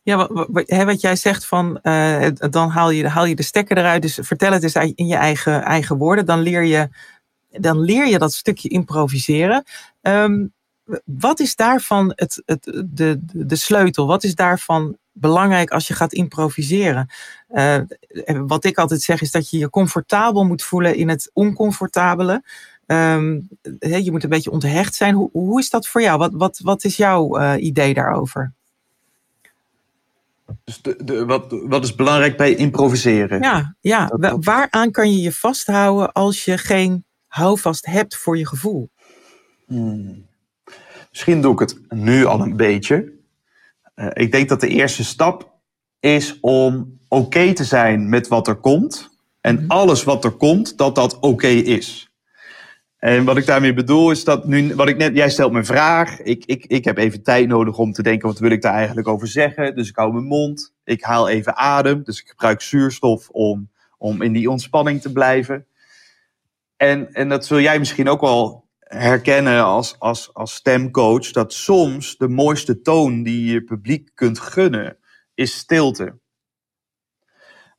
Ja, 0.01 0.15
wat, 0.15 0.47
wat, 0.49 0.83
wat, 0.83 1.01
jij 1.01 1.15
zegt 1.15 1.45
van 1.45 1.79
uh, 1.83 2.27
dan 2.33 2.69
haal 2.69 2.89
je, 2.89 3.07
haal 3.07 3.25
je 3.25 3.35
de 3.35 3.43
stekker 3.43 3.77
eruit. 3.77 4.01
Dus 4.01 4.19
vertel 4.21 4.51
het 4.51 4.63
eens 4.63 4.93
in 4.95 5.07
je 5.07 5.15
eigen, 5.15 5.63
eigen 5.63 5.97
woorden. 5.97 6.25
Dan 6.25 6.39
leer, 6.39 6.63
je, 6.63 6.89
dan 7.49 7.79
leer 7.79 8.07
je 8.07 8.17
dat 8.17 8.33
stukje 8.33 8.69
improviseren. 8.69 9.63
Um, 10.01 10.53
wat 11.05 11.39
is 11.39 11.55
daarvan 11.55 12.11
het, 12.15 12.41
het, 12.45 12.83
de, 12.85 13.19
de 13.21 13.55
sleutel? 13.55 14.07
Wat 14.07 14.23
is 14.23 14.35
daarvan 14.35 14.97
belangrijk 15.11 15.69
als 15.69 15.87
je 15.87 15.93
gaat 15.93 16.13
improviseren? 16.13 17.09
Uh, 17.49 17.77
wat 18.25 18.65
ik 18.65 18.77
altijd 18.77 19.01
zeg 19.01 19.21
is 19.21 19.31
dat 19.31 19.49
je 19.49 19.57
je 19.57 19.69
comfortabel 19.69 20.45
moet 20.45 20.63
voelen 20.63 20.95
in 20.95 21.09
het 21.09 21.29
oncomfortabele. 21.33 22.43
Um, 22.85 23.47
je 23.79 24.11
moet 24.11 24.23
een 24.23 24.29
beetje 24.29 24.51
onthecht 24.51 24.95
zijn. 24.95 25.15
Hoe, 25.15 25.29
hoe 25.31 25.59
is 25.59 25.69
dat 25.69 25.87
voor 25.87 26.01
jou? 26.01 26.17
Wat, 26.17 26.31
wat, 26.33 26.59
wat 26.63 26.83
is 26.83 26.97
jouw 26.97 27.39
uh, 27.39 27.53
idee 27.57 27.93
daarover? 27.93 28.53
Dus 30.63 30.81
de, 30.81 31.03
de, 31.03 31.25
wat, 31.25 31.45
wat 31.63 31.83
is 31.83 31.95
belangrijk 31.95 32.37
bij 32.37 32.55
improviseren? 32.55 33.41
Ja, 33.41 33.75
ja. 33.79 34.05
Dat, 34.05 34.45
waaraan 34.45 34.91
kan 34.91 35.11
je 35.11 35.21
je 35.21 35.33
vasthouden 35.33 36.11
als 36.11 36.45
je 36.45 36.57
geen 36.57 37.05
houvast 37.27 37.85
hebt 37.85 38.15
voor 38.15 38.37
je 38.37 38.47
gevoel? 38.47 38.89
Hmm. 39.67 40.27
Misschien 41.09 41.41
doe 41.41 41.53
ik 41.53 41.59
het 41.59 41.79
nu 41.89 42.25
al 42.25 42.41
een 42.41 42.55
beetje. 42.55 43.13
Uh, 43.95 44.07
ik 44.13 44.31
denk 44.31 44.49
dat 44.49 44.61
de 44.61 44.67
eerste 44.67 45.03
stap 45.03 45.51
is 45.99 46.37
om 46.39 46.97
oké 47.07 47.23
okay 47.23 47.53
te 47.53 47.63
zijn 47.63 48.09
met 48.09 48.27
wat 48.27 48.47
er 48.47 48.55
komt. 48.55 49.09
En 49.41 49.57
-hmm. 49.57 49.67
alles 49.67 50.03
wat 50.03 50.23
er 50.23 50.31
komt, 50.31 50.77
dat 50.77 50.95
dat 50.95 51.15
oké 51.15 51.27
okay 51.27 51.57
is. 51.57 52.08
En 52.99 53.25
wat 53.25 53.37
ik 53.37 53.45
daarmee 53.45 53.73
bedoel 53.73 54.11
is 54.11 54.23
dat 54.23 54.45
nu, 54.45 54.75
wat 54.75 54.87
ik 54.87 54.97
net, 54.97 55.15
jij 55.15 55.29
stelt 55.29 55.51
me 55.51 55.57
een 55.57 55.65
vraag. 55.65 56.21
Ik, 56.21 56.45
ik, 56.45 56.65
ik 56.65 56.85
heb 56.85 56.97
even 56.97 57.23
tijd 57.23 57.47
nodig 57.47 57.77
om 57.77 57.91
te 57.91 58.03
denken, 58.03 58.27
wat 58.27 58.39
wil 58.39 58.51
ik 58.51 58.61
daar 58.61 58.73
eigenlijk 58.73 59.07
over 59.07 59.27
zeggen? 59.27 59.75
Dus 59.75 59.89
ik 59.89 59.95
hou 59.95 60.13
mijn 60.13 60.25
mond. 60.25 60.73
Ik 60.83 61.03
haal 61.03 61.29
even 61.29 61.55
adem. 61.55 62.03
Dus 62.03 62.21
ik 62.21 62.27
gebruik 62.27 62.61
zuurstof 62.61 63.29
om, 63.29 63.69
om 63.97 64.21
in 64.21 64.33
die 64.33 64.49
ontspanning 64.49 65.01
te 65.01 65.11
blijven. 65.11 65.65
En, 66.77 67.13
en 67.13 67.29
dat 67.29 67.45
zul 67.45 67.59
jij 67.59 67.79
misschien 67.79 68.09
ook 68.09 68.21
wel 68.21 68.67
herkennen 68.79 69.63
als, 69.63 69.95
als, 69.99 70.33
als 70.33 70.53
stemcoach. 70.53 71.31
Dat 71.31 71.53
soms 71.53 72.17
de 72.17 72.27
mooiste 72.27 72.81
toon 72.81 73.23
die 73.23 73.51
je 73.51 73.63
publiek 73.63 74.09
kunt 74.13 74.39
gunnen, 74.39 74.97
is 75.33 75.57
stilte. 75.57 76.17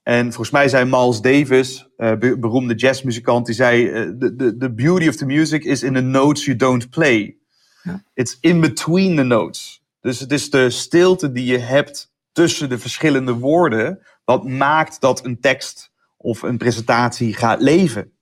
En 0.03 0.25
volgens 0.25 0.51
mij 0.51 0.69
zei 0.69 0.85
Miles 0.85 1.21
Davis, 1.21 1.89
uh, 1.99 2.13
beroemde 2.19 2.75
jazzmuzikant, 2.75 3.47
die 3.47 3.55
zei: 3.55 3.85
uh, 3.85 4.19
the, 4.19 4.57
the, 4.59 4.73
beauty 4.73 5.09
of 5.09 5.17
the 5.17 5.27
music 5.27 5.65
is 5.65 5.83
in 5.83 5.95
the 5.95 6.01
notes 6.01 6.45
you 6.45 6.57
don't 6.57 6.91
play. 6.91 7.37
Ja. 7.83 8.05
It's 8.15 8.39
in 8.41 8.61
between 8.61 9.17
the 9.17 9.23
notes. 9.23 9.83
Dus 10.01 10.21
het 10.21 10.33
is 10.33 10.51
de 10.51 10.71
stilte 10.71 11.33
die 11.33 11.45
je 11.45 11.59
hebt 11.59 12.13
tussen 12.33 12.69
de 12.69 12.79
verschillende 12.79 13.33
woorden, 13.33 13.99
wat 14.25 14.49
maakt 14.49 15.01
dat 15.01 15.25
een 15.25 15.41
tekst 15.41 15.91
of 16.17 16.43
een 16.43 16.59
presentatie 16.59 17.35
gaat 17.35 17.61
leven. 17.61 18.13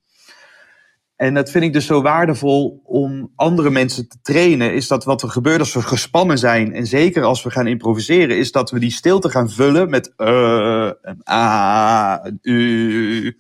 En 1.19 1.35
dat 1.35 1.51
vind 1.51 1.65
ik 1.65 1.73
dus 1.73 1.87
zo 1.87 2.03
waardevol 2.03 2.83
om 2.85 3.33
andere 3.35 3.71
mensen 3.71 4.09
te 4.09 4.19
trainen. 4.23 4.75
Is 4.75 4.89
dat 4.89 5.05
wat 5.05 5.23
er 5.23 5.29
gebeurt 5.29 5.61
als 5.61 5.75
we 5.75 5.83
gespannen 5.83 6.39
zijn. 6.39 6.73
En 6.75 6.87
zeker 6.87 7.23
als 7.23 7.43
we 7.43 7.51
gaan 7.51 7.67
improviseren. 7.67 8.39
Is 8.39 8.53
dat 8.53 8.71
we 8.71 8.79
die 8.79 8.91
stilte 8.91 9.29
gaan 9.29 9.51
vullen 9.51 9.91
met 9.91 10.13
uh, 10.17 10.91
een 11.03 11.21
a, 11.29 12.25
een 12.25 12.39
u. 12.43 13.39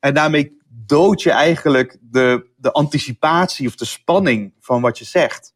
En 0.00 0.14
daarmee 0.14 0.56
dood 0.68 1.22
je 1.22 1.30
eigenlijk 1.30 1.98
de, 2.00 2.46
de 2.56 2.72
anticipatie 2.72 3.66
of 3.66 3.74
de 3.74 3.84
spanning 3.84 4.54
van 4.60 4.80
wat 4.80 4.98
je 4.98 5.04
zegt. 5.04 5.53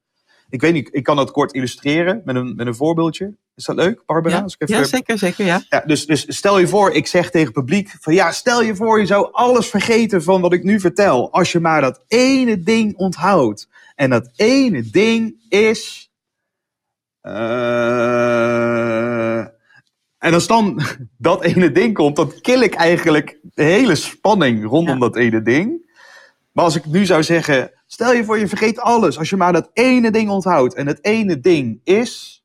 Ik 0.51 0.61
weet 0.61 0.73
niet, 0.73 0.89
ik 0.93 1.03
kan 1.03 1.17
dat 1.17 1.31
kort 1.31 1.53
illustreren 1.53 2.23
met 2.25 2.37
een, 2.37 2.55
met 2.57 2.67
een 2.67 2.75
voorbeeldje. 2.75 3.35
Is 3.55 3.65
dat 3.65 3.77
leuk, 3.77 4.03
Barbara? 4.07 4.37
Ja, 4.37 4.45
even... 4.59 4.79
ja 4.79 4.85
zeker, 4.85 5.19
zeker, 5.19 5.45
ja. 5.45 5.63
ja 5.69 5.83
dus, 5.87 6.07
dus 6.07 6.25
stel 6.29 6.59
je 6.59 6.69
voor, 6.69 6.93
ik 6.93 7.07
zeg 7.07 7.31
tegen 7.31 7.47
het 7.47 7.55
publiek 7.55 7.95
van 8.01 8.15
ja, 8.15 8.33
stel 8.33 8.63
je 8.63 8.77
voor, 8.77 9.01
je 9.01 9.07
zou 9.07 9.29
alles 9.33 9.69
vergeten 9.69 10.23
van 10.23 10.41
wat 10.41 10.53
ik 10.53 10.63
nu 10.63 10.81
vertel. 10.81 11.33
Als 11.33 11.53
je 11.53 11.61
maar 11.61 11.81
dat 11.81 12.01
ene 12.07 12.63
ding 12.63 12.97
onthoudt. 12.97 13.69
En 13.95 14.11
dat 14.11 14.31
ene 14.37 14.91
ding 14.91 15.35
is... 15.49 16.11
Uh, 17.23 18.19
en 20.19 20.35
als 20.35 20.47
dan 20.47 20.81
dat 21.19 21.43
ene 21.43 21.73
ding 21.73 21.95
komt, 21.95 22.17
dan 22.17 22.33
kill 22.41 22.63
ik 22.63 22.75
eigenlijk 22.75 23.39
de 23.43 23.63
hele 23.63 23.95
spanning 23.95 24.65
rondom 24.67 24.99
dat 24.99 25.17
ene 25.17 25.43
ding. 25.43 25.87
Maar 26.53 26.65
als 26.65 26.77
ik 26.77 26.85
nu 26.85 27.07
zou 27.07 27.23
zeggen, 27.23 27.73
stel 27.89 28.13
je 28.13 28.25
voor 28.25 28.39
je 28.39 28.49
vergeet 28.49 28.81
alles. 28.81 29.19
Als 29.19 29.31
je 29.31 29.37
maar 29.37 29.53
dat 29.53 29.71
ene 29.73 30.11
ding 30.11 30.31
onthoudt. 30.31 30.75
En 30.75 30.87
dat 30.87 30.99
ene 31.01 31.41
ding 31.41 31.81
is... 31.85 32.43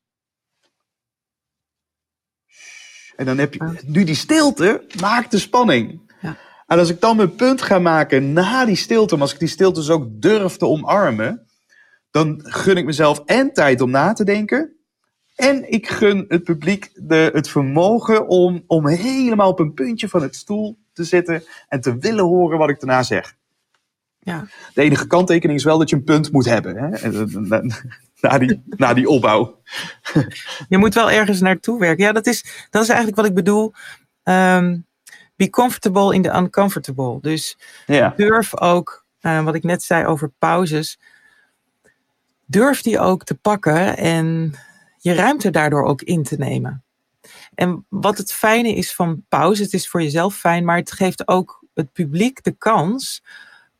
En 3.16 3.24
dan 3.24 3.38
heb 3.38 3.54
je 3.54 3.78
nu 3.86 4.04
die 4.04 4.14
stilte, 4.14 4.84
maakt 5.00 5.30
de 5.30 5.38
spanning. 5.38 6.00
Ja. 6.20 6.36
En 6.66 6.78
als 6.78 6.90
ik 6.90 7.00
dan 7.00 7.16
mijn 7.16 7.34
punt 7.34 7.62
ga 7.62 7.78
maken 7.78 8.32
na 8.32 8.64
die 8.64 8.76
stilte, 8.76 9.14
maar 9.14 9.22
als 9.22 9.32
ik 9.32 9.38
die 9.38 9.48
stilte 9.48 9.80
dus 9.80 9.90
ook 9.90 10.06
durf 10.08 10.56
te 10.56 10.66
omarmen, 10.66 11.46
dan 12.10 12.40
gun 12.42 12.76
ik 12.76 12.84
mezelf 12.84 13.22
en 13.24 13.52
tijd 13.52 13.80
om 13.80 13.90
na 13.90 14.12
te 14.12 14.24
denken. 14.24 14.76
En 15.34 15.72
ik 15.72 15.88
gun 15.88 16.24
het 16.28 16.44
publiek 16.44 16.90
de, 16.94 17.30
het 17.32 17.48
vermogen 17.48 18.28
om, 18.28 18.64
om 18.66 18.86
helemaal 18.86 19.50
op 19.50 19.58
een 19.58 19.74
puntje 19.74 20.08
van 20.08 20.22
het 20.22 20.36
stoel 20.36 20.78
te 20.92 21.04
zitten 21.04 21.44
en 21.68 21.80
te 21.80 21.98
willen 21.98 22.24
horen 22.24 22.58
wat 22.58 22.68
ik 22.68 22.80
daarna 22.80 23.02
zeg. 23.02 23.36
Ja. 24.24 24.46
De 24.74 24.82
enige 24.82 25.06
kanttekening 25.06 25.58
is 25.58 25.64
wel 25.64 25.78
dat 25.78 25.90
je 25.90 25.96
een 25.96 26.04
punt 26.04 26.32
moet 26.32 26.44
hebben. 26.44 26.76
Hè? 26.76 27.08
na, 28.20 28.38
die, 28.38 28.62
na 28.64 28.94
die 28.94 29.08
opbouw. 29.08 29.60
Je 30.68 30.78
moet 30.78 30.94
wel 30.94 31.10
ergens 31.10 31.40
naartoe 31.40 31.78
werken. 31.78 32.04
Ja, 32.04 32.12
dat 32.12 32.26
is, 32.26 32.66
dat 32.70 32.82
is 32.82 32.88
eigenlijk 32.88 33.16
wat 33.16 33.26
ik 33.26 33.34
bedoel. 33.34 33.72
Um, 34.22 34.86
be 35.36 35.50
comfortable 35.50 36.14
in 36.14 36.22
the 36.22 36.36
uncomfortable. 36.36 37.18
Dus 37.20 37.58
ja. 37.86 38.12
durf 38.16 38.60
ook, 38.60 39.04
uh, 39.20 39.44
wat 39.44 39.54
ik 39.54 39.62
net 39.62 39.82
zei 39.82 40.06
over 40.06 40.30
pauzes, 40.38 40.98
durf 42.46 42.82
die 42.82 42.98
ook 42.98 43.24
te 43.24 43.34
pakken 43.34 43.96
en 43.96 44.54
je 44.98 45.14
ruimte 45.14 45.50
daardoor 45.50 45.84
ook 45.84 46.02
in 46.02 46.22
te 46.22 46.36
nemen. 46.36 46.84
En 47.54 47.86
wat 47.88 48.18
het 48.18 48.32
fijne 48.32 48.74
is 48.74 48.94
van 48.94 49.24
pauze, 49.28 49.62
het 49.62 49.72
is 49.72 49.88
voor 49.88 50.02
jezelf 50.02 50.36
fijn, 50.36 50.64
maar 50.64 50.76
het 50.76 50.92
geeft 50.92 51.28
ook 51.28 51.64
het 51.74 51.92
publiek 51.92 52.42
de 52.42 52.52
kans 52.52 53.22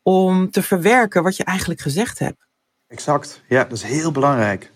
om 0.04 0.50
te 0.50 0.62
verwerken 0.62 1.22
wat 1.22 1.36
je 1.36 1.44
eigenlijk 1.44 1.80
gezegd 1.80 2.18
hebt. 2.18 2.46
Exact, 2.88 3.42
ja, 3.48 3.64
dat 3.64 3.72
is 3.72 3.82
heel 3.82 4.12
belangrijk. 4.12 4.70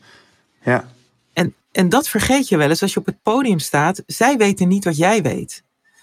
Ja. 0.62 0.88
En, 1.32 1.54
en 1.72 1.88
dat 1.88 2.08
vergeet 2.08 2.48
je 2.48 2.56
wel 2.56 2.68
eens 2.68 2.82
als 2.82 2.92
je 2.92 3.00
op 3.00 3.06
het 3.06 3.22
podium 3.22 3.58
staat. 3.58 4.02
Zij 4.06 4.36
weten 4.36 4.68
niet 4.68 4.84
wat 4.84 4.96
jij 4.96 5.22
weet. 5.22 5.62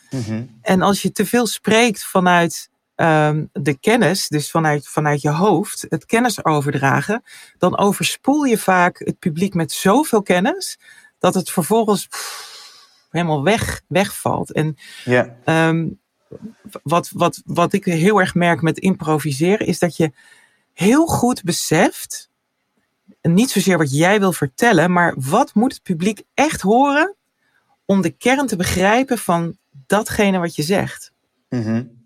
Mm 0.10 0.60
En 0.62 0.82
als 0.82 1.02
je 1.02 1.12
te 1.12 1.26
veel 1.26 1.48
spreekt 1.48 2.04
vanuit 2.04 2.70
um, 2.96 3.50
de 3.54 3.78
kennis, 3.80 4.28
dus 4.28 4.52
vanuit, 4.52 4.88
vanuit 4.88 5.22
je 5.22 5.30
hoofd, 5.30 5.86
het 5.90 6.06
kennis 6.06 6.46
overdragen, 6.46 7.24
dan 7.58 7.78
overspoel 7.78 8.44
je 8.44 8.58
vaak 8.58 9.00
het 9.00 9.20
publiek 9.20 9.54
met 9.54 9.72
zoveel 9.72 10.22
kennis 10.22 10.80
dat 11.20 11.34
het 11.34 11.52
vervolgens 11.52 12.08
pff, 12.08 13.08
helemaal 13.10 13.44
weg, 13.44 13.82
wegvalt. 13.88 14.52
En 14.52 14.78
ja. 15.04 15.36
Um, 15.46 16.00
wat, 16.84 17.10
wat, 17.14 17.42
wat 17.46 17.74
ik 17.74 17.86
heel 17.86 18.20
erg 18.20 18.36
merk 18.36 18.62
met 18.62 18.80
improviseren, 18.80 19.68
is 19.68 19.80
dat 19.80 19.98
je 19.98 20.12
heel 20.74 21.06
goed 21.06 21.44
beseft, 21.44 22.30
niet 23.22 23.50
zozeer 23.50 23.78
wat 23.78 23.96
jij 23.98 24.20
wil 24.20 24.34
vertellen, 24.34 24.92
maar 24.92 25.16
wat 25.18 25.54
moet 25.54 25.74
het 25.74 25.84
publiek 25.84 26.24
echt 26.34 26.62
horen 26.62 27.16
om 27.86 28.02
de 28.02 28.10
kern 28.10 28.48
te 28.48 28.56
begrijpen 28.56 29.18
van 29.18 29.58
datgene 29.88 30.38
wat 30.40 30.56
je 30.56 30.64
zegt. 30.64 31.14
Mm 31.50 32.04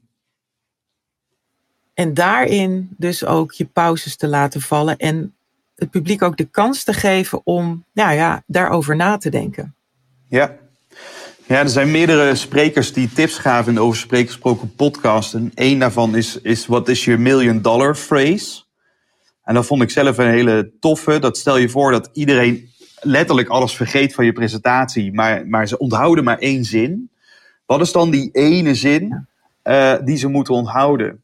En 1.93 2.13
daarin 2.13 2.95
dus 2.97 3.25
ook 3.25 3.51
je 3.51 3.65
pauzes 3.65 4.15
te 4.15 4.27
laten 4.27 4.61
vallen 4.61 4.97
en 4.97 5.33
het 5.75 5.89
publiek 5.89 6.21
ook 6.21 6.37
de 6.37 6.45
kans 6.45 6.83
te 6.83 6.93
geven 6.93 7.41
om 7.45 7.85
nou 7.91 8.13
ja, 8.13 8.43
daarover 8.45 8.95
na 8.95 9.17
te 9.17 9.29
denken. 9.29 9.75
Ja, 10.27 10.58
ja, 11.49 11.59
er 11.59 11.69
zijn 11.69 11.91
meerdere 11.91 12.35
sprekers 12.35 12.93
die 12.93 13.09
tips 13.13 13.37
gaven 13.37 13.67
in 13.67 13.75
de 13.75 13.81
Over 13.81 13.99
Sprekersproken 13.99 14.75
podcast. 14.75 15.33
En 15.33 15.51
één 15.53 15.79
daarvan 15.79 16.15
is, 16.15 16.41
is 16.41 16.65
wat 16.65 16.89
is 16.89 17.05
je 17.05 17.17
million 17.17 17.61
dollar 17.61 17.97
phrase? 17.97 18.63
En 19.43 19.53
dat 19.53 19.65
vond 19.65 19.81
ik 19.81 19.89
zelf 19.89 20.17
een 20.17 20.29
hele 20.29 20.71
toffe. 20.79 21.19
Dat 21.19 21.37
stel 21.37 21.57
je 21.57 21.69
voor 21.69 21.91
dat 21.91 22.09
iedereen 22.13 22.69
letterlijk 22.99 23.47
alles 23.47 23.75
vergeet 23.75 24.13
van 24.13 24.25
je 24.25 24.33
presentatie, 24.33 25.13
maar, 25.13 25.47
maar 25.47 25.67
ze 25.67 25.77
onthouden 25.77 26.23
maar 26.23 26.37
één 26.37 26.63
zin. 26.63 27.09
Wat 27.65 27.81
is 27.81 27.91
dan 27.91 28.09
die 28.09 28.29
ene 28.31 28.75
zin 28.75 29.27
uh, 29.63 29.95
die 30.03 30.17
ze 30.17 30.27
moeten 30.27 30.53
onthouden? 30.53 31.23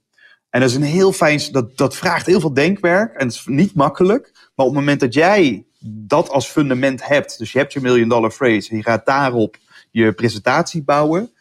En 0.49 0.59
dat 0.59 0.69
is 0.69 0.75
een 0.75 0.83
heel 0.83 1.11
fijn, 1.11 1.41
dat, 1.51 1.77
dat 1.77 1.95
vraagt 1.95 2.25
heel 2.25 2.39
veel 2.39 2.53
denkwerk 2.53 3.13
en 3.13 3.27
het 3.27 3.35
is 3.35 3.45
niet 3.45 3.75
makkelijk. 3.75 4.31
Maar 4.33 4.65
op 4.65 4.71
het 4.71 4.79
moment 4.81 4.99
dat 4.99 5.13
jij 5.13 5.65
dat 5.79 6.29
als 6.29 6.47
fundament 6.47 7.07
hebt, 7.07 7.37
dus 7.37 7.51
je 7.51 7.57
hebt 7.57 7.73
je 7.73 7.81
million 7.81 8.09
dollar 8.09 8.31
phrase 8.31 8.69
en 8.69 8.77
je 8.77 8.83
gaat 8.83 9.05
daarop 9.05 9.57
je 10.03 10.13
presentatie 10.13 10.83
bouwen. 10.83 11.31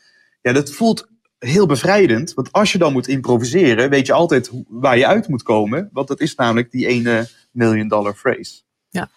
Ja, 0.43 0.53
dat 0.53 0.71
voelt 0.71 1.09
heel 1.38 1.67
bevrijdend. 1.67 2.35
Want 2.35 2.53
als 2.53 2.73
je 2.73 2.79
dan 2.79 2.93
moet 2.93 3.09
improviseren, 3.09 3.90
weet 3.90 4.07
je 4.07 4.12
altijd 4.12 4.51
waar 4.69 4.99
je 4.99 5.07
uit 5.07 5.29
moet 5.29 5.43
komen. 5.43 5.88
Want 5.93 6.09
dat 6.09 6.21
is 6.21 6.35
namelijk 6.35 6.71
die 6.71 6.87
ene 6.87 7.29
million 7.51 7.88
dollar 7.88 8.14
phrase. 8.14 8.62
Ja. 8.88 9.11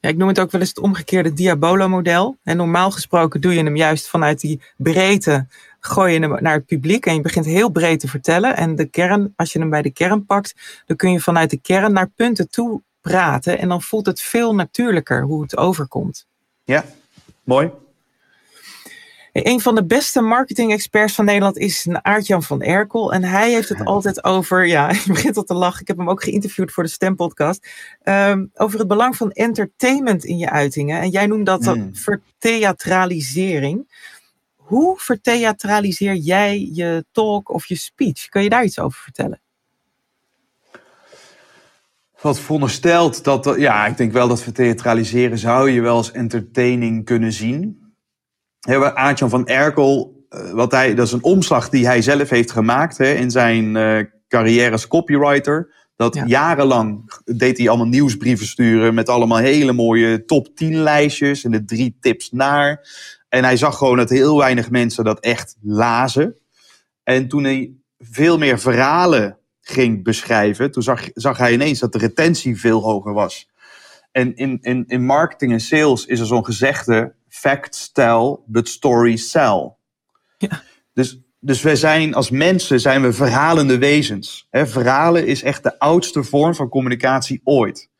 ja 0.00 0.08
ik 0.08 0.16
noem 0.16 0.28
het 0.28 0.40
ook 0.40 0.50
wel 0.50 0.60
eens 0.60 0.70
het 0.70 0.78
omgekeerde 0.78 1.32
Diabolo-model. 1.32 2.36
En 2.42 2.56
normaal 2.56 2.90
gesproken 2.90 3.40
doe 3.40 3.54
je 3.54 3.62
hem 3.62 3.76
juist 3.76 4.08
vanuit 4.08 4.40
die 4.40 4.60
breedte, 4.76 5.46
gooi 5.80 6.12
je 6.12 6.20
hem 6.20 6.42
naar 6.42 6.54
het 6.54 6.66
publiek 6.66 7.06
en 7.06 7.14
je 7.14 7.20
begint 7.20 7.46
heel 7.46 7.70
breed 7.70 8.00
te 8.00 8.08
vertellen. 8.08 8.56
En 8.56 8.74
de 8.74 8.86
kern, 8.86 9.32
als 9.36 9.52
je 9.52 9.58
hem 9.58 9.70
bij 9.70 9.82
de 9.82 9.92
kern 9.92 10.26
pakt, 10.26 10.82
dan 10.86 10.96
kun 10.96 11.12
je 11.12 11.20
vanuit 11.20 11.50
de 11.50 11.60
kern 11.60 11.92
naar 11.92 12.10
punten 12.10 12.50
toe 12.50 12.82
praten. 13.00 13.58
En 13.58 13.68
dan 13.68 13.82
voelt 13.82 14.06
het 14.06 14.20
veel 14.20 14.54
natuurlijker 14.54 15.22
hoe 15.22 15.42
het 15.42 15.56
overkomt. 15.56 16.26
Ja, 16.64 16.84
mooi. 17.44 17.70
Een 19.42 19.60
van 19.60 19.74
de 19.74 19.84
beste 19.84 20.20
marketing-experts 20.20 21.14
van 21.14 21.24
Nederland 21.24 21.58
is 21.58 21.88
Aartjan 22.02 22.42
van 22.42 22.62
Erkel. 22.62 23.12
En 23.12 23.24
hij 23.24 23.52
heeft 23.52 23.68
het 23.68 23.84
altijd 23.84 24.24
over, 24.24 24.66
ja, 24.66 24.90
je 24.90 25.02
begint 25.06 25.36
al 25.36 25.42
te 25.42 25.54
lachen. 25.54 25.80
Ik 25.80 25.88
heb 25.88 25.96
hem 25.96 26.10
ook 26.10 26.22
geïnterviewd 26.22 26.72
voor 26.72 26.82
de 26.82 26.88
Stempodcast. 26.88 27.68
Um, 28.02 28.50
over 28.54 28.78
het 28.78 28.88
belang 28.88 29.16
van 29.16 29.30
entertainment 29.30 30.24
in 30.24 30.38
je 30.38 30.50
uitingen. 30.50 31.00
En 31.00 31.10
jij 31.10 31.26
noemt 31.26 31.46
dat 31.46 31.60
mm. 31.60 31.96
vertheatralisering. 31.96 33.92
Hoe 34.56 34.98
vertheatraliseer 34.98 36.14
jij 36.14 36.70
je 36.72 37.04
talk 37.12 37.50
of 37.50 37.66
je 37.66 37.76
speech? 37.76 38.28
Kun 38.28 38.42
je 38.42 38.48
daar 38.48 38.64
iets 38.64 38.78
over 38.78 39.00
vertellen? 39.00 39.40
Wat 42.20 42.40
veronderstelt 42.40 43.24
dat, 43.24 43.54
ja, 43.56 43.86
ik 43.86 43.96
denk 43.96 44.12
wel 44.12 44.28
dat 44.28 44.42
vertheatraliseren 44.42 45.38
zou 45.38 45.70
je 45.70 45.80
wel 45.80 45.96
als 45.96 46.12
entertaining 46.12 47.04
kunnen 47.04 47.32
zien 47.32 47.83
hebben 48.70 48.96
Aartjan 48.96 49.30
van 49.30 49.46
Erkel, 49.46 50.24
eh, 50.28 50.50
wat 50.50 50.72
hij, 50.72 50.94
dat 50.94 51.06
is 51.06 51.12
een 51.12 51.22
omslag 51.22 51.68
die 51.68 51.86
hij 51.86 52.02
zelf 52.02 52.28
heeft 52.28 52.50
gemaakt 52.50 52.98
hè, 52.98 53.12
in 53.12 53.30
zijn 53.30 53.74
uh, 53.74 53.98
carrière 54.28 54.70
als 54.70 54.88
copywriter. 54.88 55.72
Dat 55.96 56.14
Ja. 56.14 56.24
jarenlang 56.26 57.10
deed 57.24 57.58
hij 57.58 57.68
allemaal 57.68 57.86
nieuwsbrieven 57.86 58.46
sturen 58.46 58.94
met 58.94 59.08
allemaal 59.08 59.38
hele 59.38 59.72
mooie 59.72 60.24
top 60.24 60.56
10 60.56 60.74
lijstjes 60.82 61.44
en 61.44 61.50
de 61.50 61.64
drie 61.64 61.96
tips 62.00 62.30
naar. 62.30 62.88
En 63.28 63.44
hij 63.44 63.56
zag 63.56 63.78
gewoon 63.78 63.96
dat 63.96 64.10
heel 64.10 64.38
weinig 64.38 64.70
mensen 64.70 65.04
dat 65.04 65.20
echt 65.20 65.56
lazen. 65.62 66.36
En 67.02 67.28
toen 67.28 67.44
hij 67.44 67.72
veel 67.98 68.38
meer 68.38 68.58
verhalen 68.58 69.38
ging 69.60 70.04
beschrijven, 70.04 70.70
toen 70.70 70.82
zag, 70.82 71.08
zag 71.14 71.38
hij 71.38 71.52
ineens 71.52 71.78
dat 71.78 71.92
de 71.92 71.98
retentie 71.98 72.60
veel 72.60 72.82
hoger 72.82 73.12
was. 73.12 73.50
En 74.12 74.36
in, 74.36 74.58
in, 74.62 74.84
in 74.86 75.04
marketing 75.04 75.52
en 75.52 75.60
sales 75.60 76.06
is 76.06 76.20
er 76.20 76.26
zo'n 76.26 76.44
gezegde: 76.44 77.14
facts 77.34 77.92
tell, 77.92 78.38
but 78.46 78.68
stories 78.68 79.30
sell. 79.30 79.72
Ja. 80.38 80.62
Dus, 80.92 81.18
dus 81.40 81.62
wij 81.62 81.76
zijn 81.76 82.14
als 82.14 82.30
mensen 82.30 82.80
zijn 82.80 83.02
we 83.02 83.12
verhalende 83.12 83.78
wezens. 83.78 84.46
Hè, 84.50 84.66
verhalen 84.66 85.26
is 85.26 85.42
echt 85.42 85.62
de 85.62 85.78
oudste 85.78 86.22
vorm 86.22 86.54
van 86.54 86.68
communicatie 86.68 87.40
ooit. 87.44 87.90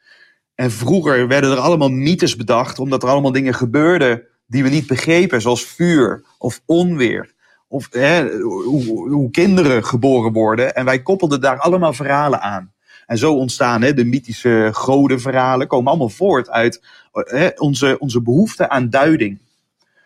En 0.54 0.70
vroeger 0.70 1.28
werden 1.28 1.50
er 1.50 1.58
allemaal 1.58 1.88
mythes 1.88 2.36
bedacht, 2.36 2.78
omdat 2.78 3.02
er 3.02 3.08
allemaal 3.08 3.32
dingen 3.32 3.54
gebeurden 3.54 4.22
die 4.46 4.62
we 4.62 4.68
niet 4.68 4.86
begrepen, 4.86 5.40
zoals 5.40 5.64
vuur 5.64 6.24
of 6.38 6.60
onweer. 6.66 7.34
Of 7.68 7.88
hè, 7.90 8.38
hoe, 8.38 9.10
hoe 9.10 9.30
kinderen 9.30 9.84
geboren 9.84 10.32
worden. 10.32 10.74
En 10.74 10.84
wij 10.84 11.02
koppelden 11.02 11.40
daar 11.40 11.58
allemaal 11.58 11.92
verhalen 11.92 12.40
aan. 12.40 12.72
En 13.06 13.18
zo 13.18 13.34
ontstaan 13.34 13.82
hè, 13.82 13.94
de 13.94 14.04
mythische 14.04 14.70
godenverhalen, 14.72 15.66
komen 15.66 15.88
allemaal 15.88 16.08
voort 16.08 16.50
uit 16.50 16.82
hè, 17.22 17.48
onze, 17.56 17.98
onze 17.98 18.22
behoefte 18.22 18.68
aan 18.68 18.90
duiding. 18.90 19.38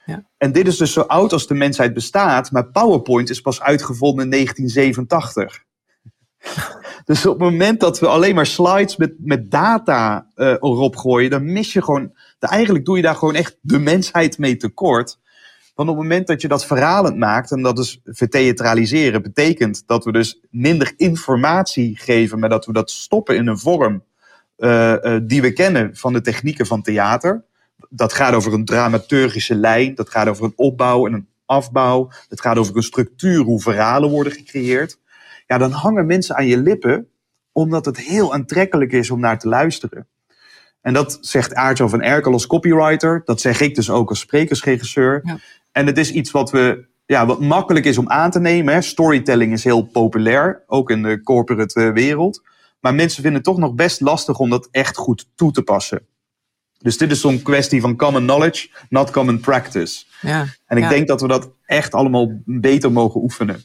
Ja. 0.06 0.24
En 0.36 0.52
dit 0.52 0.66
is 0.66 0.76
dus 0.76 0.92
zo 0.92 1.00
oud 1.00 1.32
als 1.32 1.46
de 1.46 1.54
mensheid 1.54 1.94
bestaat, 1.94 2.50
maar 2.50 2.66
PowerPoint 2.66 3.30
is 3.30 3.40
pas 3.40 3.60
uitgevonden 3.60 4.24
in 4.24 4.30
1987. 4.30 5.64
Dus 7.04 7.26
op 7.26 7.32
het 7.32 7.50
moment 7.50 7.80
dat 7.80 7.98
we 7.98 8.06
alleen 8.06 8.34
maar 8.34 8.46
slides 8.46 8.96
met, 8.96 9.12
met 9.18 9.50
data 9.50 10.26
eh, 10.34 10.46
erop 10.46 10.96
gooien, 10.96 11.30
dan 11.30 11.52
mis 11.52 11.72
je 11.72 11.82
gewoon, 11.82 12.12
dan 12.38 12.50
eigenlijk 12.50 12.84
doe 12.84 12.96
je 12.96 13.02
daar 13.02 13.14
gewoon 13.14 13.34
echt 13.34 13.56
de 13.60 13.78
mensheid 13.78 14.38
mee 14.38 14.56
tekort. 14.56 15.18
Want 15.74 15.90
op 15.90 15.96
het 15.96 16.04
moment 16.04 16.26
dat 16.26 16.40
je 16.40 16.48
dat 16.48 16.66
verhalend 16.66 17.16
maakt, 17.16 17.50
en 17.50 17.62
dat 17.62 17.78
is 17.78 18.00
vertheatraliseren, 18.04 19.22
betekent 19.22 19.82
dat 19.86 20.04
we 20.04 20.12
dus 20.12 20.40
minder 20.50 20.92
informatie 20.96 21.96
geven, 21.96 22.38
maar 22.38 22.48
dat 22.48 22.66
we 22.66 22.72
dat 22.72 22.90
stoppen 22.90 23.36
in 23.36 23.46
een 23.46 23.58
vorm 23.58 24.02
eh, 24.58 25.14
eh, 25.14 25.22
die 25.24 25.42
we 25.42 25.52
kennen 25.52 25.96
van 25.96 26.12
de 26.12 26.20
technieken 26.20 26.66
van 26.66 26.82
theater. 26.82 27.44
Dat 27.88 28.12
gaat 28.12 28.34
over 28.34 28.52
een 28.52 28.64
dramaturgische 28.64 29.54
lijn, 29.54 29.94
dat 29.94 30.10
gaat 30.10 30.28
over 30.28 30.44
een 30.44 30.52
opbouw 30.56 31.06
en 31.06 31.12
een 31.12 31.28
afbouw, 31.46 32.10
het 32.28 32.40
gaat 32.40 32.58
over 32.58 32.76
een 32.76 32.82
structuur, 32.82 33.42
hoe 33.42 33.60
verhalen 33.60 34.10
worden 34.10 34.32
gecreëerd. 34.32 34.98
Ja, 35.46 35.58
dan 35.58 35.70
hangen 35.70 36.06
mensen 36.06 36.36
aan 36.36 36.46
je 36.46 36.58
lippen, 36.58 37.08
omdat 37.52 37.84
het 37.84 37.98
heel 37.98 38.34
aantrekkelijk 38.34 38.92
is 38.92 39.10
om 39.10 39.20
naar 39.20 39.38
te 39.38 39.48
luisteren. 39.48 40.06
En 40.80 40.92
dat 40.92 41.18
zegt 41.20 41.54
Aartjo 41.54 41.88
van 41.88 42.02
Erkel 42.02 42.32
als 42.32 42.46
copywriter. 42.46 43.22
Dat 43.24 43.40
zeg 43.40 43.60
ik 43.60 43.74
dus 43.74 43.90
ook 43.90 44.08
als 44.08 44.20
sprekersregisseur. 44.20 45.20
Ja. 45.24 45.38
En 45.72 45.86
het 45.86 45.98
is 45.98 46.10
iets 46.10 46.30
wat, 46.30 46.50
we, 46.50 46.84
ja, 47.06 47.26
wat 47.26 47.40
makkelijk 47.40 47.84
is 47.84 47.98
om 47.98 48.08
aan 48.08 48.30
te 48.30 48.40
nemen. 48.40 48.74
Hè. 48.74 48.80
Storytelling 48.80 49.52
is 49.52 49.64
heel 49.64 49.82
populair, 49.82 50.62
ook 50.66 50.90
in 50.90 51.02
de 51.02 51.22
corporate 51.22 51.80
eh, 51.80 51.92
wereld. 51.92 52.42
Maar 52.80 52.94
mensen 52.94 53.22
vinden 53.22 53.34
het 53.40 53.44
toch 53.44 53.58
nog 53.58 53.74
best 53.74 54.00
lastig 54.00 54.38
om 54.38 54.50
dat 54.50 54.68
echt 54.70 54.96
goed 54.96 55.26
toe 55.34 55.52
te 55.52 55.62
passen. 55.62 56.06
Dus 56.78 56.98
dit 56.98 57.10
is 57.10 57.20
zo'n 57.20 57.42
kwestie 57.42 57.80
van 57.80 57.96
common 57.96 58.22
knowledge, 58.22 58.68
not 58.88 59.10
common 59.10 59.40
practice. 59.40 60.04
Ja. 60.20 60.46
En 60.66 60.76
ik 60.76 60.82
Ja. 60.82 60.88
denk 60.88 61.08
dat 61.08 61.20
we 61.20 61.28
dat 61.28 61.50
echt 61.66 61.94
allemaal 61.94 62.40
beter 62.44 62.92
mogen 62.92 63.20
oefenen. 63.22 63.64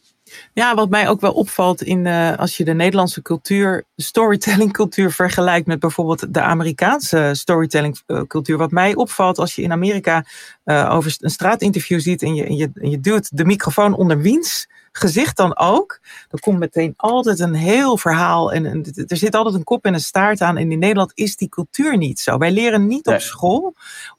Ja, 0.54 0.76
wat 0.76 0.90
mij 0.90 1.10
ook 1.10 1.22
wel 1.22 1.32
opvalt 1.34 1.82
in 1.82 2.08
als 2.38 2.58
je 2.58 2.64
de 2.64 2.74
Nederlandse 2.74 3.22
cultuur, 3.22 3.84
storytelling 3.96 4.72
cultuur 4.72 5.12
vergelijkt 5.12 5.68
met 5.68 5.80
bijvoorbeeld 5.80 6.34
de 6.34 6.42
Amerikaanse 6.42 7.30
storytelling 7.34 8.02
eh, 8.06 8.22
cultuur. 8.28 8.58
Wat 8.58 8.72
mij 8.72 8.96
opvalt 8.96 9.38
als 9.38 9.56
je 9.56 9.62
in 9.62 9.72
Amerika 9.72 10.26
eh, 10.64 10.90
over 10.94 11.16
een 11.20 11.30
straatinterview 11.30 12.00
ziet 12.00 12.22
en 12.22 12.36
je, 12.36 12.46
en, 12.46 12.56
je, 12.56 12.72
en 12.74 12.90
je 12.90 13.00
duwt 13.00 13.38
de 13.38 13.46
microfoon 13.46 13.94
onder 13.94 14.22
wiens 14.22 14.68
gezicht 14.96 15.38
dan 15.38 15.58
ook, 15.58 16.00
dan 16.30 16.40
komt 16.40 16.60
meteen 16.60 16.94
altijd 16.98 17.40
een 17.40 17.54
heel 17.54 17.98
verhaal 17.98 18.52
en, 18.54 18.66
en 18.66 18.86
er 19.08 19.18
zit 19.18 19.36
altijd 19.36 19.56
een 19.56 19.64
kop 19.64 19.86
en 19.86 19.94
een 19.94 20.00
staart 20.00 20.42
aan. 20.42 20.58
En 20.58 20.72
in 20.72 20.80
Nederland 20.80 21.12
is 21.14 21.36
die 21.36 21.50
cultuur 21.50 21.98
niet 21.98 22.20
zo. 22.20 22.38
Wij 22.38 22.52
leren 22.52 22.88
niet 22.88 23.08
op 23.08 23.20
school 23.20 23.74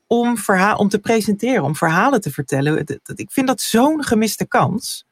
om, 0.06 0.38
verhaal, 0.38 0.76
om 0.76 0.88
te 0.88 0.98
presenteren, 0.98 1.62
om 1.62 1.76
verhalen 1.76 2.20
te 2.20 2.30
vertellen. 2.30 2.84
Ik 3.14 3.30
vind 3.30 3.46
dat 3.46 3.60
zo'n 3.60 4.04
gemiste 4.04 4.46
kans. 4.46 5.06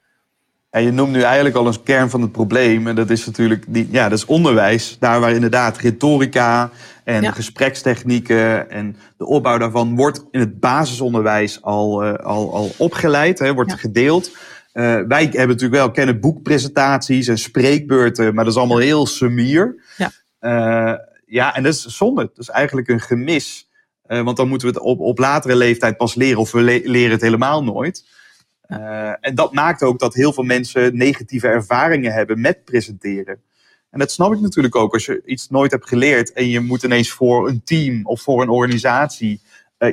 En 0.71 0.83
je 0.83 0.91
noemt 0.93 1.13
nu 1.13 1.21
eigenlijk 1.23 1.57
al 1.57 1.67
een 1.67 1.83
kern 1.83 2.11
van 2.11 2.21
het 2.21 2.33
probleem. 2.33 2.87
En 2.87 2.95
dat 2.95 3.11
is 3.11 3.27
natuurlijk 3.27 3.65
die, 3.69 3.89
ja, 3.91 4.09
dat 4.09 4.19
is 4.19 4.25
onderwijs. 4.25 4.97
Daar 4.99 5.21
waar 5.21 5.33
inderdaad 5.33 5.79
retorica 5.79 6.71
en 7.05 7.23
Ja. 7.23 7.31
gesprekstechnieken 7.31 8.71
en 8.71 8.97
de 9.17 9.27
opbouw 9.27 9.59
daarvan 9.59 9.97
wordt 9.97 10.25
in 10.31 10.41
het 10.41 10.61
basisonderwijs 10.61 11.63
al, 11.63 12.03
eh, 12.05 12.25
al, 12.25 12.55
al 12.55 12.71
opgeleid, 12.79 13.39
hè, 13.39 13.55
wordt 13.55 13.71
Ja. 13.71 13.77
gedeeld. 13.77 14.31
Eh, 14.73 14.83
wij 15.09 15.23
hebben 15.23 15.49
natuurlijk 15.49 15.75
wel 15.75 15.91
kennen 15.91 16.21
boekpresentaties 16.21 17.29
en 17.29 17.39
spreekbeurten, 17.39 18.35
maar 18.35 18.45
dat 18.45 18.53
is 18.53 18.59
allemaal 18.59 18.79
heel 18.79 19.07
sumier. 19.07 19.83
Ja. 19.97 20.11
Eh, 20.39 20.99
ja, 21.27 21.55
en 21.55 21.63
dat 21.63 21.73
is 21.73 21.87
zonde. 21.87 22.23
Dat 22.23 22.39
is 22.39 22.49
eigenlijk 22.49 22.89
een 22.89 23.01
gemis. 23.01 23.69
Eh, 24.03 24.23
want 24.23 24.37
dan 24.37 24.49
moeten 24.49 24.69
we 24.69 24.75
het 24.75 24.83
op, 24.83 25.01
op 25.01 25.19
latere 25.19 25.57
leeftijd 25.57 25.97
pas 25.97 26.15
leren, 26.15 26.41
of 26.41 26.53
we 26.53 26.61
le- 26.61 26.81
leren 26.85 27.11
het 27.11 27.21
helemaal 27.21 27.65
nooit. 27.65 28.11
En 29.21 29.35
dat 29.35 29.53
maakt 29.53 29.83
ook 29.83 29.99
dat 29.99 30.15
heel 30.15 30.33
veel 30.33 30.45
mensen 30.45 30.97
negatieve 30.97 31.49
ervaringen 31.49 32.13
hebben 32.13 32.41
met 32.41 32.65
presenteren. 32.65 33.43
En 33.91 33.99
dat 33.99 34.13
snap 34.13 34.33
ik 34.33 34.41
natuurlijk 34.41 34.77
ook. 34.77 34.93
Als 34.93 35.07
je 35.07 35.23
iets 35.25 35.49
nooit 35.49 35.71
hebt 35.71 35.89
geleerd 35.89 36.33
en 36.33 36.49
je 36.49 36.61
moet 36.61 36.83
ineens 36.83 37.11
voor 37.11 37.49
een 37.49 37.63
team 37.65 38.07
of 38.07 38.21
voor 38.21 38.43
een 38.43 38.49
organisatie 38.49 39.41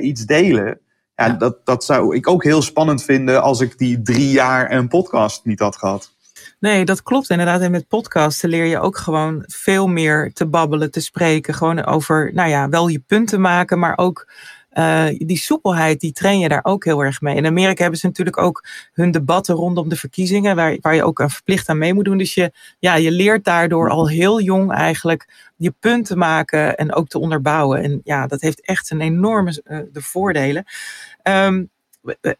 iets 0.00 0.26
delen. 0.26 0.80
Ja, 1.20 1.26
Ja. 1.26 1.32
Dat, 1.32 1.56
dat 1.64 1.84
zou 1.84 2.16
ik 2.16 2.28
ook 2.28 2.44
heel 2.44 2.62
spannend 2.62 3.02
vinden 3.02 3.42
als 3.42 3.60
ik 3.60 3.78
die 3.78 4.02
drie 4.02 4.30
jaar 4.30 4.72
een 4.72 4.88
podcast 4.88 5.44
niet 5.44 5.58
had 5.60 5.76
gehad. 5.76 6.12
Nee, 6.60 6.84
dat 6.84 7.02
klopt 7.02 7.30
inderdaad. 7.30 7.60
En 7.60 7.70
met 7.70 7.88
podcasten 7.88 8.48
leer 8.48 8.64
je 8.64 8.80
ook 8.80 8.96
gewoon 8.96 9.44
veel 9.46 9.86
meer 9.86 10.32
te 10.32 10.46
babbelen, 10.46 10.90
te 10.90 11.00
spreken. 11.00 11.54
Gewoon 11.54 11.84
over, 11.84 12.30
nou 12.34 12.48
ja, 12.48 12.68
wel 12.68 12.88
je 12.88 12.98
punten 12.98 13.40
maken, 13.40 13.78
maar 13.78 13.98
ook 13.98 14.26
eh, 14.70 15.06
die 15.18 15.36
soepelheid, 15.36 16.00
die 16.00 16.12
train 16.12 16.38
je 16.38 16.48
daar 16.48 16.64
ook 16.64 16.84
heel 16.84 17.04
erg 17.04 17.20
mee. 17.20 17.36
In 17.36 17.46
Amerika 17.46 17.82
hebben 17.82 18.00
ze 18.00 18.06
natuurlijk 18.06 18.38
ook 18.38 18.64
hun 18.92 19.10
debatten 19.10 19.54
rondom 19.54 19.88
de 19.88 19.96
verkiezingen, 19.96 20.56
waar, 20.56 20.76
waar 20.80 20.94
je 20.94 21.04
ook 21.04 21.20
aan 21.20 21.30
verplicht 21.30 21.68
aan 21.68 21.78
mee 21.78 21.94
moet 21.94 22.04
doen. 22.04 22.18
Dus 22.18 22.34
je, 22.34 22.52
ja, 22.78 22.94
je 22.94 23.10
leert 23.10 23.44
daardoor 23.44 23.90
al 23.90 24.08
heel 24.08 24.40
jong 24.40 24.72
eigenlijk 24.72 25.52
je 25.56 25.74
punten 25.80 26.18
maken 26.18 26.76
en 26.76 26.94
ook 26.94 27.08
te 27.08 27.18
onderbouwen. 27.18 27.82
En 27.82 28.00
ja, 28.04 28.26
dat 28.26 28.40
heeft 28.40 28.60
echt 28.64 28.90
een 28.90 29.00
enorme 29.00 29.62
eh, 29.64 29.78
de 29.92 30.02
voordelen. 30.02 30.64
Ehm, 31.22 31.64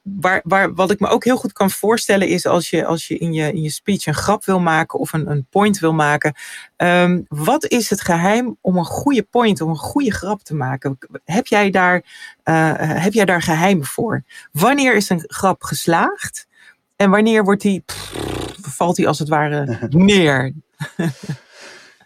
waar, 0.02 0.40
waar, 0.44 0.74
wat 0.74 0.90
ik 0.90 1.00
me 1.00 1.08
ook 1.08 1.24
heel 1.24 1.36
goed 1.36 1.52
kan 1.52 1.70
voorstellen 1.70 2.28
is 2.28 2.46
als 2.46 2.70
je, 2.70 2.84
als 2.84 3.08
je, 3.08 3.18
in, 3.18 3.32
je 3.32 3.52
in 3.52 3.62
je 3.62 3.70
speech 3.70 4.06
een 4.06 4.14
grap 4.14 4.44
wil 4.44 4.60
maken 4.60 4.98
of 4.98 5.12
een, 5.12 5.30
een 5.30 5.46
point 5.50 5.78
wil 5.78 5.92
maken. 5.92 6.34
ehm, 6.76 7.20
wat 7.28 7.66
is 7.66 7.90
het 7.90 8.00
geheim 8.00 8.56
om 8.60 8.76
een 8.76 8.84
goede 8.84 9.22
point, 9.22 9.60
om 9.60 9.68
een 9.68 9.76
goede 9.76 10.12
grap 10.12 10.42
te 10.42 10.54
maken? 10.54 10.98
Heb 11.24 11.46
jij 11.46 11.70
daar, 11.70 12.02
eh, 12.42 12.72
heb 12.76 13.12
jij 13.12 13.24
daar 13.24 13.42
geheimen 13.42 13.86
voor? 13.86 14.24
Wanneer 14.52 14.94
is 14.94 15.08
een 15.08 15.24
grap 15.26 15.62
geslaagd? 15.62 16.48
En 16.96 17.10
wanneer 17.10 17.44
wordt 17.44 17.62
die, 17.62 17.82
pff, 17.86 18.12
valt 18.60 18.96
die 18.96 19.08
als 19.08 19.18
het 19.18 19.28
ware 19.28 19.78
neer? 19.88 20.52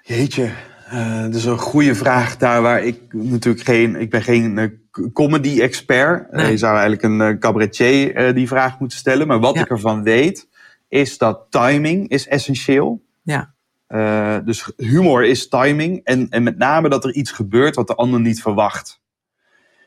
Jeetje, 0.02 0.50
eh 0.88 1.22
dat 1.22 1.34
is 1.34 1.44
een 1.44 1.58
goede 1.58 1.94
vraag 1.94 2.36
daar 2.36 2.62
waar 2.62 2.82
ik 2.82 3.00
natuurlijk 3.12 3.64
geen, 3.64 3.96
ik 3.96 4.10
ben 4.10 4.22
geen 4.22 4.82
eh, 4.98 5.04
comedy 5.12 5.60
expert. 5.60 6.30
Eh, 6.30 6.36
Nee. 6.42 6.50
je 6.50 6.56
zou 6.56 6.72
eigenlijk 6.72 7.02
een 7.02 7.20
eh, 7.20 7.38
cabaretier 7.38 8.14
eh, 8.14 8.34
die 8.34 8.48
vraag 8.48 8.78
moeten 8.78 8.98
stellen. 8.98 9.26
Maar 9.26 9.40
wat 9.40 9.54
Ja. 9.54 9.60
ik 9.60 9.70
ervan 9.70 10.02
weet, 10.02 10.48
is 10.88 11.18
dat 11.18 11.46
timing 11.50 12.08
is 12.08 12.28
essentieel. 12.28 13.02
Ja. 13.22 13.52
Dus 14.44 14.72
humor 14.76 15.24
is 15.24 15.48
timing. 15.48 16.00
En, 16.04 16.28
en 16.28 16.42
met 16.42 16.58
name 16.58 16.88
dat 16.88 17.04
er 17.04 17.14
iets 17.14 17.30
gebeurt 17.30 17.74
wat 17.76 17.86
de 17.86 17.94
ander 17.94 18.20
niet 18.20 18.42
verwacht. 18.42 19.02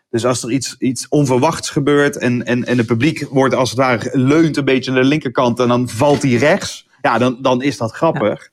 Dus 0.09 0.25
als 0.25 0.43
er 0.43 0.51
iets, 0.51 0.75
iets 0.79 1.07
onverwachts 1.07 1.69
gebeurt 1.69 2.17
en, 2.17 2.45
en, 2.45 2.65
en 2.65 2.77
het 2.77 2.87
publiek 2.87 3.27
wordt 3.29 3.53
als 3.55 3.69
het 3.69 3.79
ware 3.79 4.09
leunt 4.17 4.57
een 4.57 4.65
beetje 4.65 4.91
naar 4.91 5.01
de 5.01 5.07
linkerkant 5.07 5.59
en 5.59 5.67
dan 5.67 5.89
valt 5.89 6.21
hij 6.21 6.31
rechts. 6.31 6.87
Ja, 7.01 7.17
dan, 7.17 7.37
dan 7.41 7.61
is 7.61 7.77
dat 7.77 7.91
grappig. 7.91 8.49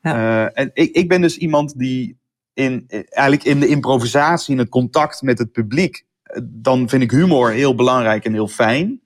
Eh, 0.00 0.58
en 0.58 0.70
ik, 0.74 0.94
ik 0.94 1.08
ben 1.08 1.20
dus 1.20 1.36
iemand 1.36 1.78
die 1.78 2.18
in, 2.54 2.84
eigenlijk 2.88 3.44
in 3.44 3.60
de 3.60 3.66
improvisatie, 3.66 4.52
in 4.52 4.58
het 4.58 4.68
contact 4.68 5.22
met 5.22 5.38
het 5.38 5.52
publiek, 5.52 6.04
eh, 6.22 6.40
dan 6.44 6.88
vind 6.88 7.02
ik 7.02 7.10
humor 7.10 7.50
heel 7.50 7.74
belangrijk 7.74 8.24
en 8.24 8.32
heel 8.32 8.48
fijn. 8.48 9.00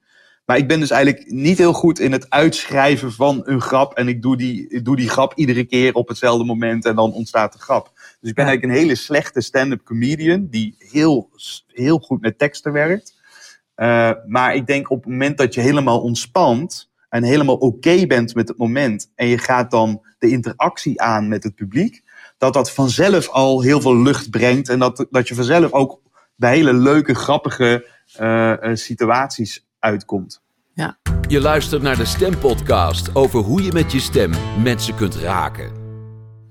Maar 0.45 0.57
ik 0.57 0.67
ben 0.67 0.79
dus 0.79 0.89
eigenlijk 0.89 1.31
niet 1.31 1.57
heel 1.57 1.73
goed 1.73 1.99
in 1.99 2.11
het 2.11 2.29
uitschrijven 2.29 3.11
van 3.11 3.41
een 3.43 3.61
grap. 3.61 3.93
En 3.93 4.07
ik 4.07 4.21
doe 4.21 4.37
die, 4.37 4.69
ik 4.69 4.85
doe 4.85 4.95
die 4.95 5.09
grap 5.09 5.33
iedere 5.35 5.63
keer 5.63 5.93
op 5.93 6.07
hetzelfde 6.07 6.43
moment 6.43 6.85
en 6.85 6.95
dan 6.95 7.13
ontstaat 7.13 7.53
de 7.53 7.59
grap. 7.59 7.91
Dus 8.19 8.29
ik 8.29 8.35
ben 8.35 8.45
eigenlijk 8.45 8.63
een 8.63 8.81
hele 8.81 8.95
slechte 8.95 9.41
stand-up 9.41 9.83
comedian 9.83 10.47
die 10.49 10.75
heel, 10.77 11.29
heel 11.67 11.99
goed 11.99 12.21
met 12.21 12.37
teksten 12.37 12.71
werkt. 12.71 13.15
Eh, 13.75 14.11
maar 14.27 14.55
ik 14.55 14.67
denk 14.67 14.89
op 14.89 15.03
het 15.03 15.11
moment 15.11 15.37
dat 15.37 15.53
je 15.53 15.61
helemaal 15.61 16.01
ontspant 16.01 16.89
en 17.09 17.23
helemaal 17.23 17.55
oké 17.55 18.07
bent 18.07 18.35
met 18.35 18.47
het 18.47 18.57
moment 18.57 19.11
en 19.15 19.27
je 19.27 19.37
gaat 19.37 19.71
dan 19.71 20.05
de 20.19 20.29
interactie 20.29 21.01
aan 21.01 21.27
met 21.27 21.43
het 21.43 21.55
publiek, 21.55 22.03
dat 22.37 22.53
dat 22.53 22.71
vanzelf 22.71 23.29
al 23.29 23.61
heel 23.61 23.81
veel 23.81 23.97
lucht 23.97 24.29
brengt. 24.29 24.69
En 24.69 24.79
dat, 24.79 25.05
dat 25.09 25.27
je 25.27 25.35
vanzelf 25.35 25.71
ook 25.71 25.99
bij 26.35 26.55
hele 26.55 26.73
leuke, 26.73 27.15
grappige 27.15 27.87
uh, 28.19 28.53
situaties 28.73 29.65
uitkomt. 29.79 30.41
Ja. 30.73 30.97
Je 31.27 31.41
luistert 31.41 31.81
naar 31.81 31.97
de 31.97 32.05
Stempodcast 32.05 33.15
over 33.15 33.39
hoe 33.39 33.63
je 33.63 33.71
met 33.71 33.91
je 33.91 33.99
stem 33.99 34.31
mensen 34.63 34.95
kunt 34.95 35.15
raken. 35.15 35.71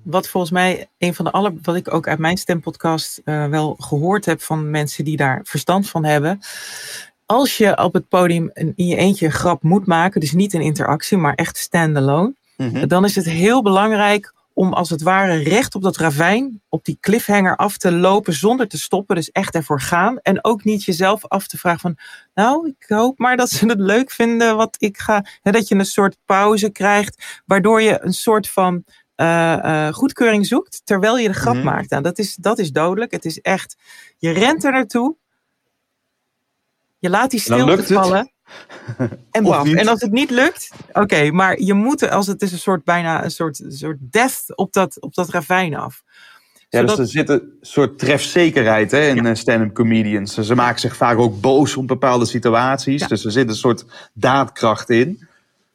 Wat 0.03 0.28
volgens 0.28 0.53
mij 0.53 0.89
een 0.99 1.14
van 1.14 1.24
de 1.24 1.30
aller, 1.30 1.53
wat 1.62 1.76
ik 1.76 1.95
ook 1.95 2.09
uit 2.09 2.18
mijn 2.18 2.37
stempodcast 2.37 3.20
uh, 3.24 3.47
wel 3.47 3.76
gehoord 3.78 4.24
heb 4.24 4.43
van 4.43 4.70
mensen 4.70 5.05
die 5.05 5.16
daar 5.16 5.41
verstand 5.45 5.89
van 5.89 6.05
hebben. 6.05 6.41
Als 7.26 7.57
je 7.57 7.78
op 7.78 7.93
het 7.93 8.09
podium 8.09 8.51
in 8.55 8.87
je 8.87 8.97
eentje 8.97 9.26
een 9.26 9.32
grap 9.32 9.62
moet 9.62 9.87
maken, 9.87 10.20
dus 10.20 10.32
niet 10.32 10.55
een 10.55 10.61
interactie, 10.61 11.16
maar 11.16 11.34
echt 11.34 11.57
standalone, 11.57 12.34
mm 12.57 12.89
dan 12.89 13.05
is 13.05 13.14
het 13.14 13.24
heel 13.24 13.62
belangrijk 13.62 14.34
om 14.57 14.72
als 14.72 14.90
het 14.90 15.02
ware 15.02 15.36
recht 15.36 15.74
op 15.74 15.82
dat 15.82 15.96
ravijn, 15.96 16.62
op 16.68 16.84
die 16.84 16.98
cliffhanger 17.00 17.57
af 17.57 17.76
te 17.76 17.92
lopen 17.92 18.32
zonder 18.32 18.68
te 18.68 18.78
stoppen. 18.78 19.16
Dus 19.16 19.30
echt 19.30 19.54
ervoor 19.54 19.80
gaan. 19.80 20.18
En 20.18 20.44
ook 20.44 20.64
niet 20.64 20.84
jezelf 20.84 21.26
af 21.26 21.46
te 21.46 21.59
vragen 21.59 21.80
van, 21.80 21.96
nou, 22.34 22.68
ik 22.68 22.84
hoop 22.88 23.18
maar 23.18 23.36
dat 23.36 23.50
ze 23.50 23.66
het 23.66 23.80
leuk 23.80 24.11
vinden 24.11 24.57
wat 24.57 24.76
ik 24.78 24.98
ga. 24.98 25.24
Dat 25.42 25.68
je 25.68 25.74
een 25.74 25.86
soort 25.86 26.16
pauze 26.24 26.70
krijgt, 26.70 27.42
waardoor 27.46 27.82
je 27.82 27.98
een 28.02 28.12
soort 28.12 28.48
van 28.48 28.84
uh, 29.16 29.57
uh, 29.64 29.92
goedkeuring 29.92 30.46
zoekt 30.46 30.80
terwijl 30.84 31.18
je 31.18 31.28
de 31.28 31.34
grap 31.34 31.54
mm 31.54 31.62
maakt. 31.62 31.90
Nou, 31.90 32.02
dat 32.02 32.18
is, 32.18 32.34
dat 32.34 32.59
is 32.59 32.72
dodelijk. 32.72 33.11
Het 33.12 33.24
is 33.24 33.40
echt, 33.40 33.76
je 34.18 34.30
rent 34.30 34.64
er 34.64 34.72
naartoe. 34.72 35.16
Je 36.98 37.11
laat 37.11 37.30
die 37.30 37.40
stilte 37.40 37.84
vallen. 37.84 38.32
En 39.30 39.42
bam. 39.42 39.74
En 39.74 39.88
als 39.88 40.01
het 40.01 40.12
niet 40.12 40.30
lukt, 40.30 40.70
oké, 40.92 41.30
maar 41.30 41.61
je 41.61 41.74
moet, 41.74 42.11
als 42.11 42.26
het 42.26 42.42
is 42.42 42.53
een 42.53 42.59
soort 42.59 42.84
bijna 42.84 43.24
een 43.24 43.30
soort, 43.30 43.62
soort 43.68 43.99
death 44.01 44.42
op 44.55 44.72
dat, 44.72 45.01
op 45.01 45.14
dat 45.14 45.28
ravijn 45.28 45.74
af. 45.74 46.03
Ja, 46.68 46.82
dus 46.82 46.99
er 46.99 47.07
zit 47.07 47.28
een 47.28 47.53
soort 47.61 47.99
trefzekerheid 47.99 48.90
hè, 48.90 49.09
in 49.09 49.24
ja. 49.24 49.34
stand-up 49.34 49.74
comedians. 49.74 50.34
Ze 50.34 50.55
maken 50.55 50.80
zich 50.80 50.97
vaak 50.97 51.18
ook 51.18 51.40
boos 51.40 51.76
om 51.76 51.86
bepaalde 51.86 52.24
situaties. 52.24 53.01
Ja. 53.01 53.07
Dus 53.07 53.24
er 53.24 53.32
zit 53.32 53.49
een 53.49 53.55
soort 53.55 53.84
daadkracht 54.14 54.90
in. 54.90 55.26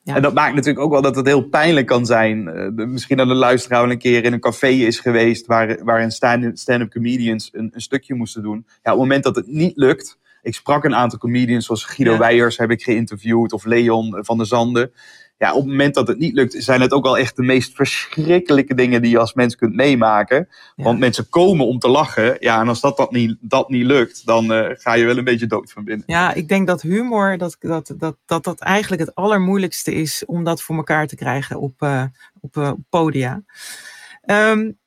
Ja. 0.03 0.15
En 0.15 0.21
dat 0.21 0.33
maakt 0.33 0.55
natuurlijk 0.55 0.85
ook 0.85 0.91
wel 0.91 1.01
dat 1.01 1.15
het 1.15 1.27
heel 1.27 1.43
pijnlijk 1.43 1.87
kan 1.87 2.05
zijn. 2.05 2.47
Uh, 2.77 2.85
misschien 2.87 3.17
dat 3.17 3.29
een 3.29 3.35
luisteraar 3.35 3.81
wel 3.81 3.91
een 3.91 3.97
keer 3.97 4.23
in 4.23 4.33
een 4.33 4.39
café 4.39 4.67
is 4.67 4.99
geweest... 4.99 5.45
waar, 5.45 5.83
waarin 5.83 6.11
stand-up 6.11 6.91
comedians 6.91 7.49
een, 7.51 7.69
een, 7.73 7.81
stukje 7.81 8.13
moesten 8.13 8.43
doen. 8.43 8.65
Ja, 8.67 8.71
op 8.73 8.83
het 8.83 8.95
moment 8.97 9.23
dat 9.23 9.35
het 9.35 9.47
niet 9.47 9.77
lukt... 9.77 10.19
Ik 10.41 10.55
sprak 10.55 10.83
een 10.83 10.95
aantal 10.95 11.19
comedians 11.19 11.65
zoals 11.65 11.83
Guido 11.83 12.11
ja. 12.11 12.17
Weijers 12.17 12.57
heb 12.57 12.71
ik 12.71 12.83
geïnterviewd 12.83 13.53
of 13.53 13.65
Leon 13.65 14.17
van 14.21 14.37
der 14.37 14.47
Zanden. 14.47 14.93
Ja, 15.37 15.53
op 15.53 15.61
het 15.61 15.69
moment 15.69 15.93
dat 15.93 16.07
het 16.07 16.17
niet 16.17 16.33
lukt, 16.33 16.63
zijn 16.63 16.81
het 16.81 16.91
ook 16.91 17.03
wel 17.03 17.17
echt 17.17 17.35
de 17.35 17.41
meest 17.41 17.75
verschrikkelijke 17.75 18.75
dingen 18.75 19.01
die 19.01 19.11
je 19.11 19.17
als 19.17 19.33
mens 19.33 19.55
kunt 19.55 19.75
meemaken. 19.75 20.47
Ja. 20.75 20.83
Want 20.83 20.99
mensen 20.99 21.29
komen 21.29 21.65
om 21.65 21.79
te 21.79 21.87
lachen. 21.87 22.37
Ja, 22.39 22.61
en 22.61 22.67
als 22.67 22.81
dat, 22.81 22.97
dat, 22.97 23.11
niet, 23.11 23.37
dat 23.39 23.69
niet 23.69 23.85
lukt, 23.85 24.25
dan 24.25 24.51
uh, 24.51 24.69
ga 24.73 24.93
je 24.93 25.05
wel 25.05 25.17
een 25.17 25.23
beetje 25.23 25.47
dood 25.47 25.71
van 25.71 25.83
binnen. 25.83 26.03
Ja, 26.07 26.33
ik 26.33 26.47
denk 26.47 26.67
dat 26.67 26.81
humor, 26.81 27.37
dat 27.37 27.55
dat, 27.59 27.93
dat, 27.97 28.17
dat, 28.25 28.43
dat 28.43 28.59
eigenlijk 28.59 29.01
het 29.01 29.15
allermoeilijkste 29.15 29.93
is 29.93 30.25
om 30.25 30.43
dat 30.43 30.61
voor 30.61 30.75
elkaar 30.75 31.07
te 31.07 31.15
krijgen 31.15 31.59
op, 31.59 31.81
uh, 31.81 32.03
op 32.39 32.55
uh, 32.55 32.71
podia. 32.89 33.43
Um, 34.25 34.77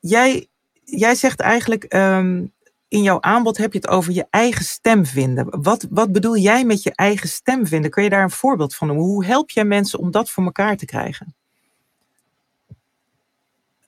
jij, 0.00 0.46
jij 0.84 1.14
zegt 1.14 1.40
eigenlijk, 1.40 1.94
um, 1.94 2.52
in 2.88 3.02
jouw 3.02 3.20
aanbod 3.20 3.56
heb 3.56 3.72
je 3.72 3.78
het 3.78 3.88
over 3.88 4.12
je 4.12 4.26
eigen 4.30 4.64
stem 4.64 5.06
vinden. 5.06 5.62
Wat, 5.62 5.86
wat 5.90 6.12
bedoel 6.12 6.36
jij 6.36 6.64
met 6.64 6.82
je 6.82 6.92
eigen 6.94 7.28
stem 7.28 7.66
vinden? 7.66 7.90
Kun 7.90 8.02
je 8.02 8.10
daar 8.10 8.22
een 8.22 8.30
voorbeeld 8.30 8.74
van 8.74 8.86
noemen? 8.86 9.04
Hoe 9.06 9.24
help 9.24 9.50
jij 9.50 9.64
mensen 9.64 9.98
om 9.98 10.10
dat 10.10 10.30
voor 10.30 10.44
elkaar 10.44 10.76
te 10.76 10.84
krijgen? 10.84 11.34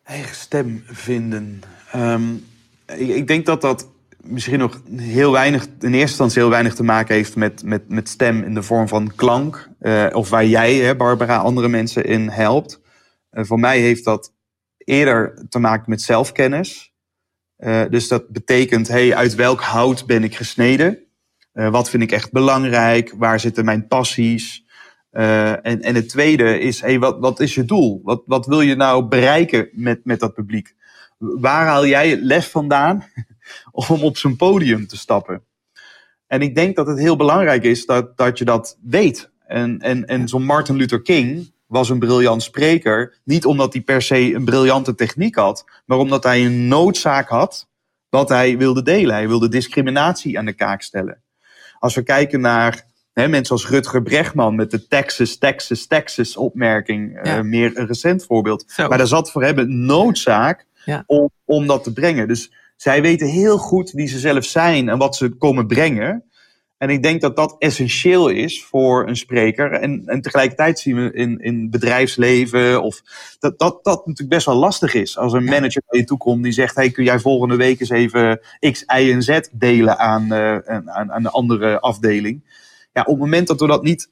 Eigen 0.03 0.35
stem 0.35 0.83
vinden. 0.87 1.63
Um, 1.97 2.47
ik, 2.87 3.09
ik, 3.09 3.27
denk 3.27 3.47
dat 3.47 3.61
dat 3.61 3.89
misschien 4.23 4.59
nog 4.59 4.83
heel 4.97 5.33
weinig, 5.33 5.65
in 5.65 5.71
eerste 5.81 5.99
instantie 5.99 6.41
heel 6.41 6.51
weinig 6.51 6.75
te 6.75 6.83
maken 6.83 7.15
heeft 7.15 7.37
met, 7.37 7.63
met, 7.63 7.89
met 7.89 8.09
stem 8.09 8.43
in 8.43 8.55
de 8.55 8.63
vorm 8.63 8.89
van 8.89 9.15
klank. 9.15 9.69
Uh, 9.81 10.07
of 10.13 10.31
waar 10.31 10.47
jij, 10.47 10.75
hè, 10.75 10.97
Barbara, 10.97 11.37
andere 11.37 11.69
mensen 11.69 12.05
in 12.05 12.29
helpt. 12.29 12.81
Uh, 13.33 13.45
voor 13.45 13.59
mij 13.59 13.81
heeft 13.81 14.05
dat 14.05 14.33
eerder 14.77 15.47
te 15.49 15.59
maken 15.59 15.91
met 15.91 16.03
zelfkennis. 16.03 16.90
Uh, 17.61 17.83
dus 17.91 18.09
dat 18.09 18.29
betekent, 18.29 18.89
hey, 18.89 19.15
uit 19.15 19.35
welk 19.35 19.61
hout 19.61 20.07
ben 20.07 20.25
ik 20.25 20.37
gesneden? 20.37 20.99
Uh, 21.55 21.71
wat 21.71 21.91
vind 21.91 22.03
ik 22.03 22.13
echt 22.13 22.33
belangrijk? 22.33 23.15
Waar 23.17 23.41
zitten 23.41 23.65
mijn 23.65 23.87
passies? 23.87 24.65
Uh, 25.13 25.51
en, 25.51 25.81
en 25.81 25.95
het 25.95 26.09
tweede 26.09 26.59
is, 26.59 26.81
hey, 26.81 26.99
wat, 26.99 27.19
wat 27.19 27.41
is 27.41 27.55
je 27.55 27.65
doel? 27.65 28.01
Wat, 28.03 28.23
wat 28.27 28.47
wil 28.47 28.61
je 28.61 28.75
nou 28.75 29.05
bereiken 29.05 29.69
met, 29.73 30.05
met 30.05 30.21
dat 30.21 30.35
publiek? 30.35 30.75
Waar 31.19 31.67
haal 31.67 31.87
jij 31.87 32.17
les 32.17 32.47
vandaan 32.47 33.05
om 33.89 34.03
op 34.03 34.17
zo'n 34.17 34.37
podium 34.37 34.87
te 34.87 34.97
stappen? 34.97 35.45
En 36.27 36.43
ik 36.43 36.55
denk 36.55 36.77
dat 36.77 36.87
het 36.87 36.99
heel 36.99 37.17
belangrijk 37.17 37.63
is 37.63 37.87
dat, 37.87 38.17
dat 38.17 38.39
je 38.39 38.45
dat 38.45 38.79
weet. 38.83 39.31
En, 39.47 39.81
en, 39.81 40.07
en 40.07 40.29
zo'n 40.29 40.45
Martin 40.45 40.77
Luther 40.77 41.03
King, 41.03 41.53
was 41.71 41.89
een 41.89 41.99
briljant 41.99 42.43
spreker. 42.43 43.19
Niet 43.25 43.45
omdat 43.45 43.73
hij 43.73 43.83
per 43.83 44.03
se 44.03 44.35
een 44.35 44.45
briljante 44.45 44.95
techniek 44.95 45.35
had, 45.35 45.65
maar 45.87 45.99
omdat 45.99 46.25
hij 46.25 46.45
een 46.45 46.69
noodzaak 46.69 47.29
had 47.29 47.69
wat 48.09 48.29
hij 48.29 48.59
wilde 48.59 48.83
delen. 48.83 49.15
Hij 49.15 49.29
wilde 49.29 49.49
discriminatie 49.49 50.39
aan 50.39 50.45
de 50.45 50.53
kaak 50.53 50.83
stellen. 50.83 51.23
Als 51.79 51.95
we 51.95 52.03
kijken 52.03 52.41
naar 52.41 52.87
hè, 53.13 53.29
mensen 53.29 53.55
als 53.55 53.69
Rutger 53.69 54.03
Bregman 54.03 54.55
met 54.55 54.71
de 54.71 54.87
Texas, 54.87 55.37
Texas, 55.37 55.87
Texas 55.87 56.37
opmerking, 56.37 57.21
ja. 57.23 57.39
uh, 57.39 57.43
meer 57.43 57.79
een 57.79 57.87
recent 57.87 58.25
voorbeeld. 58.25 58.65
Zo. 58.67 58.89
Maar 58.89 58.99
daar 58.99 59.07
zat 59.07 59.31
voor 59.31 59.43
hem 59.43 59.59
een 59.59 59.85
noodzaak 59.87 60.67
ja. 60.85 61.05
om, 61.07 61.31
om 61.45 61.67
dat 61.67 61.85
te 61.85 61.93
brengen. 61.93 62.29
Dus 62.29 62.53
zij 62.77 63.03
weten 63.03 63.27
heel 63.27 63.59
goed 63.59 63.91
wie 63.91 64.09
ze 64.09 64.19
zelf 64.19 64.45
zijn 64.45 64.89
en 64.89 64.99
wat 64.99 65.17
ze 65.17 65.29
komen 65.29 65.67
brengen. 65.67 66.25
En 66.81 66.89
ik 66.91 67.03
denk 67.03 67.21
dat 67.21 67.37
dat 67.37 67.57
essentieel 67.59 68.29
is 68.29 68.65
voor 68.65 69.09
een 69.09 69.17
spreker. 69.17 69.73
En, 69.73 70.03
en 70.07 70.21
tegelijkertijd 70.21 70.79
zien 70.79 70.97
we 70.97 71.13
in, 71.13 71.39
in 71.39 71.71
bedrijfsleven 71.71 72.83
of 72.83 73.03
dat, 73.39 73.59
dat 73.59 73.85
dat 73.85 74.07
natuurlijk 74.07 74.29
best 74.29 74.47
wel 74.47 74.55
lastig 74.55 74.95
is. 74.95 75.19
Als 75.19 75.33
een 75.33 75.45
manager 75.45 75.83
naar 75.87 76.01
je 76.01 76.07
toe 76.07 76.19
komt 76.19 76.43
die 76.43 76.53
zegt: 76.53 76.75
hey, 76.75 76.91
kun 76.91 77.05
jij 77.05 77.19
volgende 77.19 77.57
week 77.57 77.81
eens 77.81 77.91
even 77.91 78.41
X, 78.71 78.83
Y 78.83 79.13
en 79.13 79.23
Z 79.23 79.41
delen 79.53 79.99
aan, 79.99 80.33
uh, 80.33 80.57
aan, 80.87 81.13
aan 81.13 81.23
de 81.23 81.31
andere 81.31 81.81
afdeling? 81.81 82.45
Ja, 82.93 83.01
op 83.01 83.07
het 83.07 83.19
moment 83.19 83.47
dat 83.47 83.61
we 83.61 83.67
dat 83.67 83.83
niet 83.83 84.11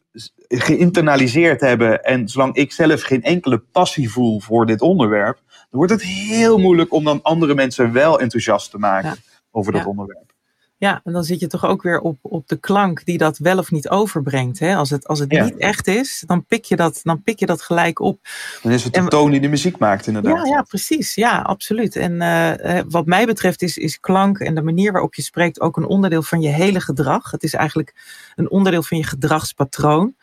geïnternaliseerd 0.48 1.60
hebben 1.60 2.04
en 2.04 2.28
zolang 2.28 2.54
ik 2.54 2.72
zelf 2.72 3.02
geen 3.02 3.22
enkele 3.22 3.58
passie 3.58 4.10
voel 4.10 4.40
voor 4.40 4.66
dit 4.66 4.80
onderwerp, 4.80 5.40
dan 5.46 5.66
wordt 5.70 5.92
het 5.92 6.02
heel 6.02 6.58
moeilijk 6.58 6.92
om 6.92 7.04
dan 7.04 7.22
andere 7.22 7.54
mensen 7.54 7.92
wel 7.92 8.20
enthousiast 8.20 8.70
te 8.70 8.78
maken 8.78 9.08
ja. 9.08 9.38
over 9.50 9.72
dat 9.72 9.82
ja. 9.82 9.88
onderwerp. 9.88 10.36
Ja, 10.80 11.00
en 11.04 11.12
dan 11.12 11.24
zit 11.24 11.40
je 11.40 11.46
toch 11.46 11.66
ook 11.66 11.82
weer 11.82 12.00
op, 12.00 12.18
op 12.22 12.48
de 12.48 12.56
klank 12.56 13.04
die 13.04 13.18
dat 13.18 13.38
wel 13.38 13.58
of 13.58 13.70
niet 13.70 13.88
overbrengt. 13.88 14.58
Hè? 14.58 14.76
Als 14.76 14.90
het, 14.90 15.06
als 15.06 15.18
het 15.18 15.32
ja. 15.32 15.44
niet 15.44 15.56
echt 15.56 15.86
is, 15.86 16.24
dan 16.26 16.44
pik, 16.44 16.64
je 16.64 16.76
dat, 16.76 17.00
dan 17.02 17.22
pik 17.22 17.38
je 17.38 17.46
dat 17.46 17.62
gelijk 17.62 18.00
op. 18.00 18.20
Dan 18.62 18.72
is 18.72 18.84
het 18.84 18.94
de 18.94 19.00
en, 19.00 19.08
toon 19.08 19.30
die 19.30 19.40
de 19.40 19.48
muziek 19.48 19.78
maakt, 19.78 20.06
inderdaad. 20.06 20.46
Ja, 20.46 20.54
ja 20.54 20.62
precies. 20.62 21.14
Ja, 21.14 21.38
absoluut. 21.38 21.96
En 21.96 22.12
uh, 22.12 22.80
wat 22.88 23.06
mij 23.06 23.26
betreft 23.26 23.62
is, 23.62 23.76
is 23.76 24.00
klank 24.00 24.38
en 24.38 24.54
de 24.54 24.62
manier 24.62 24.92
waarop 24.92 25.14
je 25.14 25.22
spreekt 25.22 25.60
ook 25.60 25.76
een 25.76 25.86
onderdeel 25.86 26.22
van 26.22 26.40
je 26.40 26.48
hele 26.48 26.80
gedrag. 26.80 27.30
Het 27.30 27.42
is 27.42 27.54
eigenlijk 27.54 27.94
een 28.36 28.50
onderdeel 28.50 28.82
van 28.82 28.96
je 28.96 29.04
gedragspatroon. 29.04 30.14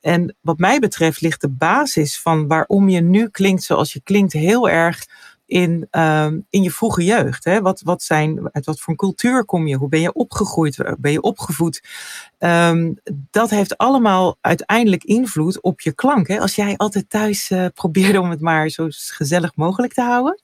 En 0.00 0.36
wat 0.40 0.58
mij 0.58 0.78
betreft 0.78 1.20
ligt 1.20 1.40
de 1.40 1.48
basis 1.48 2.20
van 2.20 2.46
waarom 2.46 2.88
je 2.88 3.00
nu 3.00 3.28
klinkt 3.28 3.62
zoals 3.62 3.92
je 3.92 4.00
klinkt 4.02 4.32
heel 4.32 4.68
erg 4.68 5.06
in, 5.50 5.88
um, 5.90 6.46
in 6.50 6.62
je 6.62 6.70
vroege 6.70 7.04
jeugd. 7.04 7.44
Hè? 7.44 7.60
Wat, 7.60 7.80
wat 7.80 8.02
zijn, 8.02 8.48
uit 8.52 8.66
wat 8.66 8.80
voor 8.80 8.88
een 8.92 8.98
cultuur 8.98 9.44
kom 9.44 9.66
je? 9.66 9.76
Hoe 9.76 9.88
ben 9.88 10.00
je 10.00 10.12
opgegroeid? 10.12 10.96
Ben 10.98 11.12
je 11.12 11.20
opgevoed? 11.20 11.82
Um, 12.38 12.96
dat 13.30 13.50
heeft 13.50 13.76
allemaal 13.78 14.36
uiteindelijk 14.40 15.04
invloed 15.04 15.60
op 15.60 15.80
je 15.80 15.92
klank. 15.92 16.28
Hè? 16.28 16.40
Als 16.40 16.54
jij 16.54 16.76
altijd 16.76 17.10
thuis 17.10 17.50
uh, 17.50 17.66
probeerde 17.74 18.20
om 18.20 18.30
het 18.30 18.40
maar 18.40 18.68
zo 18.68 18.86
gezellig 18.90 19.56
mogelijk 19.56 19.92
te 19.92 20.02
houden. 20.02 20.42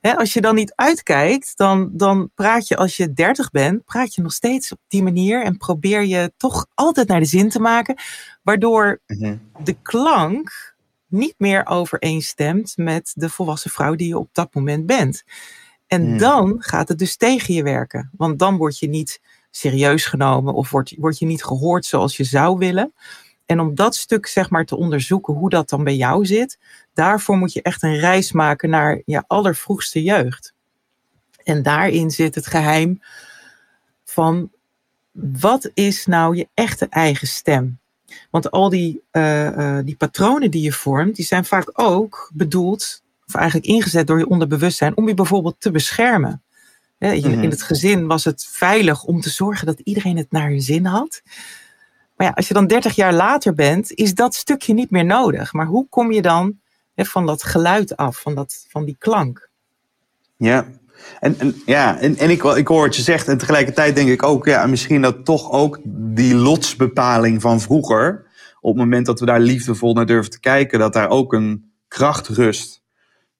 Hè, 0.00 0.16
als 0.16 0.32
je 0.32 0.40
dan 0.40 0.54
niet 0.54 0.72
uitkijkt, 0.74 1.56
dan, 1.56 1.90
dan 1.92 2.30
praat 2.34 2.68
je 2.68 2.76
als 2.76 2.96
je 2.96 3.12
dertig 3.12 3.50
bent, 3.50 3.84
praat 3.84 4.14
je 4.14 4.22
nog 4.22 4.32
steeds 4.32 4.72
op 4.72 4.78
die 4.88 5.02
manier 5.02 5.44
en 5.44 5.56
probeer 5.56 6.04
je 6.04 6.32
toch 6.36 6.66
altijd 6.74 7.08
naar 7.08 7.20
de 7.20 7.26
zin 7.26 7.48
te 7.48 7.60
maken, 7.60 7.96
waardoor 8.42 9.00
mm 9.06 9.24
-hmm. 9.24 9.40
de 9.64 9.76
klank 9.82 10.69
niet 11.10 11.34
meer 11.38 11.66
overeenstemt 11.66 12.76
met 12.76 13.12
de 13.14 13.28
volwassen 13.28 13.70
vrouw 13.70 13.94
die 13.94 14.08
je 14.08 14.18
op 14.18 14.28
dat 14.32 14.54
moment 14.54 14.86
bent. 14.86 15.24
En 15.86 16.06
hmm. 16.06 16.18
dan 16.18 16.56
gaat 16.58 16.88
het 16.88 16.98
dus 16.98 17.16
tegen 17.16 17.54
je 17.54 17.62
werken. 17.62 18.10
Want 18.16 18.38
dan 18.38 18.56
word 18.56 18.78
je 18.78 18.88
niet 18.88 19.20
serieus 19.50 20.06
genomen 20.06 20.54
of 20.54 20.70
word, 20.70 20.94
word 20.98 21.18
je 21.18 21.26
niet 21.26 21.44
gehoord 21.44 21.84
zoals 21.84 22.16
je 22.16 22.24
zou 22.24 22.58
willen. 22.58 22.92
En 23.46 23.60
om 23.60 23.74
dat 23.74 23.94
stuk 23.94 24.26
zeg 24.26 24.50
maar 24.50 24.64
te 24.64 24.76
onderzoeken 24.76 25.34
hoe 25.34 25.50
dat 25.50 25.68
dan 25.68 25.84
bij 25.84 25.96
jou 25.96 26.26
zit, 26.26 26.58
daarvoor 26.94 27.36
moet 27.36 27.52
je 27.52 27.62
echt 27.62 27.82
een 27.82 27.98
reis 27.98 28.32
maken 28.32 28.70
naar 28.70 29.02
je 29.04 29.24
allervroegste 29.26 30.02
jeugd. 30.02 30.54
En 31.44 31.62
daarin 31.62 32.10
zit 32.10 32.34
het 32.34 32.46
geheim 32.46 33.02
van 34.04 34.50
wat 35.12 35.70
is 35.74 36.06
nou 36.06 36.36
je 36.36 36.48
echte 36.54 36.86
eigen 36.88 37.28
stem? 37.28 37.79
Want 38.30 38.50
al 38.50 38.68
die, 38.68 39.02
uh, 39.12 39.46
uh, 39.56 39.78
die 39.84 39.96
patronen 39.96 40.50
die 40.50 40.62
je 40.62 40.72
vormt, 40.72 41.16
die 41.16 41.24
zijn 41.24 41.44
vaak 41.44 41.70
ook 41.72 42.30
bedoeld 42.34 43.02
of 43.26 43.34
eigenlijk 43.34 43.66
ingezet 43.66 44.06
door 44.06 44.18
je 44.18 44.28
onderbewustzijn 44.28 44.96
om 44.96 45.08
je 45.08 45.14
bijvoorbeeld 45.14 45.56
te 45.58 45.70
beschermen. 45.70 46.42
In, 46.98 47.30
Mhm. 47.30 47.42
in 47.42 47.50
het 47.50 47.62
gezin 47.62 48.06
was 48.06 48.24
het 48.24 48.46
veilig 48.50 49.04
om 49.04 49.20
te 49.20 49.30
zorgen 49.30 49.66
dat 49.66 49.80
iedereen 49.80 50.16
het 50.16 50.30
naar 50.30 50.48
hun 50.48 50.60
zin 50.60 50.84
had. 50.84 51.22
Maar 52.16 52.26
ja, 52.26 52.32
als 52.32 52.48
je 52.48 52.54
dan 52.54 52.66
30 52.66 52.94
jaar 52.94 53.12
later 53.12 53.54
bent, 53.54 53.92
is 53.92 54.14
dat 54.14 54.34
stukje 54.34 54.74
niet 54.74 54.90
meer 54.90 55.04
nodig. 55.04 55.52
Maar 55.52 55.66
hoe 55.66 55.86
kom 55.88 56.12
je 56.12 56.22
dan 56.22 56.58
hè, 56.94 57.04
van 57.04 57.26
dat 57.26 57.42
geluid 57.42 57.96
af, 57.96 58.20
van, 58.20 58.34
dat, 58.34 58.66
van 58.68 58.84
die 58.84 58.96
klank? 58.98 59.50
Ja, 60.36 60.66
en, 61.20 61.34
en, 61.38 61.62
ja, 61.66 61.98
en, 61.98 62.16
en 62.16 62.30
ik, 62.30 62.42
ik 62.42 62.66
hoor 62.66 62.80
wat 62.80 62.96
je 62.96 63.02
zegt. 63.02 63.28
En 63.28 63.38
tegelijkertijd 63.38 63.94
denk 63.94 64.08
ik 64.08 64.22
ook, 64.22 64.46
ja, 64.46 64.66
misschien 64.66 65.02
dat 65.02 65.24
toch 65.24 65.50
ook 65.50 65.78
die 66.14 66.34
lotsbepaling 66.34 67.40
van 67.40 67.60
vroeger. 67.60 68.28
Op 68.60 68.70
het 68.74 68.82
moment 68.82 69.06
dat 69.06 69.20
we 69.20 69.26
daar 69.26 69.40
liefdevol 69.40 69.94
naar 69.94 70.06
durven 70.06 70.30
te 70.30 70.40
kijken, 70.40 70.78
dat 70.78 70.92
daar 70.92 71.08
ook 71.08 71.32
een 71.32 71.72
kracht 71.88 72.28
rust. 72.28 72.82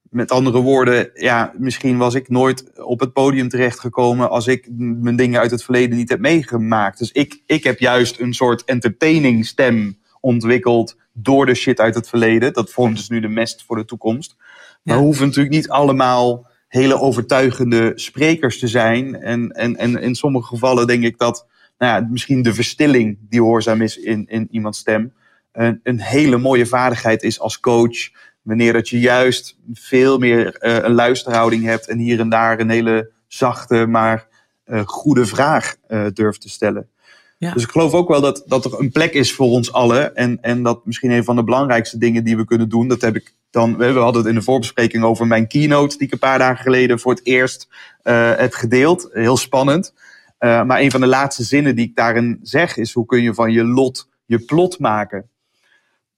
Met 0.02 0.30
andere 0.30 0.60
woorden, 0.60 1.10
ja, 1.14 1.52
misschien 1.58 1.98
was 1.98 2.14
ik 2.14 2.28
nooit 2.28 2.80
op 2.82 3.00
het 3.00 3.12
podium 3.12 3.48
terechtgekomen 3.48 4.30
als 4.30 4.46
ik 4.46 4.68
mijn 4.76 5.16
dingen 5.16 5.40
uit 5.40 5.50
het 5.50 5.64
verleden 5.64 5.96
niet 5.96 6.08
heb 6.08 6.20
meegemaakt. 6.20 6.98
Dus 6.98 7.12
ik, 7.12 7.42
ik 7.46 7.64
heb 7.64 7.78
juist 7.78 8.20
een 8.20 8.34
soort 8.34 8.64
entertaining 8.64 9.46
stem 9.46 9.98
ontwikkeld 10.20 10.96
door 11.12 11.46
de 11.46 11.54
shit 11.54 11.80
uit 11.80 11.94
het 11.94 12.08
verleden. 12.08 12.52
Dat 12.52 12.70
vormt 12.70 12.96
dus 12.96 13.08
nu 13.08 13.20
de 13.20 13.28
mest 13.28 13.64
voor 13.66 13.76
de 13.76 13.84
toekomst. 13.84 14.34
Maar 14.36 14.94
Ja. 14.94 15.00
we 15.00 15.06
hoeven 15.06 15.26
natuurlijk 15.26 15.54
niet 15.54 15.68
allemaal 15.68 16.46
hele 16.70 17.00
overtuigende 17.00 17.92
sprekers 17.94 18.58
te 18.58 18.68
zijn. 18.68 19.16
En, 19.16 19.50
en, 19.50 19.76
en 19.76 19.96
in 20.00 20.14
sommige 20.14 20.46
gevallen 20.46 20.86
denk 20.86 21.04
ik 21.04 21.18
dat 21.18 21.46
nou 21.78 22.02
ja, 22.02 22.08
misschien 22.10 22.42
de 22.42 22.54
verstilling 22.54 23.18
die 23.28 23.40
hoorzaam 23.40 23.82
is 23.82 23.96
in, 23.96 24.26
in 24.28 24.48
iemands 24.50 24.78
stem, 24.78 25.12
een, 25.52 25.80
een 25.82 26.00
hele 26.00 26.36
mooie 26.36 26.66
vaardigheid 26.66 27.22
is 27.22 27.40
als 27.40 27.60
coach. 27.60 28.10
Wanneer 28.42 28.72
dat 28.72 28.88
je 28.88 29.00
juist 29.00 29.58
veel 29.72 30.18
meer 30.18 30.54
eh, 30.54 30.76
een 30.76 30.94
luisterhouding 30.94 31.64
hebt 31.64 31.88
en 31.88 31.98
hier 31.98 32.20
en 32.20 32.28
daar 32.28 32.60
een 32.60 32.70
hele 32.70 33.10
zachte, 33.26 33.86
maar 33.86 34.28
eh, 34.64 34.80
goede 34.84 35.26
vraag 35.26 35.76
eh, 35.86 36.06
durft 36.12 36.40
te 36.40 36.48
stellen. 36.48 36.88
Ja. 37.38 37.52
Dus 37.52 37.62
ik 37.62 37.70
geloof 37.70 37.92
ook 37.92 38.08
wel 38.08 38.20
dat, 38.20 38.42
dat 38.46 38.64
er 38.64 38.80
een 38.80 38.90
plek 38.90 39.12
is 39.12 39.32
voor 39.32 39.46
ons 39.46 39.72
allen. 39.72 40.16
En, 40.16 40.38
en 40.40 40.62
dat 40.62 40.86
misschien 40.86 41.10
een 41.10 41.24
van 41.24 41.36
de 41.36 41.44
belangrijkste 41.44 41.98
dingen 41.98 42.24
die 42.24 42.36
we 42.36 42.44
kunnen 42.44 42.68
doen, 42.68 42.88
dat 42.88 43.00
heb 43.00 43.16
ik 43.16 43.34
dan. 43.50 43.76
We 43.76 43.84
hadden 43.84 44.22
het 44.22 44.30
in 44.30 44.34
de 44.38 44.42
voorbespreking 44.42 45.04
over 45.04 45.26
mijn 45.26 45.46
keynote, 45.46 45.96
die 45.96 46.06
ik 46.06 46.12
een 46.12 46.18
paar 46.18 46.38
dagen 46.38 46.62
geleden 46.62 46.98
voor 47.00 47.12
het 47.12 47.26
eerst 47.26 47.68
eh, 48.02 48.32
heb 48.36 48.52
gedeeld. 48.52 49.08
Heel 49.12 49.36
spannend. 49.36 49.94
Eh, 50.38 50.62
maar 50.62 50.80
een 50.80 50.90
van 50.90 51.00
de 51.00 51.06
laatste 51.06 51.44
zinnen 51.44 51.76
die 51.76 51.86
ik 51.86 51.96
daarin 51.96 52.38
zeg 52.42 52.76
is: 52.76 52.92
hoe 52.92 53.06
kun 53.06 53.22
je 53.22 53.34
van 53.34 53.52
je 53.52 53.64
lot 53.64 54.08
je 54.24 54.38
plot 54.38 54.78
maken? 54.78 55.28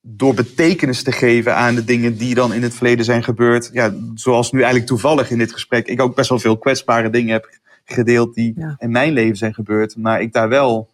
Door 0.00 0.34
betekenis 0.34 1.02
te 1.02 1.12
geven 1.12 1.56
aan 1.56 1.74
de 1.74 1.84
dingen 1.84 2.16
die 2.16 2.34
dan 2.34 2.52
in 2.52 2.62
het 2.62 2.74
verleden 2.74 3.04
zijn 3.04 3.22
gebeurd. 3.24 3.70
Ja, 3.72 3.94
zoals 4.14 4.52
nu 4.52 4.58
eigenlijk 4.58 4.88
toevallig 4.88 5.30
in 5.30 5.38
dit 5.38 5.52
gesprek. 5.52 5.86
Ik 5.86 6.00
ook 6.00 6.14
best 6.14 6.28
wel 6.28 6.38
veel 6.38 6.58
kwetsbare 6.58 7.10
dingen 7.10 7.32
heb 7.32 7.50
gedeeld 7.84 8.34
die 8.34 8.52
Ja. 8.56 8.74
in 8.78 8.90
mijn 8.90 9.12
leven 9.12 9.36
zijn 9.36 9.54
gebeurd. 9.54 9.96
Maar 9.96 10.20
ik 10.20 10.32
daar 10.32 10.48
wel 10.48 10.88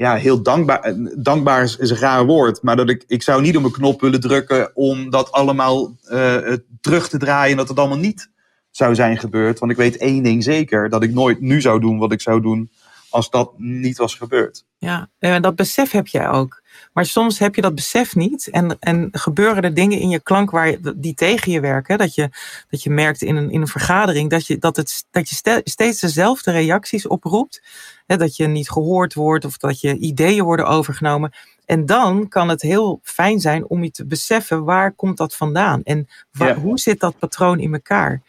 ja, 0.00 0.14
heel 0.14 0.42
dankbaar. 0.42 0.80
eh, 0.80 0.94
Dankbaar 1.16 1.62
is, 1.62 1.76
is 1.76 1.90
een 1.90 1.96
raar 1.96 2.26
woord. 2.26 2.62
Maar 2.62 2.76
dat 2.76 2.88
ik, 2.88 3.04
ik 3.06 3.22
zou 3.22 3.42
niet 3.42 3.56
op 3.56 3.64
een 3.64 3.70
knop 3.72 4.00
willen 4.00 4.20
drukken 4.20 4.70
om 4.76 5.10
dat 5.10 5.32
allemaal 5.32 5.96
eh, 6.04 6.36
terug 6.80 7.08
te 7.08 7.18
draaien. 7.18 7.50
En 7.50 7.56
dat 7.56 7.68
het 7.68 7.78
allemaal 7.78 7.98
niet 7.98 8.30
zou 8.70 8.94
zijn 8.94 9.18
gebeurd. 9.18 9.58
Want 9.58 9.72
ik 9.72 9.78
weet 9.78 9.96
één 9.96 10.22
ding 10.22 10.42
zeker. 10.44 10.88
Dat 10.88 11.02
ik 11.02 11.12
nooit 11.12 11.40
nu 11.40 11.60
zou 11.60 11.80
doen 11.80 11.98
wat 11.98 12.12
ik 12.12 12.20
zou 12.20 12.40
doen 12.40 12.70
als 13.10 13.30
dat 13.30 13.52
niet 13.56 13.98
was 13.98 14.14
gebeurd. 14.14 14.64
Ja, 14.78 15.08
en 15.18 15.42
dat 15.42 15.56
besef 15.56 15.90
heb 15.90 16.06
jij 16.06 16.28
ook. 16.28 16.62
Maar 17.00 17.08
soms 17.08 17.38
heb 17.38 17.54
je 17.54 17.60
dat 17.62 17.74
besef 17.74 18.14
niet 18.14 18.48
en, 18.50 18.76
en 18.80 19.08
gebeuren 19.12 19.62
er 19.62 19.74
dingen 19.74 19.98
in 19.98 20.08
je 20.08 20.20
klank 20.20 20.50
waar 20.50 20.70
je, 20.70 20.94
die 20.96 21.14
tegen 21.14 21.52
je 21.52 21.60
werken. 21.60 21.98
Dat 21.98 22.14
je, 22.14 22.28
dat 22.70 22.82
je 22.82 22.90
merkt 22.90 23.22
in 23.22 23.36
een, 23.36 23.50
in 23.50 23.60
een 23.60 23.66
vergadering 23.66 24.30
dat 24.30 24.46
je, 24.46 24.58
dat 24.58 24.76
het, 24.76 25.04
dat 25.10 25.28
je 25.28 25.34
ste- 25.34 25.60
steeds 25.64 26.00
dezelfde 26.00 26.50
reacties 26.50 27.06
oproept. 27.06 27.62
Hè, 28.06 28.16
dat 28.16 28.36
je 28.36 28.46
niet 28.46 28.70
gehoord 28.70 29.14
wordt 29.14 29.44
of 29.44 29.56
dat 29.56 29.80
je 29.80 29.96
ideeën 29.98 30.44
worden 30.44 30.66
overgenomen. 30.66 31.32
En 31.66 31.86
dan 31.86 32.28
kan 32.28 32.48
het 32.48 32.62
heel 32.62 33.00
fijn 33.02 33.40
zijn 33.40 33.68
om 33.68 33.82
je 33.84 33.90
te 33.90 34.06
beseffen 34.06 34.64
waar 34.64 34.92
komt 34.92 35.16
dat 35.16 35.36
vandaan 35.36 35.82
en 35.82 36.08
waar, 36.32 36.48
Ja. 36.48 36.54
hoe 36.54 36.78
zit 36.78 37.00
dat 37.00 37.18
patroon 37.18 37.58
in 37.58 37.72
elkaar. 37.72 38.20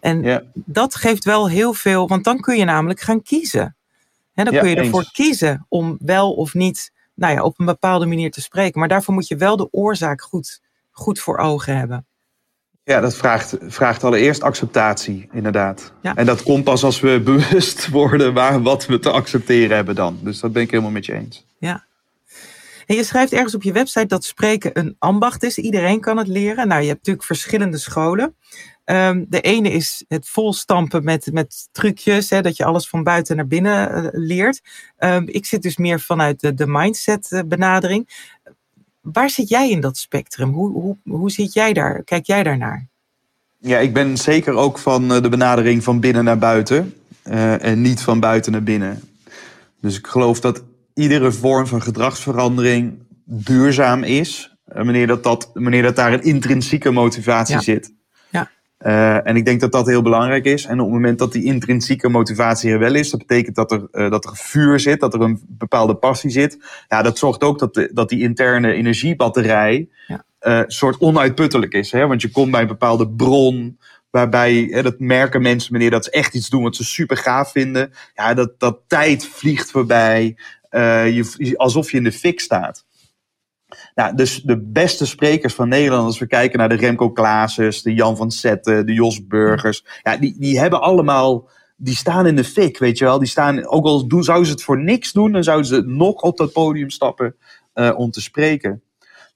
En 0.00 0.22
Ja, 0.22 0.42
dat 0.54 0.94
geeft 0.94 1.24
wel 1.24 1.48
heel 1.48 1.74
veel, 1.74 2.08
want 2.08 2.24
dan 2.24 2.40
kun 2.40 2.56
je 2.58 2.64
namelijk 2.64 3.00
gaan 3.00 3.22
kiezen. 3.22 3.76
Dan 4.34 4.52
Ja, 4.52 4.60
kun 4.60 4.68
je 4.70 4.76
eens. 4.76 4.84
ervoor 4.86 5.10
kiezen 5.12 5.66
om 5.68 5.96
wel 6.00 6.32
of 6.32 6.54
niet 6.54 6.92
nou 7.20 7.34
ja, 7.34 7.42
op 7.42 7.58
een 7.58 7.66
bepaalde 7.66 8.06
manier 8.06 8.30
te 8.30 8.40
spreken. 8.40 8.78
Maar 8.78 8.88
daarvoor 8.88 9.14
moet 9.14 9.28
je 9.28 9.36
wel 9.36 9.56
de 9.56 9.68
oorzaak 9.72 10.22
goed, 10.22 10.60
goed 10.90 11.18
voor 11.18 11.38
ogen 11.38 11.76
hebben. 11.76 12.06
ja 12.82 13.00
dat 13.00 13.16
vraagt, 13.16 13.56
vraagt 13.60 14.04
allereerst 14.04 14.42
acceptatie, 14.42 15.28
inderdaad. 15.32 15.92
Ja. 16.02 16.14
En 16.14 16.26
dat 16.26 16.42
komt 16.42 16.64
pas 16.64 16.84
als 16.84 17.00
we 17.00 17.20
bewust 17.24 17.88
worden 17.88 18.34
waar, 18.34 18.62
wat 18.62 18.86
we 18.86 18.98
te 18.98 19.10
accepteren 19.10 19.76
hebben 19.76 19.94
dan. 19.94 20.18
Dus 20.22 20.40
dat 20.40 20.52
ben 20.52 20.62
ik 20.62 20.70
helemaal 20.70 20.90
met 20.90 21.06
je 21.06 21.12
eens. 21.12 21.44
Ja. 21.58 21.84
En 22.86 22.96
je 22.96 23.04
schrijft 23.04 23.32
ergens 23.32 23.54
op 23.54 23.62
je 23.62 23.72
website 23.72 24.06
dat 24.06 24.24
spreken 24.24 24.78
een 24.78 24.96
ambacht 24.98 25.42
is. 25.42 25.58
Iedereen 25.58 26.00
kan 26.00 26.16
het 26.16 26.28
leren. 26.28 26.68
Nou, 26.68 26.80
je 26.80 26.86
hebt 26.86 26.98
natuurlijk 26.98 27.26
verschillende 27.26 27.78
scholen. 27.78 28.36
Ehm, 28.90 29.24
de 29.28 29.40
ene 29.40 29.70
is 29.70 30.04
het 30.08 30.28
volstampen 30.28 31.04
met, 31.04 31.28
met 31.32 31.68
trucjes, 31.72 32.30
hè, 32.30 32.40
dat 32.42 32.56
je 32.56 32.64
alles 32.64 32.88
van 32.88 33.02
buiten 33.02 33.36
naar 33.36 33.46
binnen 33.46 33.92
eh, 33.94 34.08
leert. 34.12 34.60
Ehm, 34.96 35.22
ik 35.26 35.46
zit 35.46 35.62
dus 35.62 35.76
meer 35.76 36.00
vanuit 36.00 36.40
de, 36.40 36.54
de 36.54 36.66
mindset 36.66 37.32
eh, 37.32 37.40
benadering. 37.46 38.08
Waar 39.00 39.30
zit 39.30 39.48
jij 39.48 39.70
in 39.70 39.80
dat 39.80 39.96
spectrum? 39.96 40.52
Hoe, 40.52 40.72
hoe, 40.72 40.96
hoe 41.04 41.30
zit 41.30 41.52
jij 41.52 41.72
daar? 41.72 42.04
Kijk 42.04 42.26
jij 42.26 42.42
daarnaar? 42.42 42.88
Ja, 43.58 43.78
ik 43.78 43.92
ben 43.92 44.16
zeker 44.16 44.54
ook 44.54 44.78
van 44.78 45.12
eh, 45.12 45.22
de 45.22 45.28
benadering 45.28 45.84
van 45.84 46.00
binnen 46.00 46.24
naar 46.24 46.38
buiten. 46.38 46.94
en 47.22 47.80
niet 47.80 48.00
van 48.02 48.20
buiten 48.20 48.52
naar 48.52 48.62
binnen. 48.62 49.00
Dus 49.80 49.98
ik 49.98 50.06
geloof 50.06 50.40
dat 50.40 50.62
iedere 50.94 51.32
vorm 51.32 51.66
van 51.66 51.82
gedragsverandering 51.82 52.98
duurzaam 53.24 54.02
is. 54.02 54.56
Wanneer 54.64 55.06
dat, 55.06 55.22
dat, 55.22 55.50
wanneer 55.54 55.82
dat 55.82 55.96
daar 55.96 56.12
een 56.12 56.22
intrinsieke 56.22 56.90
motivatie 56.90 57.54
Ja. 57.54 57.60
zit. 57.60 57.98
Eh, 58.80 59.26
en 59.26 59.36
ik 59.36 59.44
denk 59.44 59.60
dat 59.60 59.72
dat 59.72 59.86
heel 59.86 60.02
belangrijk 60.02 60.44
is. 60.44 60.64
En 60.64 60.78
op 60.80 60.86
het 60.86 60.94
moment 60.94 61.18
dat 61.18 61.32
die 61.32 61.44
intrinsieke 61.44 62.08
motivatie 62.08 62.70
er 62.72 62.78
wel 62.78 62.94
is, 62.94 63.10
dat 63.10 63.20
betekent 63.26 63.56
dat 63.56 63.72
er, 63.72 63.88
eh, 63.92 64.10
dat 64.10 64.24
er 64.24 64.36
vuur 64.36 64.80
zit, 64.80 65.00
dat 65.00 65.14
er 65.14 65.20
een 65.20 65.40
bepaalde 65.48 65.94
passie 65.94 66.30
zit. 66.30 66.58
Ja, 66.88 67.02
dat 67.02 67.18
zorgt 67.18 67.42
ook 67.42 67.58
dat, 67.58 67.74
de, 67.74 67.90
dat 67.94 68.08
die 68.08 68.20
interne 68.22 68.72
energiebatterij 68.72 69.88
Ja. 70.06 70.24
eh, 70.38 70.56
een 70.56 70.70
soort 70.70 70.98
onuitputtelijk 71.00 71.72
is. 71.72 71.92
Hè? 71.92 72.06
Want 72.06 72.22
je 72.22 72.30
komt 72.30 72.50
bij 72.50 72.60
een 72.60 72.66
bepaalde 72.66 73.08
bron, 73.08 73.78
waarbij 74.10 74.68
hè, 74.70 74.82
dat 74.82 74.98
merken 74.98 75.42
mensen 75.42 75.70
wanneer 75.70 75.90
dat 75.90 76.04
ze 76.04 76.10
echt 76.10 76.34
iets 76.34 76.48
doen 76.48 76.62
wat 76.62 76.76
ze 76.76 76.84
super 76.84 77.16
gaaf 77.16 77.50
vinden. 77.50 77.92
Ja, 78.14 78.34
dat, 78.34 78.52
dat 78.58 78.78
tijd 78.86 79.26
vliegt 79.26 79.70
voorbij, 79.70 80.36
je, 80.70 81.52
alsof 81.56 81.90
je 81.90 81.96
in 81.96 82.04
de 82.04 82.12
fik 82.12 82.40
staat. 82.40 82.84
Nou, 83.94 84.16
dus 84.16 84.42
de 84.42 84.60
beste 84.62 85.06
sprekers 85.06 85.54
van 85.54 85.68
Nederland, 85.68 86.06
als 86.06 86.18
we 86.18 86.26
kijken 86.26 86.58
naar 86.58 86.68
de 86.68 86.74
Remco 86.74 87.10
Klaases, 87.10 87.82
de 87.82 87.94
Jan 87.94 88.16
van 88.16 88.30
Zetten, 88.30 88.86
de 88.86 88.92
Jos 88.92 89.26
Burgers, 89.26 89.84
ja, 90.02 90.16
die, 90.16 90.34
die 90.38 90.58
hebben 90.58 90.80
allemaal, 90.80 91.48
die 91.76 91.96
staan 91.96 92.26
in 92.26 92.36
de 92.36 92.44
fik, 92.44 92.78
weet 92.78 92.98
je 92.98 93.04
wel. 93.04 93.18
Die 93.18 93.28
staan, 93.28 93.66
ook 93.66 93.84
al 93.84 94.06
doen, 94.06 94.24
zouden 94.24 94.46
ze 94.46 94.52
het 94.52 94.62
voor 94.62 94.82
niks 94.82 95.12
doen, 95.12 95.32
dan 95.32 95.44
zouden 95.44 95.66
ze 95.66 95.82
nog 95.86 96.22
op 96.22 96.36
dat 96.36 96.52
podium 96.52 96.90
stappen 96.90 97.36
eh, 97.72 97.92
om 97.96 98.10
te 98.10 98.20
spreken. 98.20 98.82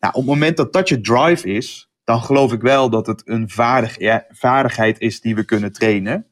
Nou, 0.01 0.15
op 0.15 0.21
het 0.21 0.31
moment 0.31 0.57
dat 0.57 0.73
dat 0.73 0.89
je 0.89 1.01
drive 1.01 1.49
is, 1.49 1.91
dan 2.05 2.21
geloof 2.21 2.53
ik 2.53 2.61
wel 2.61 2.91
dat 2.91 3.07
het 3.07 3.23
een 3.25 3.51
vaardig, 3.51 3.97
vaardigheid 4.29 5.01
is 5.01 5.21
die 5.21 5.35
we 5.35 5.45
kunnen 5.45 5.73
trainen. 5.73 6.27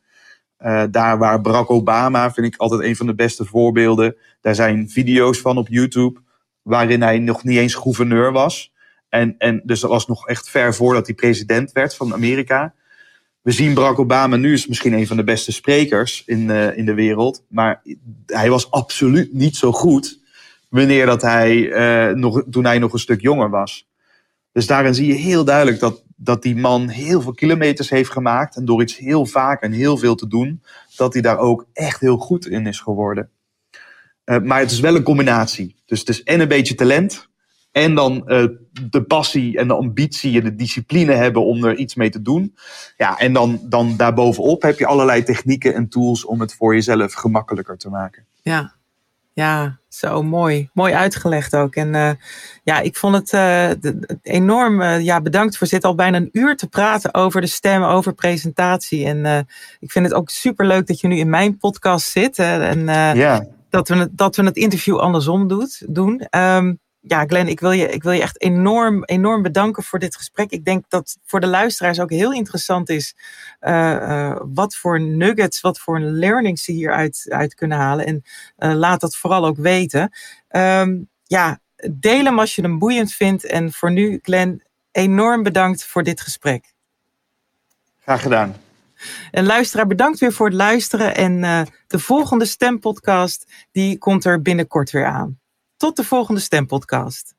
Eh, 0.56 0.84
daar 0.90 1.18
waar 1.18 1.40
Barack 1.40 1.70
Obama, 1.70 2.32
vind 2.32 2.46
ik 2.46 2.56
altijd 2.56 2.80
een 2.82 2.96
van 2.96 3.06
de 3.06 3.14
beste 3.14 3.44
voorbeelden. 3.44 4.16
Daar 4.40 4.54
zijn 4.54 4.90
video's 4.90 5.38
van 5.38 5.56
op 5.58 5.68
YouTube, 5.68 6.20
waarin 6.62 7.02
hij 7.02 7.18
nog 7.18 7.44
niet 7.44 7.58
eens 7.58 7.74
gouverneur 7.74 8.32
was. 8.32 8.72
En, 9.08 9.34
en 9.38 9.62
dus 9.64 9.80
dat 9.80 9.90
was 9.90 10.06
nog 10.06 10.26
echt 10.26 10.48
ver 10.48 10.74
voordat 10.74 11.06
hij 11.06 11.14
president 11.14 11.72
werd 11.72 11.96
van 11.96 12.12
Amerika. 12.12 12.74
We 13.42 13.50
zien 13.50 13.74
Barack 13.74 13.98
Obama 13.98 14.36
nu 14.36 14.52
is 14.52 14.66
misschien 14.66 14.92
een 14.92 15.06
van 15.06 15.16
de 15.16 15.24
beste 15.24 15.52
sprekers 15.52 16.22
in, 16.26 16.50
eh, 16.50 16.76
in 16.76 16.84
de 16.84 16.94
wereld. 16.94 17.44
Maar 17.48 17.82
hij 18.26 18.50
was 18.50 18.70
absoluut 18.70 19.32
niet 19.32 19.56
zo 19.56 19.72
goed 19.72 20.20
wanneer 20.68 21.06
dat 21.06 21.22
hij, 21.22 21.72
eh, 21.72 22.14
nog, 22.14 22.42
toen 22.50 22.64
hij 22.64 22.78
nog 22.78 22.92
een 22.92 22.98
stuk 22.98 23.20
jonger 23.20 23.50
was. 23.50 23.88
Dus 24.52 24.66
daarin 24.66 24.94
zie 24.94 25.06
je 25.06 25.14
heel 25.14 25.44
duidelijk 25.44 25.80
dat, 25.80 26.04
dat 26.16 26.42
die 26.42 26.56
man 26.56 26.88
heel 26.88 27.20
veel 27.20 27.32
kilometers 27.32 27.90
heeft 27.90 28.10
gemaakt. 28.10 28.56
En 28.56 28.64
door 28.64 28.82
iets 28.82 28.96
heel 28.96 29.26
vaak 29.26 29.62
en 29.62 29.72
heel 29.72 29.96
veel 29.96 30.14
te 30.14 30.28
doen, 30.28 30.62
dat 30.96 31.12
hij 31.12 31.22
daar 31.22 31.38
ook 31.38 31.66
echt 31.72 32.00
heel 32.00 32.16
goed 32.16 32.46
in 32.46 32.66
is 32.66 32.80
geworden. 32.80 33.30
Uh, 34.24 34.38
maar 34.38 34.58
het 34.58 34.70
is 34.70 34.80
wel 34.80 34.96
een 34.96 35.02
combinatie. 35.02 35.82
Dus 35.86 35.98
het 36.00 36.08
is 36.08 36.22
en 36.22 36.40
een 36.40 36.48
beetje 36.48 36.74
talent. 36.74 37.30
En 37.72 37.94
dan 37.94 38.22
uh, 38.26 38.44
de 38.90 39.02
passie 39.02 39.58
en 39.58 39.68
de 39.68 39.74
ambitie 39.74 40.38
en 40.38 40.44
de 40.44 40.54
discipline 40.54 41.12
hebben 41.12 41.44
om 41.44 41.64
er 41.64 41.76
iets 41.76 41.94
mee 41.94 42.10
te 42.10 42.22
doen. 42.22 42.56
Ja, 42.96 43.18
en 43.18 43.32
dan, 43.32 43.60
dan 43.62 43.96
daarbovenop 43.96 44.62
heb 44.62 44.78
je 44.78 44.86
allerlei 44.86 45.22
technieken 45.22 45.74
en 45.74 45.88
tools 45.88 46.24
om 46.24 46.40
het 46.40 46.54
voor 46.54 46.74
jezelf 46.74 47.12
gemakkelijker 47.12 47.76
te 47.78 47.88
maken. 47.88 48.26
Ja, 48.42 48.74
Ja, 49.32 49.78
zo 49.88 50.22
mooi. 50.22 50.70
Mooi 50.72 50.92
uitgelegd 50.92 51.56
ook. 51.56 51.74
En 51.74 51.94
uh, 51.94 52.10
ja, 52.64 52.80
ik 52.80 52.96
vond 52.96 53.14
het 53.14 53.32
uh, 53.32 53.70
de, 53.80 54.18
enorm. 54.22 54.80
Uh, 54.80 55.00
ja, 55.00 55.20
bedankt 55.20 55.56
voor 55.56 55.66
zitten 55.66 55.88
al 55.88 55.94
bijna 55.94 56.16
een 56.16 56.28
uur 56.32 56.56
te 56.56 56.68
praten 56.68 57.14
over 57.14 57.40
de 57.40 57.46
stem, 57.46 57.82
over 57.82 58.14
presentatie. 58.14 59.06
En 59.06 59.46
ik 59.80 59.90
vind 59.90 60.04
het 60.04 60.14
ook 60.14 60.30
super 60.30 60.66
leuk 60.66 60.86
dat 60.86 61.00
je 61.00 61.08
nu 61.08 61.16
in 61.16 61.30
mijn 61.30 61.58
podcast 61.58 62.10
zit. 62.10 62.38
en 62.38 62.84
ja. 63.16 63.46
Dat, 63.72 63.88
we 63.88 63.96
het, 63.96 64.16
dat 64.16 64.36
we 64.36 64.44
het 64.44 64.56
interview 64.56 64.98
andersom 64.98 65.48
doet, 65.48 65.82
doen. 65.88 66.26
Um, 66.30 66.80
ja, 67.00 67.24
Glenn, 67.26 67.48
ik 67.48 67.60
wil, 67.60 67.70
je, 67.70 67.88
ik 67.88 68.02
wil 68.02 68.12
je 68.12 68.22
echt 68.22 68.42
enorm, 68.42 69.04
enorm 69.04 69.42
bedanken 69.42 69.82
voor 69.82 69.98
dit 69.98 70.16
gesprek. 70.16 70.50
Ik 70.50 70.64
denk 70.64 70.84
dat 70.88 71.18
voor 71.24 71.40
de 71.40 71.46
luisteraars 71.46 72.00
ook 72.00 72.10
heel 72.10 72.32
interessant 72.32 72.88
is 72.88 73.16
uh, 73.60 73.92
uh, 73.92 74.36
wat 74.54 74.76
voor 74.76 75.00
nuggets, 75.00 75.60
wat 75.60 75.78
voor 75.78 76.00
learnings 76.00 76.64
ze 76.64 76.72
hieruit 76.72 77.26
uit 77.28 77.54
kunnen 77.54 77.78
halen. 77.78 78.06
En 78.06 78.22
uh, 78.58 78.74
laat 78.74 79.00
dat 79.00 79.16
vooral 79.16 79.46
ook 79.46 79.56
weten. 79.56 80.12
Um, 80.50 81.08
ja, 81.24 81.60
deel 81.92 82.24
hem 82.24 82.38
als 82.38 82.54
je 82.54 82.62
hem 82.62 82.78
boeiend 82.78 83.12
vindt. 83.12 83.44
En 83.44 83.72
voor 83.72 83.90
nu, 83.90 84.18
Glenn, 84.22 84.62
enorm 84.90 85.42
bedankt 85.42 85.84
voor 85.84 86.02
dit 86.02 86.20
gesprek. 86.20 86.74
Graag 88.02 88.22
gedaan. 88.22 88.56
En 89.30 89.46
luisteraar, 89.46 89.86
bedankt 89.86 90.18
weer 90.18 90.32
voor 90.32 90.46
het 90.46 90.56
luisteren. 90.56 91.14
En 91.14 91.40
de 91.86 91.98
volgende 91.98 92.44
stempodcast, 92.44 93.52
die 93.72 93.98
komt 93.98 94.24
er 94.24 94.42
binnenkort 94.42 94.90
weer 94.90 95.06
aan. 95.06 95.40
Tot 95.76 95.96
de 95.96 96.04
volgende 96.04 96.40
Stempodcast. 96.40 97.34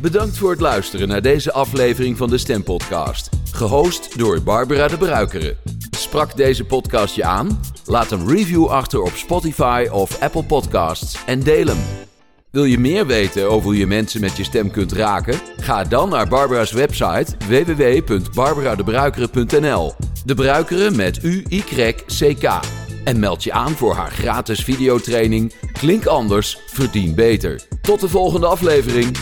Bedankt 0.00 0.38
voor 0.38 0.50
het 0.50 0.60
luisteren 0.60 1.08
naar 1.08 1.22
deze 1.22 1.52
aflevering 1.52 2.16
van 2.16 2.30
de 2.30 2.38
Stempodcast. 2.38 3.28
Gehost 3.52 4.18
door 4.18 4.42
Barbara 4.42 4.88
de 4.88 4.96
Bruikere. 4.96 5.56
Sprak 5.90 6.36
deze 6.36 6.64
podcast 6.64 7.14
je 7.14 7.24
aan? 7.24 7.60
Laat 7.84 8.10
een 8.10 8.28
review 8.28 8.66
achter 8.66 9.02
op 9.02 9.12
Spotify 9.14 9.88
of 9.90 10.20
Apple 10.20 10.44
Podcasts 10.44 11.24
en 11.24 11.40
deel 11.40 11.66
hem. 11.66 12.10
Wil 12.52 12.64
je 12.64 12.78
meer 12.78 13.06
weten 13.06 13.50
over 13.50 13.64
hoe 13.64 13.76
je 13.76 13.86
mensen 13.86 14.20
met 14.20 14.36
je 14.36 14.44
stem 14.44 14.70
kunt 14.70 14.92
raken? 14.92 15.40
Ga 15.56 15.84
dan 15.84 16.08
naar 16.08 16.28
Barbara's 16.28 16.72
website 16.72 17.36
www.barbaradebruikere.nl. 17.48 19.94
De 20.24 20.34
Bruikere 20.34 20.90
met 20.90 21.22
U-Y-C-K. 21.22 22.60
En 23.04 23.18
meld 23.18 23.44
je 23.44 23.52
aan 23.52 23.72
voor 23.72 23.94
haar 23.94 24.10
gratis 24.10 24.60
videotraining 24.60 25.52
Klink 25.72 26.06
anders, 26.06 26.58
verdien 26.66 27.14
beter. 27.14 27.62
Tot 27.80 28.00
de 28.00 28.08
volgende 28.08 28.46
aflevering. 28.46 29.16